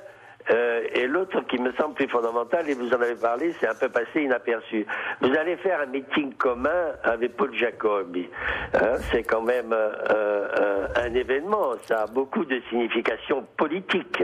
Euh, 0.50 0.82
et 0.94 1.06
l'autre 1.06 1.40
qui 1.42 1.56
me 1.58 1.72
semble 1.74 1.94
plus 1.94 2.08
fondamental, 2.08 2.68
et 2.68 2.74
vous 2.74 2.88
en 2.88 3.00
avez 3.00 3.14
parlé, 3.14 3.54
c'est 3.60 3.68
un 3.68 3.74
peu 3.74 3.88
passé 3.88 4.22
inaperçu. 4.22 4.84
Vous 5.20 5.32
allez 5.36 5.56
faire 5.58 5.80
un 5.80 5.86
meeting 5.86 6.34
commun 6.34 6.92
avec 7.04 7.36
Paul 7.36 7.54
Jacobi. 7.54 8.28
Hein, 8.74 8.96
c'est 9.12 9.22
quand 9.22 9.42
même 9.42 9.72
euh, 9.72 10.88
un 10.96 11.14
événement, 11.14 11.74
ça 11.86 12.02
a 12.02 12.06
beaucoup 12.06 12.44
de 12.44 12.60
signification 12.70 13.46
politique. 13.56 14.22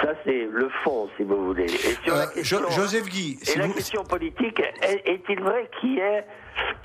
Ça, 0.00 0.12
c'est 0.24 0.48
le 0.50 0.68
fond, 0.84 1.08
si 1.16 1.24
vous 1.24 1.46
voulez. 1.46 1.64
Et 1.64 1.96
sur 2.04 2.14
la 2.14 2.26
question, 2.28 2.60
Joseph 2.70 3.08
Guy, 3.08 3.38
et 3.52 3.58
la 3.58 3.68
question 3.68 4.04
politique, 4.04 4.62
est-il 5.04 5.40
vrai 5.40 5.68
qu'il 5.80 5.94
y 5.94 5.98
ait 5.98 6.24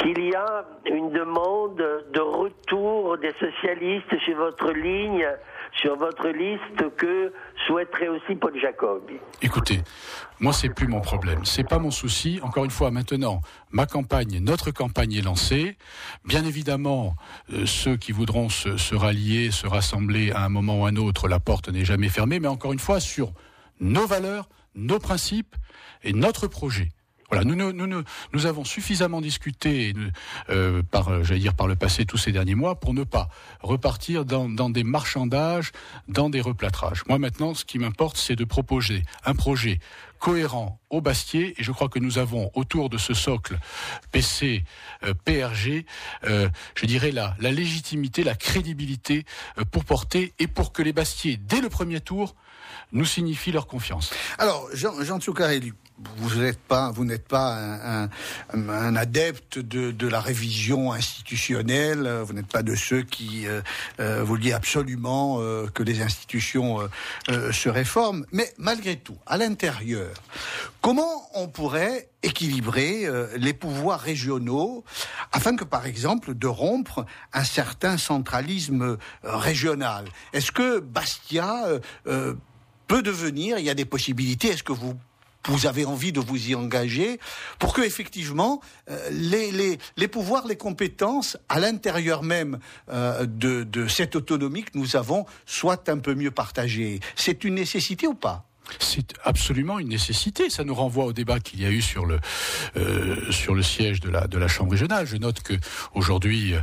qu'il 0.01 0.29
y 0.29 0.35
a 0.35 0.65
une 0.85 1.11
demande 1.11 1.77
de 1.77 2.19
retour 2.19 3.17
des 3.17 3.33
socialistes 3.39 4.17
sur 4.25 4.37
votre 4.37 4.71
ligne, 4.71 5.25
sur 5.79 5.95
votre 5.95 6.27
liste 6.29 6.95
que 6.97 7.31
souhaiterait 7.67 8.07
aussi 8.07 8.35
Paul 8.35 8.59
Jacob. 8.59 9.03
Écoutez, 9.41 9.81
moi 10.39 10.53
c'est 10.53 10.69
plus 10.69 10.87
mon 10.87 11.01
problème, 11.01 11.45
c'est 11.45 11.67
pas 11.67 11.79
mon 11.79 11.91
souci. 11.91 12.39
Encore 12.41 12.65
une 12.65 12.71
fois, 12.71 12.91
maintenant, 12.91 13.41
ma 13.69 13.85
campagne, 13.85 14.39
notre 14.39 14.71
campagne 14.71 15.13
est 15.13 15.21
lancée. 15.21 15.77
Bien 16.25 16.43
évidemment, 16.45 17.15
euh, 17.53 17.65
ceux 17.65 17.95
qui 17.97 18.11
voudront 18.11 18.49
se, 18.49 18.77
se 18.77 18.95
rallier, 18.95 19.51
se 19.51 19.67
rassembler 19.67 20.31
à 20.31 20.43
un 20.43 20.49
moment 20.49 20.81
ou 20.81 20.85
à 20.85 20.89
un 20.89 20.95
autre, 20.95 21.27
la 21.27 21.39
porte 21.39 21.69
n'est 21.69 21.85
jamais 21.85 22.09
fermée. 22.09 22.39
Mais 22.39 22.47
encore 22.47 22.73
une 22.73 22.79
fois, 22.79 22.99
sur 22.99 23.33
nos 23.79 24.07
valeurs, 24.07 24.49
nos 24.75 24.99
principes 24.99 25.55
et 26.03 26.13
notre 26.13 26.47
projet. 26.47 26.89
Voilà, 27.31 27.45
nous, 27.45 27.55
nous, 27.55 28.03
nous, 28.33 28.45
avons 28.45 28.65
suffisamment 28.65 29.21
discuté 29.21 29.93
euh, 30.49 30.83
par, 30.83 31.23
j'allais 31.23 31.39
dire 31.39 31.53
par 31.53 31.65
le 31.65 31.77
passé 31.77 32.05
tous 32.05 32.17
ces 32.17 32.33
derniers 32.33 32.55
mois 32.55 32.77
pour 32.77 32.93
ne 32.93 33.05
pas 33.05 33.29
repartir 33.61 34.25
dans, 34.25 34.69
des 34.69 34.83
marchandages, 34.83 35.71
dans 36.09 36.29
des 36.29 36.41
replâtrages. 36.41 37.03
Moi 37.07 37.19
maintenant, 37.19 37.53
ce 37.53 37.63
qui 37.63 37.79
m'importe, 37.79 38.17
c'est 38.17 38.35
de 38.35 38.43
proposer 38.43 39.03
un 39.23 39.33
projet 39.33 39.79
cohérent 40.19 40.81
au 40.89 40.99
Bastier 40.99 41.55
et 41.57 41.63
je 41.63 41.71
crois 41.71 41.87
que 41.87 41.99
nous 41.99 42.17
avons 42.17 42.51
autour 42.53 42.89
de 42.89 42.97
ce 42.97 43.13
socle 43.13 43.57
PC 44.11 44.65
euh, 45.03 45.13
PRG 45.25 45.85
euh, 46.25 46.47
je 46.75 46.85
dirais 46.85 47.11
la, 47.11 47.35
la 47.39 47.51
légitimité 47.51 48.23
la 48.23 48.35
crédibilité 48.35 49.25
pour 49.71 49.83
porter 49.83 50.33
et 50.37 50.45
pour 50.45 50.73
que 50.73 50.83
les 50.83 50.93
Bastiers 50.93 51.37
dès 51.37 51.59
le 51.59 51.69
premier 51.69 52.01
tour 52.01 52.35
nous 52.91 53.05
signifient 53.05 53.51
leur 53.51 53.67
confiance. 53.67 54.11
Alors 54.37 54.67
Jean, 54.73 55.01
Jean 55.03 55.19
Tsoukarelli, 55.19 55.73
vous 56.17 56.41
n'êtes 56.41 56.59
pas, 56.59 56.91
vous 56.91 57.05
n'êtes 57.05 57.27
pas 57.27 57.55
un, 57.55 58.03
un, 58.03 58.69
un 58.69 58.95
adepte 58.95 59.59
de, 59.59 59.91
de, 59.91 60.07
la 60.07 60.19
révision 60.19 60.91
institutionnelle. 60.91 62.09
Vous 62.25 62.33
n'êtes 62.33 62.47
pas 62.47 62.63
de 62.63 62.75
ceux 62.75 63.03
qui 63.03 63.47
euh, 63.47 63.61
euh, 63.99 64.23
vous 64.23 64.37
dit 64.37 64.53
absolument 64.53 65.37
euh, 65.39 65.67
que 65.67 65.83
les 65.83 66.01
institutions 66.01 66.81
euh, 66.81 66.87
euh, 67.29 67.51
se 67.51 67.69
réforment. 67.69 68.25
Mais 68.31 68.53
malgré 68.57 68.97
tout, 68.97 69.17
à 69.25 69.37
l'intérieur, 69.37 70.13
comment 70.81 71.29
on 71.35 71.47
pourrait 71.47 72.09
équilibrer 72.23 73.05
euh, 73.05 73.27
les 73.37 73.53
pouvoirs 73.53 73.99
régionaux 73.99 74.83
afin 75.31 75.55
que, 75.55 75.63
par 75.63 75.85
exemple, 75.85 76.33
de 76.33 76.47
rompre 76.47 77.05
un 77.33 77.43
certain 77.43 77.97
centralisme 77.97 78.97
régional? 79.23 80.05
Est-ce 80.33 80.51
que 80.51 80.79
Bastia 80.79 81.65
peut 82.91 83.01
devenir, 83.01 83.57
il 83.57 83.63
y 83.63 83.69
a 83.69 83.73
des 83.73 83.85
possibilités, 83.85 84.49
est-ce 84.49 84.63
que 84.63 84.73
vous 84.73 84.95
vous 85.47 85.65
avez 85.65 85.85
envie 85.85 86.11
de 86.11 86.19
vous 86.19 86.49
y 86.49 86.55
engager 86.55 87.21
pour 87.57 87.73
que 87.73 87.81
effectivement 87.81 88.61
euh, 88.89 89.09
les, 89.11 89.49
les, 89.53 89.79
les 89.95 90.07
pouvoirs, 90.09 90.45
les 90.45 90.57
compétences 90.57 91.37
à 91.47 91.61
l'intérieur 91.61 92.21
même 92.21 92.59
euh, 92.89 93.25
de, 93.25 93.63
de 93.63 93.87
cette 93.87 94.17
autonomie 94.17 94.63
que 94.63 94.77
nous 94.77 94.97
avons 94.97 95.25
soient 95.45 95.89
un 95.89 95.99
peu 95.99 96.15
mieux 96.15 96.31
partagées. 96.31 96.99
C'est 97.15 97.45
une 97.45 97.55
nécessité 97.55 98.07
ou 98.07 98.13
pas? 98.13 98.50
C'est 98.79 99.13
absolument 99.23 99.79
une 99.79 99.89
nécessité. 99.89 100.49
Ça 100.49 100.63
nous 100.63 100.75
renvoie 100.75 101.05
au 101.05 101.13
débat 101.13 101.39
qu'il 101.39 101.61
y 101.61 101.65
a 101.65 101.69
eu 101.69 101.81
sur 101.81 102.05
le 102.05 102.19
euh, 102.77 103.31
sur 103.31 103.53
le 103.53 103.63
siège 103.63 103.99
de 103.99 104.09
la 104.09 104.27
de 104.27 104.37
la 104.37 104.47
chambre 104.47 104.71
régionale. 104.71 105.05
Je 105.05 105.17
note 105.17 105.41
que 105.41 105.53
aujourd'hui 105.93 106.53
euh, 106.53 106.59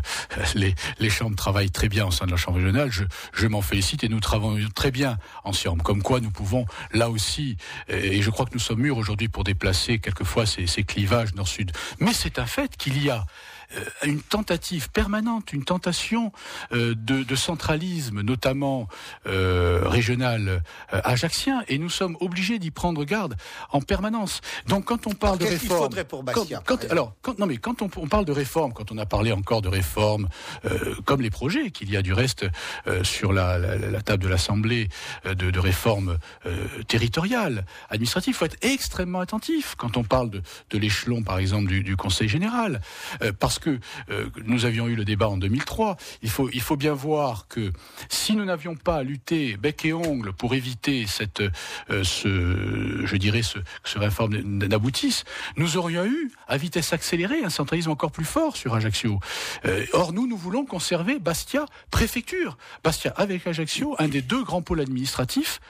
les 0.54 0.74
les 0.98 1.10
chambres 1.10 1.36
travaillent 1.36 1.70
très 1.70 1.88
bien 1.88 2.06
au 2.06 2.10
sein 2.10 2.26
de 2.26 2.30
la 2.30 2.36
chambre 2.36 2.58
régionale. 2.58 2.90
Je 2.90 3.04
je 3.32 3.46
m'en 3.46 3.62
félicite 3.62 4.04
et 4.04 4.08
nous 4.08 4.20
travaillons 4.20 4.68
très 4.74 4.90
bien 4.90 5.18
ensemble. 5.44 5.82
Comme 5.82 6.02
quoi 6.02 6.20
nous 6.20 6.30
pouvons 6.30 6.66
là 6.92 7.10
aussi 7.10 7.56
et 7.88 8.22
je 8.22 8.30
crois 8.30 8.46
que 8.46 8.54
nous 8.54 8.60
sommes 8.60 8.80
mûrs 8.80 8.96
aujourd'hui 8.96 9.28
pour 9.28 9.44
déplacer 9.44 9.98
quelquefois 9.98 10.46
ces, 10.46 10.66
ces 10.66 10.84
clivages 10.84 11.34
nord-sud. 11.34 11.72
Mais 12.00 12.12
c'est 12.12 12.38
un 12.38 12.46
fait 12.46 12.76
qu'il 12.76 13.02
y 13.02 13.10
a 13.10 13.18
euh, 13.18 13.57
une 14.04 14.20
tentative 14.20 14.90
permanente, 14.90 15.52
une 15.52 15.64
tentation 15.64 16.32
euh, 16.72 16.94
de, 16.96 17.22
de, 17.22 17.34
centralisme, 17.34 18.22
notamment 18.22 18.88
euh, 19.26 19.82
régional 19.84 20.62
euh, 20.92 21.00
ajaxien, 21.04 21.62
et 21.68 21.78
nous 21.78 21.90
sommes 21.90 22.16
obligés 22.20 22.58
d'y 22.58 22.70
prendre 22.70 23.04
garde 23.04 23.36
en 23.70 23.80
permanence. 23.80 24.40
Donc 24.66 24.86
quand 24.86 25.06
on 25.06 25.12
parle 25.12 25.38
de 25.38 25.44
réforme, 25.44 25.94
pour 26.04 26.22
Bastia, 26.22 26.62
quand, 26.64 26.78
quand, 26.78 26.90
alors 26.90 27.14
quand, 27.22 27.38
non 27.38 27.46
mais 27.46 27.58
quand 27.58 27.82
on, 27.82 27.90
on, 27.96 28.08
parle 28.08 28.24
de 28.24 28.32
réforme, 28.32 28.72
quand 28.72 28.90
on 28.90 28.98
a 28.98 29.06
parlé 29.06 29.32
encore 29.32 29.62
de 29.62 29.68
réforme, 29.68 30.28
euh, 30.64 30.94
comme 31.04 31.20
les 31.20 31.30
projets 31.30 31.70
qu'il 31.70 31.90
y 31.90 31.96
a 31.96 32.02
du 32.02 32.12
reste 32.12 32.46
sur 33.02 33.32
la, 33.32 33.58
la, 33.58 33.76
la, 33.76 34.00
table 34.00 34.22
de 34.22 34.28
l'Assemblée 34.28 34.88
de, 35.24 35.50
de 35.50 35.58
réforme 35.58 36.18
territoriale, 36.86 37.66
administrative, 37.90 38.34
faut 38.34 38.44
être 38.44 38.56
extrêmement 38.62 39.20
attentif 39.20 39.74
quand 39.76 39.96
on 39.96 40.04
parle 40.04 40.30
de, 40.30 40.42
de 40.70 40.78
l'échelon, 40.78 41.22
par 41.22 41.38
exemple, 41.38 41.68
du, 41.68 41.82
du 41.82 41.96
Conseil 41.96 42.28
général, 42.28 42.80
parce 43.38 43.57
parce 43.58 43.64
que 43.64 43.80
euh, 44.10 44.26
nous 44.44 44.64
avions 44.64 44.88
eu 44.88 44.94
le 44.94 45.04
débat 45.04 45.28
en 45.28 45.36
2003. 45.36 45.96
Il 46.22 46.30
faut, 46.30 46.76
bien 46.76 46.92
voir 46.92 47.48
que 47.48 47.72
si 48.08 48.36
nous 48.36 48.44
n'avions 48.44 48.76
pas 48.76 49.02
lutté 49.02 49.56
bec 49.56 49.84
et 49.84 49.92
ongle 49.92 50.32
pour 50.32 50.54
éviter 50.54 51.06
cette, 51.06 51.40
euh, 51.90 52.04
je 52.04 53.16
dirais, 53.16 53.40
que 53.40 53.60
ce 53.84 53.98
réforme 53.98 54.36
n'aboutisse, 54.36 55.24
nous 55.56 55.76
aurions 55.76 56.04
eu, 56.04 56.30
à 56.46 56.56
vitesse 56.56 56.92
accélérée, 56.92 57.42
un 57.42 57.50
centralisme 57.50 57.90
encore 57.90 58.12
plus 58.12 58.24
fort 58.24 58.56
sur 58.56 58.74
Ajaccio. 58.74 59.18
Euh, 59.64 59.86
or, 59.92 60.12
nous, 60.12 60.26
nous 60.26 60.36
voulons 60.36 60.64
conserver 60.64 61.18
Bastia, 61.18 61.66
préfecture. 61.90 62.58
Bastia 62.84 63.12
avec 63.16 63.46
Ajaccio, 63.46 63.96
un 63.98 64.08
des 64.08 64.22
deux 64.22 64.44
grands 64.44 64.62
pôles 64.62 64.80
administratifs 64.80 65.60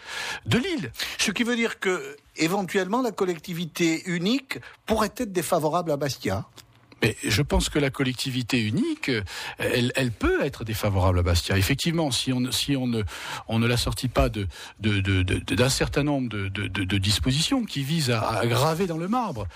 de 0.47 0.59
l'île. 0.59 0.93
Ce 1.19 1.31
qui 1.31 1.43
veut 1.43 1.57
dire 1.57 1.79
que 1.79 2.17
éventuellement 2.37 3.03
la 3.03 3.13
collectivité 3.13 4.03
unique 4.07 4.59
pourrait 4.87 5.13
être 5.17 5.33
défavorable 5.33 5.91
à 5.91 5.97
Bastia. 5.97 6.45
Mais 7.03 7.17
je 7.25 7.43
pense 7.43 7.69
que 7.69 7.79
la 7.79 7.91
collectivité 7.91 8.61
unique, 8.63 9.11
elle, 9.59 9.93
elle 9.95 10.11
peut 10.11 10.45
être 10.45 10.65
défavorable 10.65 11.21
à 11.21 11.23
Bastia. 11.23 11.57
Effectivement, 11.57 12.11
si 12.11 12.33
on, 12.33 12.51
si 12.51 12.77
on 12.77 12.87
ne, 12.87 13.03
on 13.49 13.59
ne 13.59 13.67
la 13.67 13.77
sortit 13.77 14.09
pas 14.09 14.29
de, 14.29 14.47
de, 14.81 15.01
de, 15.01 15.23
de 15.23 15.55
d'un 15.55 15.69
certain 15.69 16.03
nombre 16.03 16.29
de, 16.29 16.49
de, 16.49 16.67
de, 16.67 16.85
de, 16.85 16.99
dispositions 16.99 17.65
qui 17.65 17.83
visent 17.83 18.11
à, 18.11 18.21
à, 18.21 18.47
graver 18.47 18.87
dans 18.87 18.97
le 18.97 19.09
marbre 19.09 19.47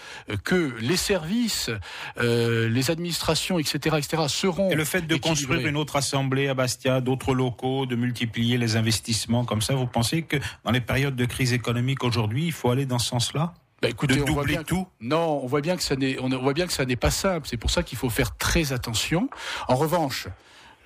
que 0.45 0.75
les 0.81 0.97
services, 0.97 1.71
euh, 2.19 2.69
les 2.69 2.91
administrations, 2.91 3.59
etc., 3.59 3.97
etc., 3.99 4.25
seront. 4.29 4.71
Et 4.71 4.75
le 4.75 4.85
fait 4.85 5.07
de 5.07 5.17
construire 5.17 5.67
une 5.67 5.77
autre 5.77 5.97
assemblée 5.97 6.49
à 6.49 6.55
Bastia, 6.55 7.01
d'autres 7.01 7.35
locaux, 7.35 7.87
de 7.87 7.97
multiplier 7.97 8.59
les 8.59 8.77
investissements 8.77 9.45
comme 9.45 9.63
ça, 9.63 9.75
vous 9.75 9.87
pensez 9.87 10.23
que 10.23 10.37
dans 10.65 10.71
les 10.71 10.81
périodes 10.81 11.17
de 11.17 11.25
crise 11.25 11.53
économique 11.53 12.05
aujourd'hui, 12.05 12.47
il 12.47 12.53
faut 12.53 12.71
aller 12.71 12.87
dans 12.87 12.99
ce 12.99 13.09
sens-là? 13.09 13.55
Bah 13.83 13.89
écoutez, 13.89 14.15
de 14.15 14.23
on 14.23 14.33
voit 14.33 14.45
bien 14.45 14.63
tout 14.63 14.87
Non, 15.01 15.41
on 15.43 15.47
voit 15.49 15.61
bien 15.61 15.77
que 15.77 15.83
ça 15.83 15.97
n'est, 15.97 16.17
on 16.21 16.29
voit 16.29 16.53
bien 16.53 16.69
que 16.69 16.73
ça 16.73 16.85
n'est 16.85 16.95
pas 16.95 17.11
simple. 17.11 17.49
C'est 17.49 17.57
pour 17.57 17.71
ça 17.71 17.83
qu'il 17.83 17.99
faut 17.99 18.11
faire 18.11 18.37
très 18.37 18.73
attention. 18.73 19.29
En 19.67 19.75
revanche, 19.75 20.29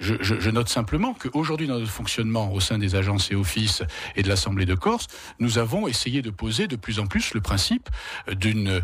je, 0.00 0.14
je, 0.20 0.38
je, 0.38 0.50
note 0.50 0.68
simplement 0.68 1.14
qu'aujourd'hui, 1.14 1.66
dans 1.66 1.78
notre 1.78 1.90
fonctionnement 1.90 2.52
au 2.52 2.60
sein 2.60 2.78
des 2.78 2.94
agences 2.94 3.30
et 3.30 3.34
offices 3.34 3.82
et 4.14 4.22
de 4.22 4.28
l'Assemblée 4.28 4.66
de 4.66 4.74
Corse, 4.74 5.06
nous 5.38 5.58
avons 5.58 5.88
essayé 5.88 6.22
de 6.22 6.30
poser 6.30 6.66
de 6.66 6.76
plus 6.76 6.98
en 6.98 7.06
plus 7.06 7.34
le 7.34 7.40
principe 7.40 7.88
d'une 8.32 8.82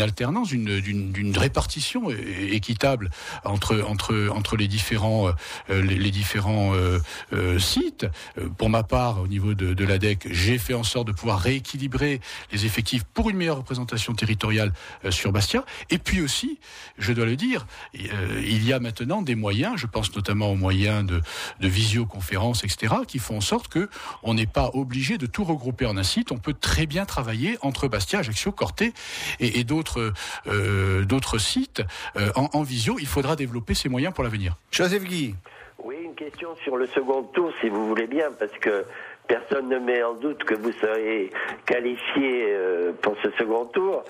alternance, 0.00 0.50
d'une 0.50 1.36
répartition 1.36 2.10
équitable 2.10 3.10
entre 3.44 3.82
entre 3.86 4.28
entre 4.34 4.56
les 4.56 4.68
différents 4.68 5.28
euh, 5.70 5.82
les, 5.82 6.10
différents 6.10 6.74
euh, 6.74 6.98
euh, 7.32 7.58
sites. 7.58 8.06
Pour 8.58 8.70
ma 8.70 8.82
part, 8.82 9.20
au 9.20 9.28
niveau 9.28 9.54
de, 9.54 9.74
de 9.74 9.84
l'ADEC, 9.84 10.28
j'ai 10.30 10.58
fait 10.58 10.74
en 10.74 10.82
sorte 10.82 11.06
de 11.06 11.12
pouvoir 11.12 11.40
rééquilibrer 11.40 12.20
les 12.52 12.66
effectifs 12.66 13.04
pour 13.04 13.30
une 13.30 13.36
meilleure 13.36 13.58
représentation 13.58 14.14
territoriale 14.14 14.72
euh, 15.04 15.10
sur 15.10 15.32
Bastia. 15.32 15.64
Et 15.90 15.98
puis 15.98 16.20
aussi, 16.20 16.58
je 16.98 17.12
dois 17.12 17.26
le 17.26 17.36
dire, 17.36 17.66
euh, 17.94 18.42
il 18.44 18.64
y 18.66 18.72
a 18.72 18.80
maintenant 18.80 19.22
des 19.22 19.34
moyens, 19.34 19.74
je 19.76 19.86
pense 19.86 20.14
notamment 20.14 20.49
aux 20.50 20.56
moyens 20.56 21.04
de, 21.04 21.20
de 21.60 21.68
visioconférences, 21.68 22.64
etc., 22.64 22.94
qui 23.06 23.18
font 23.18 23.38
en 23.38 23.40
sorte 23.40 23.68
que 23.68 23.88
on 24.22 24.34
n'est 24.34 24.46
pas 24.46 24.70
obligé 24.74 25.18
de 25.18 25.26
tout 25.26 25.44
regrouper 25.44 25.86
en 25.86 25.96
un 25.96 26.02
site. 26.02 26.32
On 26.32 26.38
peut 26.38 26.54
très 26.54 26.86
bien 26.86 27.04
travailler 27.04 27.58
entre 27.62 27.88
Bastia, 27.88 28.20
Ajaccio, 28.20 28.52
Corté 28.52 28.92
et, 29.38 29.60
et 29.60 29.64
d'autres 29.64 30.12
euh, 30.46 31.04
d'autres 31.04 31.38
sites 31.38 31.82
euh, 32.16 32.30
en, 32.36 32.48
en, 32.52 32.62
visio. 32.62 32.96
Il 32.98 33.06
faudra 33.06 33.36
développer 33.36 33.74
ces 33.74 33.88
moyens 33.88 34.14
pour 34.14 34.24
l'avenir. 34.24 34.56
Joseph 34.70 35.04
Guy. 35.04 35.34
Oui, 35.82 35.96
une 36.04 36.14
question 36.14 36.50
sur 36.62 36.76
le 36.76 36.86
second 36.88 37.22
tour, 37.22 37.52
si 37.60 37.68
vous 37.68 37.86
voulez 37.86 38.06
bien, 38.06 38.30
parce 38.38 38.52
que 38.60 38.84
personne 39.26 39.68
ne 39.68 39.78
met 39.78 40.02
en 40.02 40.14
doute 40.14 40.44
que 40.44 40.54
vous 40.54 40.72
serez 40.72 41.30
qualifié 41.64 42.46
euh, 42.50 42.92
pour 43.00 43.16
ce 43.22 43.30
second 43.38 43.64
tour. 43.66 44.04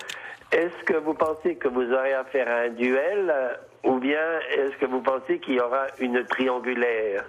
Est-ce 0.51 0.83
que 0.83 0.97
vous 0.97 1.13
pensez 1.13 1.55
que 1.55 1.69
vous 1.69 1.89
aurez 1.93 2.13
affaire 2.13 2.47
à 2.49 2.65
un 2.65 2.69
duel 2.69 3.33
ou 3.83 3.99
bien 3.99 4.39
est-ce 4.51 4.77
que 4.77 4.85
vous 4.85 5.01
pensez 5.01 5.39
qu'il 5.39 5.55
y 5.55 5.59
aura 5.59 5.87
une 5.99 6.23
triangulaire? 6.25 7.23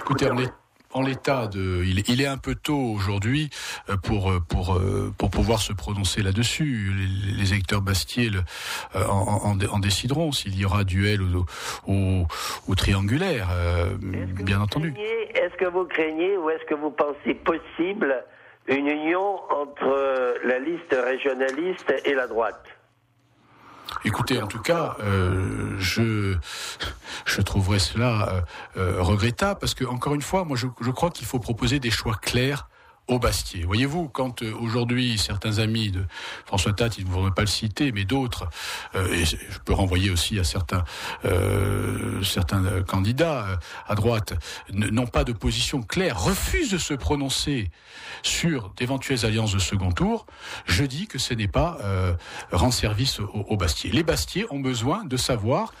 Écoutez, 0.00 0.30
on 0.30 0.38
est 0.38 0.52
en 0.94 1.02
l'état 1.02 1.46
de, 1.46 1.82
il, 1.84 2.02
il, 2.08 2.20
est 2.20 2.26
un 2.26 2.36
peu 2.36 2.54
tôt 2.54 2.76
aujourd'hui 2.76 3.50
pour 4.02 4.32
pour 4.48 4.78
pour 5.16 5.30
pouvoir 5.30 5.60
se 5.60 5.72
prononcer 5.72 6.22
là-dessus. 6.22 6.92
Les, 6.94 7.32
les, 7.38 7.52
électeurs 7.52 7.80
Bastier 7.80 8.28
le, 8.30 8.40
en, 8.94 9.40
en, 9.44 9.58
en, 9.58 9.78
décideront 9.78 10.32
s'il 10.32 10.58
y 10.58 10.64
aura 10.64 10.84
duel 10.84 11.22
ou, 11.22 11.44
ou, 11.86 12.26
ou 12.68 12.74
triangulaire, 12.74 13.48
euh, 13.52 13.96
bien 13.98 14.60
entendu. 14.60 14.94
Est-ce 15.34 15.56
que 15.56 15.64
vous 15.64 15.84
craignez 15.84 16.36
ou 16.36 16.50
est-ce 16.50 16.64
que 16.66 16.74
vous 16.74 16.90
pensez 16.90 17.34
possible 17.34 18.24
une 18.68 18.86
union 18.86 19.40
entre 19.50 20.36
la 20.44 20.58
liste 20.58 20.94
régionaliste 20.94 21.92
et 22.04 22.14
la 22.14 22.26
droite? 22.26 22.64
Écoutez, 24.04 24.42
en 24.42 24.46
tout 24.46 24.60
cas, 24.60 24.96
euh, 25.00 25.76
je 25.78 26.36
je 27.24 27.40
trouverais 27.40 27.78
cela 27.78 28.28
euh, 28.28 28.40
euh, 28.76 29.02
regrettable 29.02 29.60
parce 29.60 29.74
que 29.74 29.84
encore 29.84 30.14
une 30.14 30.22
fois, 30.22 30.44
moi, 30.44 30.56
je, 30.56 30.66
je 30.80 30.90
crois 30.90 31.10
qu'il 31.10 31.26
faut 31.26 31.38
proposer 31.38 31.78
des 31.78 31.90
choix 31.90 32.14
clairs 32.20 32.68
au 33.08 33.18
Bastier. 33.18 33.64
Voyez-vous, 33.64 34.08
quand 34.08 34.42
euh, 34.42 34.52
aujourd'hui 34.54 35.18
certains 35.18 35.58
amis 35.58 35.90
de 35.90 36.04
François 36.46 36.72
Tat, 36.72 36.88
ils 36.98 37.04
ne 37.04 37.10
voudront 37.10 37.30
pas 37.32 37.42
le 37.42 37.48
citer, 37.48 37.92
mais 37.92 38.04
d'autres, 38.04 38.48
euh, 38.94 39.12
et 39.12 39.24
je 39.24 39.36
peux 39.64 39.72
renvoyer 39.72 40.10
aussi 40.10 40.38
à 40.38 40.44
certains 40.44 40.84
euh, 41.24 42.22
certains 42.22 42.82
candidats 42.82 43.58
à 43.86 43.94
droite, 43.94 44.34
n'ont 44.72 45.06
pas 45.06 45.24
de 45.24 45.32
position 45.32 45.82
claire, 45.82 46.20
refusent 46.22 46.70
de 46.70 46.78
se 46.78 46.94
prononcer 46.94 47.70
sur 48.22 48.70
d'éventuelles 48.76 49.26
alliances 49.26 49.52
de 49.52 49.58
second 49.58 49.90
tour, 49.90 50.26
je 50.66 50.84
dis 50.84 51.06
que 51.06 51.18
ce 51.18 51.34
n'est 51.34 51.48
pas 51.48 51.78
rendre 52.52 52.72
service 52.72 53.20
au, 53.20 53.26
au 53.48 53.56
Bastier. 53.56 53.90
Les 53.90 54.02
Bastiers 54.02 54.46
ont 54.50 54.60
besoin 54.60 55.04
de 55.04 55.16
savoir 55.16 55.72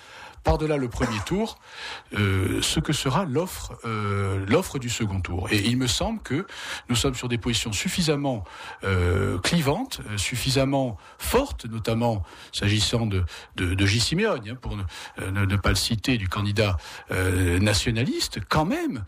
par-delà 0.44 0.76
le 0.76 0.88
premier 0.88 1.18
tour, 1.24 1.58
euh, 2.14 2.60
ce 2.62 2.80
que 2.80 2.92
sera 2.92 3.24
l'offre 3.24 3.78
euh, 3.84 4.44
l'offre 4.48 4.78
du 4.78 4.88
second 4.88 5.20
tour. 5.20 5.48
Et 5.50 5.60
il 5.60 5.76
me 5.76 5.86
semble 5.86 6.20
que 6.20 6.46
nous 6.88 6.96
sommes 6.96 7.14
sur 7.14 7.28
des 7.28 7.38
positions 7.38 7.72
suffisamment 7.72 8.44
euh, 8.84 9.38
clivantes, 9.38 10.00
suffisamment 10.16 10.98
fortes, 11.18 11.66
notamment 11.66 12.22
s'agissant 12.52 13.06
de, 13.06 13.24
de, 13.56 13.74
de 13.74 13.86
hein, 13.86 14.56
pour 14.60 14.76
ne, 14.76 15.56
pas 15.56 15.68
le 15.68 15.74
citer, 15.74 16.18
du 16.18 16.28
candidat 16.28 16.76
nationaliste, 17.10 18.40
quand 18.48 18.64
même, 18.64 19.04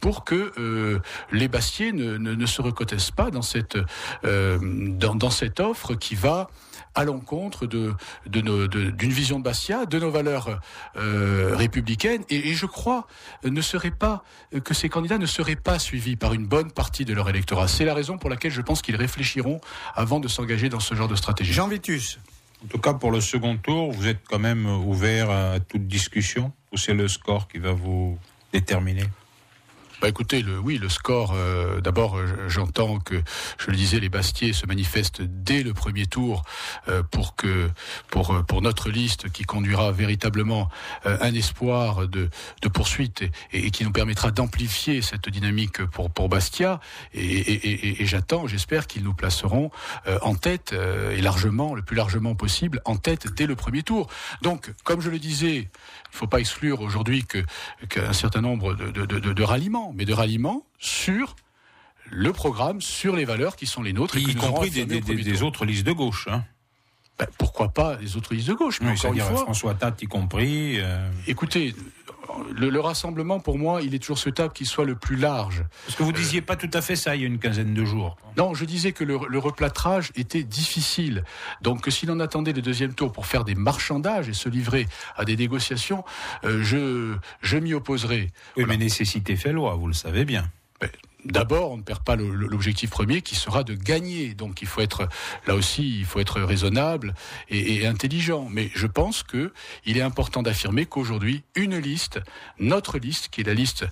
pour 0.00 0.24
que 0.24 1.00
les 1.32 1.48
Bastiers 1.48 1.92
ne, 1.92 2.16
ne, 2.16 2.46
se 2.46 2.62
recotessent 2.62 3.10
pas 3.10 3.30
dans 3.30 3.42
cette, 3.42 3.78
dans, 4.22 5.14
dans 5.14 5.30
cette 5.30 5.60
offre 5.60 5.94
qui 5.94 6.14
va 6.14 6.48
à 6.94 7.04
l'encontre 7.04 7.66
de, 7.66 7.94
d'une 8.26 9.12
vision 9.12 9.38
de 9.38 9.44
Bastia, 9.44 9.86
de 9.86 9.98
nos 9.98 10.10
valeurs 10.10 10.60
euh, 10.96 11.54
républicaines, 11.54 12.22
et, 12.28 12.54
je 12.54 12.66
crois 12.66 13.06
ne 13.44 13.60
serait 13.60 13.90
pas 13.90 14.24
que 14.64 14.74
ces 14.74 14.88
candidats 14.88 15.18
ne 15.18 15.26
seraient 15.26 15.56
pas 15.56 15.78
suivis 15.78 16.16
par 16.16 16.34
une 16.34 16.46
bonne 16.46 16.70
partie 16.70 17.04
de 17.04 17.14
leur 17.14 17.28
électorat. 17.28 17.68
C'est 17.68 17.84
la 17.84 17.94
raison 17.94 18.18
pour 18.18 18.30
laquelle 18.30 18.52
je 18.52 18.62
pense 18.62 18.82
qu'ils 18.82 18.96
réfléchiront 18.96 19.60
avant 19.94 20.20
de 20.20 20.28
s'engager 20.28 20.68
dans 20.68 20.80
ce 20.80 20.94
genre 20.94 21.08
de 21.08 21.16
stratégie. 21.16 21.52
Jean 21.52 21.68
Vitus. 21.68 22.18
En 22.64 22.68
tout 22.68 22.78
cas, 22.78 22.94
pour 22.94 23.12
le 23.12 23.20
second 23.20 23.56
tour, 23.56 23.92
vous 23.92 24.08
êtes 24.08 24.22
quand 24.28 24.40
même 24.40 24.66
ouvert 24.66 25.30
à 25.30 25.60
toute 25.60 25.86
discussion 25.86 26.52
ou 26.72 26.76
c'est 26.76 26.94
le 26.94 27.06
score 27.06 27.46
qui 27.46 27.58
va 27.58 27.72
vous 27.72 28.18
déterminer? 28.52 29.04
Bah 30.00 30.08
écoutez, 30.08 30.42
le, 30.42 30.58
oui, 30.58 30.78
le 30.78 30.88
score. 30.88 31.32
Euh, 31.34 31.80
d'abord, 31.80 32.16
euh, 32.16 32.48
j'entends 32.48 33.00
que, 33.00 33.20
je 33.58 33.70
le 33.70 33.76
disais, 33.76 33.98
les 33.98 34.08
Bastiers 34.08 34.52
se 34.52 34.64
manifestent 34.66 35.22
dès 35.22 35.64
le 35.64 35.74
premier 35.74 36.06
tour 36.06 36.44
euh, 36.86 37.02
pour 37.02 37.34
que, 37.34 37.68
pour 38.08 38.44
pour 38.46 38.62
notre 38.62 38.90
liste 38.90 39.28
qui 39.30 39.42
conduira 39.42 39.90
véritablement 39.90 40.68
un 41.04 41.34
espoir 41.34 42.06
de, 42.06 42.30
de 42.62 42.68
poursuite 42.68 43.22
et, 43.22 43.30
et, 43.52 43.70
qui 43.70 43.82
nous 43.84 43.90
permettra 43.90 44.30
d'amplifier 44.30 45.02
cette 45.02 45.28
dynamique 45.28 45.84
pour 45.86 46.10
pour 46.10 46.28
Bastia. 46.28 46.80
Et, 47.12 48.00
et, 48.00 48.06
j'attends, 48.06 48.46
j'espère 48.46 48.86
qu'ils 48.86 49.02
nous 49.02 49.14
placeront 49.14 49.70
en 50.22 50.34
tête 50.34 50.72
et 50.72 51.20
largement, 51.20 51.74
le 51.74 51.82
plus 51.82 51.96
largement 51.96 52.34
possible, 52.34 52.80
en 52.84 52.96
tête 52.96 53.26
dès 53.34 53.46
le 53.46 53.56
premier 53.56 53.82
tour. 53.82 54.08
Donc, 54.42 54.72
comme 54.84 55.00
je 55.00 55.10
le 55.10 55.18
disais, 55.18 55.56
il 55.56 56.12
ne 56.12 56.16
faut 56.16 56.26
pas 56.26 56.40
exclure 56.40 56.80
aujourd'hui 56.80 57.24
qu'un 57.88 58.12
certain 58.12 58.40
nombre 58.40 58.74
de, 58.74 59.06
de, 59.06 59.18
de 59.18 59.42
ralliements 59.42 59.87
mais 59.94 60.04
de 60.04 60.12
ralliement 60.12 60.64
sur 60.78 61.36
le 62.10 62.32
programme, 62.32 62.80
sur 62.80 63.16
les 63.16 63.24
valeurs 63.24 63.56
qui 63.56 63.66
sont 63.66 63.82
les 63.82 63.92
nôtres. 63.92 64.16
y 64.16 64.34
compris 64.34 64.70
des, 64.70 65.42
autres 65.42 65.64
listes 65.64 65.86
de 65.86 65.92
gauche. 65.92 66.28
Hein. 66.30 66.44
Ben, 67.18 67.26
pourquoi 67.36 67.70
pas 67.70 67.96
les 67.96 68.16
autres 68.16 68.32
listes 68.32 68.48
de 68.48 68.54
gauche 68.54 68.80
mais 68.80 68.92
encore 68.92 69.12
une 69.12 69.20
fois, 69.20 69.36
François 69.38 69.74
Tat 69.74 69.94
y 70.00 70.06
compris. 70.06 70.78
Euh, 70.78 71.10
écoutez, 71.26 71.74
le, 72.56 72.80
rassemblement, 72.80 73.40
pour 73.40 73.58
moi, 73.58 73.82
il 73.82 73.94
est 73.94 73.98
toujours 73.98 74.18
souhaitable 74.18 74.52
qu'il 74.52 74.66
soit 74.66 74.84
le 74.84 74.94
plus 74.94 75.16
large. 75.16 75.64
Parce 75.86 75.96
que 75.96 76.02
vous 76.02 76.12
disiez 76.12 76.42
pas 76.42 76.56
tout 76.56 76.70
à 76.72 76.80
fait 76.80 76.96
ça 76.96 77.16
il 77.16 77.22
y 77.22 77.24
a 77.24 77.26
une 77.26 77.38
quinzaine 77.38 77.74
de 77.74 77.84
jours. 77.84 78.16
Non, 78.36 78.54
je 78.54 78.64
disais 78.64 78.92
que 78.92 79.04
le, 79.04 79.38
replâtrage 79.38 80.12
était 80.16 80.42
difficile. 80.42 81.24
Donc, 81.62 81.86
si 81.90 82.06
l'on 82.06 82.20
attendait 82.20 82.52
le 82.52 82.62
deuxième 82.62 82.94
tour 82.94 83.12
pour 83.12 83.26
faire 83.26 83.44
des 83.44 83.54
marchandages 83.54 84.28
et 84.28 84.34
se 84.34 84.48
livrer 84.48 84.86
à 85.16 85.24
des 85.24 85.36
négociations, 85.36 86.04
euh, 86.44 86.62
je, 86.62 87.16
je 87.40 87.56
m'y 87.56 87.74
opposerai. 87.74 88.30
Oui, 88.56 88.64
mais 88.66 88.76
nécessité 88.76 89.36
fait 89.36 89.52
loi, 89.52 89.74
vous 89.74 89.86
le 89.86 89.92
savez 89.94 90.24
bien. 90.24 90.50
Ben, 90.80 90.90
D'abord, 91.24 91.72
on 91.72 91.76
ne 91.76 91.82
perd 91.82 92.04
pas 92.04 92.14
l'objectif 92.14 92.90
premier 92.90 93.22
qui 93.22 93.34
sera 93.34 93.64
de 93.64 93.74
gagner. 93.74 94.34
Donc, 94.34 94.62
il 94.62 94.68
faut 94.68 94.80
être 94.80 95.08
là 95.48 95.56
aussi, 95.56 95.98
il 95.98 96.04
faut 96.04 96.20
être 96.20 96.40
raisonnable 96.40 97.14
et, 97.48 97.86
intelligent. 97.86 98.46
Mais 98.50 98.70
je 98.74 98.86
pense 98.86 99.24
que 99.24 99.52
il 99.84 99.98
est 99.98 100.02
important 100.02 100.42
d'affirmer 100.42 100.86
qu'aujourd'hui, 100.86 101.42
une 101.56 101.76
liste, 101.76 102.20
notre 102.60 102.98
liste, 102.98 103.28
qui 103.30 103.40
est 103.40 103.44
la 103.44 103.54
liste 103.54 103.84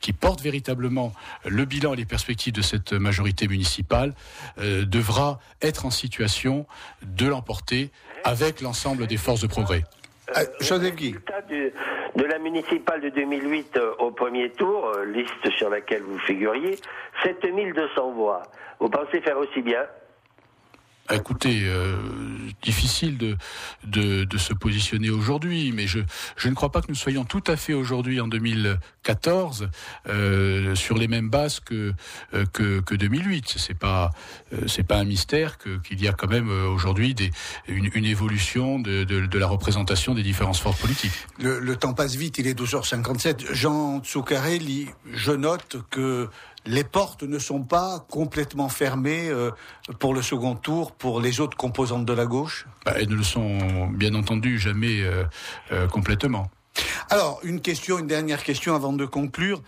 qui 0.00 0.12
porte 0.12 0.42
véritablement 0.42 1.14
le 1.46 1.64
bilan 1.64 1.94
et 1.94 1.96
les 1.96 2.04
perspectives 2.04 2.52
de 2.52 2.62
cette 2.62 2.92
majorité 2.92 3.48
municipale, 3.48 4.14
euh, 4.58 4.84
devra 4.84 5.40
être 5.62 5.86
en 5.86 5.90
situation 5.90 6.66
de 7.02 7.26
l'emporter 7.26 7.90
avec 8.24 8.60
l'ensemble 8.60 9.06
des 9.06 9.16
forces 9.16 9.40
de 9.40 9.46
progrès. 9.46 9.84
Euh, 10.36 10.44
Joseph 10.60 10.94
Guy 10.96 11.14
de 12.16 12.24
la 12.24 12.38
municipale 12.38 13.00
de 13.00 13.08
2008 13.08 13.76
euh, 13.76 13.94
au 13.98 14.10
premier 14.10 14.50
tour, 14.50 14.86
euh, 14.86 15.04
liste 15.04 15.50
sur 15.56 15.68
laquelle 15.68 16.02
vous 16.02 16.18
figuriez, 16.20 16.78
7200 17.22 18.12
voix. 18.12 18.42
Vous 18.80 18.88
pensez 18.88 19.20
faire 19.20 19.38
aussi 19.38 19.62
bien 19.62 19.84
Écoutez, 21.12 21.64
euh, 21.64 21.96
difficile 22.62 23.18
de, 23.18 23.36
de, 23.84 24.24
de, 24.24 24.38
se 24.38 24.54
positionner 24.54 25.10
aujourd'hui, 25.10 25.70
mais 25.72 25.86
je, 25.86 26.00
je 26.36 26.48
ne 26.48 26.54
crois 26.54 26.72
pas 26.72 26.80
que 26.80 26.88
nous 26.88 26.94
soyons 26.94 27.24
tout 27.24 27.42
à 27.46 27.56
fait 27.56 27.74
aujourd'hui 27.74 28.22
en 28.22 28.28
2014 28.28 29.68
euh, 30.08 30.74
sur 30.74 30.96
les 30.96 31.06
mêmes 31.06 31.28
bases 31.28 31.60
que 31.60 31.92
euh, 32.32 32.46
que, 32.52 32.80
que 32.80 32.94
2008. 32.94 33.54
C'est 33.58 33.78
pas 33.78 34.12
euh, 34.54 34.66
c'est 34.66 34.82
pas 34.82 34.96
un 34.96 35.04
mystère 35.04 35.58
que 35.58 35.76
qu'il 35.82 36.02
y 36.02 36.08
a 36.08 36.12
quand 36.14 36.28
même 36.28 36.48
euh, 36.48 36.68
aujourd'hui 36.68 37.14
une, 37.68 37.90
une 37.94 38.06
évolution 38.06 38.78
de, 38.78 39.04
de, 39.04 39.26
de, 39.26 39.38
la 39.38 39.46
représentation 39.46 40.14
des 40.14 40.22
différentes 40.22 40.56
forces 40.56 40.80
politiques. 40.80 41.12
Le, 41.38 41.58
le 41.60 41.76
temps 41.76 41.92
passe 41.92 42.14
vite, 42.14 42.38
il 42.38 42.46
est 42.46 42.58
12h57. 42.58 43.52
Jean 43.52 44.00
Tsoukarelli, 44.00 44.88
je 45.12 45.32
note 45.32 45.76
que 45.90 46.30
les 46.66 46.84
portes 46.84 47.22
ne 47.22 47.38
sont 47.38 47.62
pas 47.62 48.04
complètement 48.08 48.68
fermées 48.68 49.28
euh, 49.28 49.50
pour 49.98 50.14
le 50.14 50.22
second 50.22 50.54
tour 50.54 50.92
pour 50.92 51.20
les 51.20 51.40
autres 51.40 51.56
composantes 51.56 52.06
de 52.06 52.12
la 52.12 52.26
gauche? 52.26 52.66
Bah, 52.84 52.94
Elles 52.96 53.08
ne 53.08 53.16
le 53.16 53.22
sont 53.22 53.88
bien 53.88 54.14
entendu 54.14 54.58
jamais 54.58 55.02
euh, 55.02 55.24
euh, 55.72 55.86
complètement. 55.88 56.50
Alors, 57.10 57.40
une 57.42 57.60
question, 57.60 57.98
une 57.98 58.06
dernière 58.06 58.42
question 58.42 58.74
avant 58.74 58.92
de 58.92 59.04
conclure. 59.04 59.62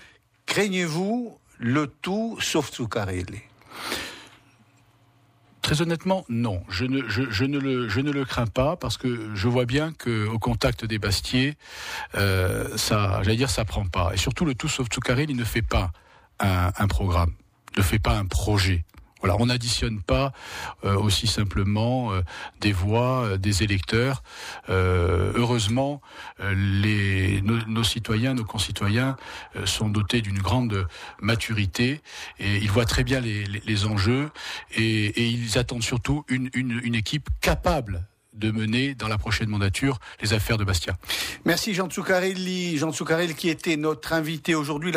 Craignez-vous 0.47 1.39
le 1.59 1.87
tout 1.87 2.39
sauf 2.41 2.71
Tsoukarelli 2.71 3.43
Très 5.61 5.83
honnêtement, 5.83 6.25
non. 6.29 6.63
Je 6.69 6.85
ne, 6.85 7.09
je, 7.09 7.45
ne 7.45 7.59
le, 7.59 7.89
je 7.89 8.01
ne 8.01 8.13
le 8.13 8.25
crains 8.25 8.47
pas 8.47 8.77
parce 8.77 8.97
que 8.97 9.35
je 9.35 9.49
vois 9.49 9.65
bien 9.65 9.93
que 9.93 10.29
au 10.29 10.39
contact 10.39 10.85
des 10.85 11.01
Bastiers, 11.01 11.57
ça, 12.15 13.21
j'allais 13.23 13.37
dire, 13.37 13.51
ça 13.51 13.65
prend 13.65 13.85
pas. 13.85 14.13
Et 14.15 14.17
surtout, 14.17 14.45
le 14.45 14.55
tout 14.55 14.69
sauf 14.69 14.87
Tsoukarelli 14.89 15.35
ne 15.35 15.43
fait 15.43 15.63
pas 15.63 15.91
un, 16.39 16.87
programme, 16.87 17.33
ne 17.77 17.83
fait 17.83 17.99
pas 17.99 18.17
un 18.17 18.27
projet. 18.27 18.85
Voilà, 19.21 19.37
on 19.41 19.47
n'additionne 19.47 20.03
pas 20.03 20.33
euh, 20.85 20.95
aussi 20.95 21.27
simplement 21.27 22.13
euh, 22.13 22.21
des 22.61 22.73
voix 22.73 23.25
euh, 23.25 23.37
des 23.39 23.63
électeurs. 23.63 24.23
heureusement, 24.69 26.01
les, 26.41 27.41
nos, 27.43 27.83
citoyens, 27.83 28.35
nos 28.35 28.45
concitoyens 28.45 29.17
sont 29.65 29.89
dotés 29.89 30.21
d'une 30.21 30.39
grande 30.39 30.87
maturité 31.21 32.03
et 32.39 32.57
ils 32.57 32.71
voient 32.71 32.85
très 32.85 33.05
bien 33.05 33.21
les, 33.21 33.87
enjeux 33.87 34.31
et, 34.75 35.29
ils 35.29 35.59
attendent 35.59 35.83
surtout 35.83 36.25
une, 36.29 36.51
une, 36.55 36.95
équipe 36.95 37.29
capable 37.41 38.07
de 38.37 38.51
mener 38.51 38.95
dans 38.95 39.09
la 39.09 39.19
prochaine 39.19 39.49
mandature 39.49 39.99
les 40.21 40.33
affaires 40.33 40.59
de 40.59 40.65
Bastia. 40.65 40.97
Merci 41.45 41.75
Jean 41.75 41.89
Tsoukarelli. 41.89 42.77
Jean 42.77 42.93
Tsoukarelli 42.93 43.35
qui 43.35 43.49
était 43.49 43.77
notre 43.77 44.13
invité 44.13 44.55
aujourd'hui. 44.55 44.93